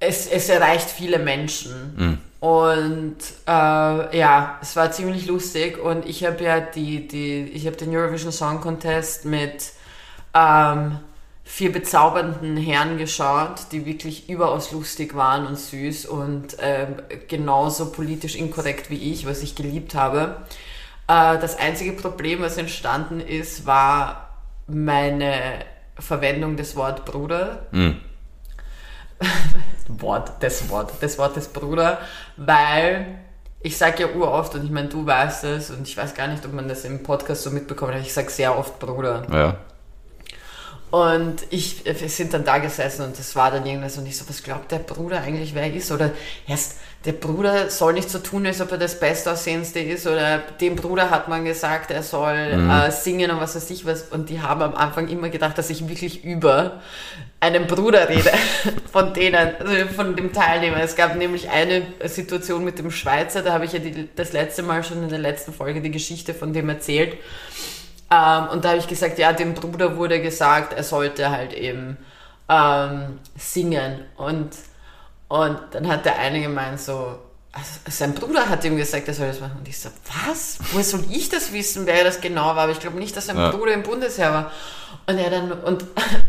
es, 0.00 0.26
es 0.26 0.48
erreicht 0.48 0.88
viele 0.88 1.18
Menschen. 1.18 1.94
Mhm. 1.96 2.18
Und 2.40 3.18
äh, 3.46 4.18
ja, 4.18 4.58
es 4.62 4.74
war 4.74 4.90
ziemlich 4.90 5.26
lustig 5.26 5.78
und 5.78 6.06
ich 6.06 6.24
habe 6.24 6.42
ja 6.42 6.60
die, 6.60 7.06
die, 7.06 7.42
ich 7.52 7.66
habe 7.66 7.76
den 7.76 7.94
Eurovision 7.94 8.32
Song 8.32 8.62
Contest 8.62 9.26
mit 9.26 9.72
ähm, 10.32 10.98
vier 11.50 11.72
bezaubernden 11.72 12.56
Herren 12.56 12.96
geschaut, 12.96 13.72
die 13.72 13.84
wirklich 13.84 14.30
überaus 14.30 14.70
lustig 14.70 15.16
waren 15.16 15.46
und 15.46 15.58
süß 15.58 16.06
und 16.06 16.58
äh, 16.60 16.86
genauso 17.26 17.90
politisch 17.90 18.36
inkorrekt 18.36 18.88
wie 18.88 19.12
ich, 19.12 19.26
was 19.26 19.42
ich 19.42 19.56
geliebt 19.56 19.96
habe. 19.96 20.36
Äh, 21.08 21.38
das 21.38 21.58
einzige 21.58 21.92
Problem, 21.92 22.40
was 22.40 22.56
entstanden 22.56 23.18
ist, 23.18 23.66
war 23.66 24.30
meine 24.68 25.64
Verwendung 25.98 26.56
des 26.56 26.76
Wort 26.76 27.04
Bruder. 27.04 27.66
Mhm. 27.72 27.96
Wort, 29.88 30.34
das 30.40 30.70
Wort, 30.70 30.92
das 31.00 31.18
Wort 31.18 31.34
des 31.34 31.48
Bruder, 31.48 31.98
weil 32.36 33.18
ich 33.60 33.76
sage 33.76 34.04
ja 34.04 34.08
uroft 34.14 34.54
und 34.54 34.64
ich 34.64 34.70
meine, 34.70 34.88
du 34.88 35.04
weißt 35.04 35.44
es 35.44 35.70
und 35.70 35.86
ich 35.86 35.96
weiß 35.96 36.14
gar 36.14 36.28
nicht, 36.28 36.46
ob 36.46 36.52
man 36.52 36.68
das 36.68 36.84
im 36.84 37.02
Podcast 37.02 37.42
so 37.42 37.50
mitbekommt, 37.50 37.90
aber 37.90 38.00
ich 38.00 38.14
sage 38.14 38.30
sehr 38.30 38.56
oft 38.56 38.78
Bruder. 38.78 39.26
Ja. 39.30 39.56
Und 40.90 41.36
ich, 41.50 41.84
wir 41.84 42.08
sind 42.08 42.34
dann 42.34 42.44
da 42.44 42.58
gesessen 42.58 43.04
und 43.04 43.16
das 43.16 43.36
war 43.36 43.52
dann 43.52 43.64
irgendwas 43.64 43.96
und 43.96 44.06
ich 44.06 44.16
so, 44.16 44.28
was 44.28 44.42
glaubt 44.42 44.72
der 44.72 44.80
Bruder 44.80 45.20
eigentlich, 45.20 45.54
wer 45.54 45.62
er 45.62 45.72
ist? 45.72 45.92
Oder 45.92 46.10
erst, 46.48 46.78
der 47.04 47.12
Bruder 47.12 47.70
soll 47.70 47.92
nicht 47.92 48.10
so 48.10 48.18
tun, 48.18 48.44
als 48.44 48.60
ob 48.60 48.72
er 48.72 48.78
das 48.78 48.98
Bestaussehendste 48.98 49.78
ist 49.78 50.06
oder 50.08 50.38
dem 50.60 50.74
Bruder 50.74 51.08
hat 51.08 51.28
man 51.28 51.44
gesagt, 51.44 51.92
er 51.92 52.02
soll 52.02 52.56
mhm. 52.56 52.70
äh, 52.70 52.90
singen 52.90 53.30
und 53.30 53.40
was 53.40 53.54
weiß 53.54 53.70
ich 53.70 53.86
was. 53.86 54.02
Und 54.10 54.30
die 54.30 54.42
haben 54.42 54.62
am 54.62 54.74
Anfang 54.74 55.08
immer 55.08 55.28
gedacht, 55.28 55.56
dass 55.56 55.70
ich 55.70 55.88
wirklich 55.88 56.24
über 56.24 56.80
einen 57.38 57.68
Bruder 57.68 58.08
rede 58.08 58.32
von 58.92 59.14
denen, 59.14 59.54
also 59.60 59.94
von 59.94 60.16
dem 60.16 60.32
Teilnehmer. 60.32 60.82
Es 60.82 60.96
gab 60.96 61.14
nämlich 61.14 61.48
eine 61.50 61.84
Situation 62.04 62.64
mit 62.64 62.80
dem 62.80 62.90
Schweizer, 62.90 63.42
da 63.42 63.52
habe 63.52 63.64
ich 63.64 63.72
ja 63.72 63.78
die, 63.78 64.08
das 64.16 64.32
letzte 64.32 64.64
Mal 64.64 64.82
schon 64.82 65.04
in 65.04 65.08
der 65.08 65.20
letzten 65.20 65.52
Folge 65.54 65.80
die 65.80 65.92
Geschichte 65.92 66.34
von 66.34 66.52
dem 66.52 66.68
erzählt. 66.68 67.16
Ähm, 68.10 68.48
und 68.48 68.64
da 68.64 68.70
habe 68.70 68.78
ich 68.78 68.88
gesagt, 68.88 69.18
ja, 69.18 69.32
dem 69.32 69.54
Bruder 69.54 69.96
wurde 69.96 70.20
gesagt, 70.20 70.72
er 70.72 70.82
sollte 70.82 71.30
halt 71.30 71.52
eben 71.52 71.96
ähm, 72.48 73.20
singen. 73.36 74.04
Und, 74.16 74.50
und 75.28 75.60
dann 75.70 75.88
hat 75.88 76.04
der 76.04 76.18
eine 76.18 76.40
gemeint 76.40 76.80
so, 76.80 77.18
also 77.52 77.70
sein 77.88 78.14
Bruder 78.14 78.48
hat 78.48 78.64
ihm 78.64 78.76
gesagt, 78.76 79.08
er 79.08 79.14
soll 79.14 79.28
das 79.28 79.40
machen. 79.40 79.58
Und 79.58 79.68
ich 79.68 79.78
so, 79.78 79.88
was? 80.26 80.58
Woher 80.72 80.84
soll 80.84 81.04
ich 81.10 81.28
das 81.28 81.52
wissen, 81.52 81.86
wer 81.86 82.04
das 82.04 82.20
genau 82.20 82.46
war? 82.46 82.58
Aber 82.58 82.72
ich 82.72 82.80
glaube 82.80 82.98
nicht, 82.98 83.16
dass 83.16 83.26
sein 83.26 83.36
ja. 83.36 83.50
Bruder 83.50 83.74
im 83.74 83.82
Bundesheer 83.82 84.32
war. 84.32 84.52
Und 85.06 85.18
er 85.18 85.30
dann, 85.30 85.52
und 85.52 85.84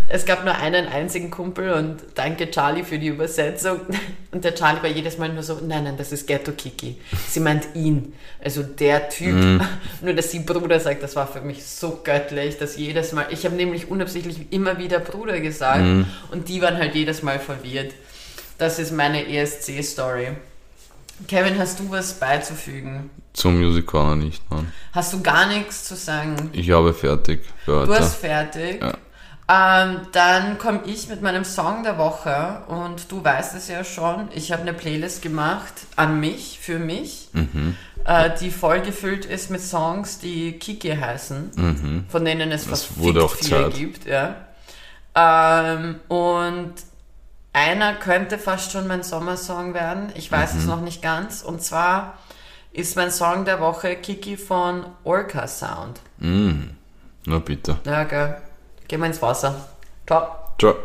es 0.10 0.26
gab 0.26 0.43
nur 0.43 0.56
einen 0.56 0.88
einzigen 0.88 1.32
Kumpel 1.32 1.72
und 1.72 1.97
danke 2.16 2.49
Charlie 2.52 2.84
für 2.84 2.99
die 2.99 3.08
Übersetzung. 3.08 3.82
Und 4.34 4.45
der 4.45 4.56
Charlie 4.56 4.82
war 4.82 4.89
jedes 4.89 5.18
Mal 5.18 5.28
nur 5.28 5.43
so, 5.43 5.60
nein, 5.62 5.84
nein, 5.84 5.97
das 5.97 6.14
ist 6.14 6.26
Ghetto 6.26 6.54
Kiki. 6.54 6.95
Sie 7.28 7.41
meint 7.41 7.68
ihn. 7.74 8.14
Also 8.41 8.64
der 8.64 9.10
Typ. 9.10 9.36
Mhm. 9.36 9.62
Nur, 10.02 10.14
dass 10.14 10.32
sie 10.32 10.39
Bruder 10.39 10.80
sagt, 10.80 11.04
das 11.04 11.18
war 11.18 11.28
für 11.28 11.41
mich 11.41 11.66
so 11.66 11.99
göttlich, 12.02 12.58
dass 12.58 12.78
jedes 12.78 13.12
Mal, 13.12 13.28
ich 13.32 13.43
habe 13.43 13.56
nämlich 13.56 13.91
unabsichtlich 13.91 14.52
immer 14.52 14.78
wieder 14.78 14.99
Bruder 14.99 15.41
gesagt 15.41 15.84
mhm. 15.84 16.06
und 16.32 16.47
die 16.47 16.62
waren 16.62 16.78
halt 16.78 16.95
jedes 16.95 17.24
Mal 17.24 17.39
verwirrt. 17.39 17.93
Das 18.58 18.80
ist 18.80 18.93
meine 18.93 19.28
ESC-Story. 19.28 20.30
Kevin, 21.28 21.60
hast 21.60 21.80
du 21.80 21.91
was 21.91 22.14
beizufügen? 22.14 23.10
Zum 23.34 23.60
Music 23.60 23.86
Corner 23.86 24.16
nicht, 24.16 24.41
nein. 24.49 24.72
Hast 24.93 25.14
du 25.14 25.22
gar 25.22 25.47
nichts 25.47 25.86
zu 25.86 25.95
sagen? 25.95 26.49
Ich 26.54 26.72
habe 26.72 26.93
fertig. 26.93 27.41
Für 27.66 27.86
Du 27.86 27.93
hast 27.93 28.16
fertig? 28.16 28.82
Ja. 28.82 28.93
Ähm, 29.52 30.02
dann 30.14 30.58
komme 30.60 30.82
ich 30.86 31.10
mit 31.10 31.22
meinem 31.22 31.43
Song 31.43 31.84
der 31.84 31.97
Woche 31.97 32.62
und 32.68 33.12
du 33.12 33.22
weißt 33.22 33.54
es 33.56 33.68
ja 33.68 33.84
schon, 33.84 34.30
ich 34.34 34.54
habe 34.54 34.62
eine 34.62 34.74
Playlist 34.74 35.22
gemacht 35.22 35.74
an 35.97 36.22
mich, 36.22 36.60
für 36.62 36.80
mich, 36.80 37.28
mhm. 37.34 37.76
äh, 38.06 38.30
die 38.39 38.49
vollgefüllt 38.49 39.26
ist 39.26 39.49
mit 39.49 39.60
Songs, 39.60 40.20
die 40.20 40.54
Kiki 40.54 40.95
heißen, 40.95 41.52
mhm. 41.56 42.06
von 42.08 42.24
denen 42.24 42.49
es 42.54 42.66
fast 42.66 42.88
viele 42.97 43.28
Zeit. 43.28 43.74
gibt. 43.74 44.06
Ja. 44.06 44.36
Ähm, 45.16 45.99
und 46.08 46.74
einer 47.52 47.95
könnte 47.95 48.38
fast 48.38 48.72
schon 48.72 48.88
mein 48.88 49.04
Sommersong 49.04 49.74
werden. 49.74 50.14
Ich 50.16 50.32
weiß 50.32 50.54
mhm. 50.54 50.60
es 50.60 50.66
noch 50.66 50.82
nicht 50.82 51.02
ganz. 51.02 51.41
Und 51.41 51.62
zwar 51.62 52.18
ist 52.72 52.95
mein 52.95 53.12
Song 53.12 53.43
der 53.43 53.60
Woche 53.60 53.97
Kiki 53.97 54.38
von 54.38 54.86
Orca 55.04 55.45
Sound. 55.45 55.99
Mm. 56.20 56.70
Na 57.26 57.39
bitte. 57.39 57.80
Ja, 57.84 58.06
gell. 58.06 58.38
Gehen 58.92 59.00
wir 59.00 59.08
ins 59.08 59.22
Wasser. 59.22 59.56
Ciao. 60.06 60.36
Ciao. 60.60 60.76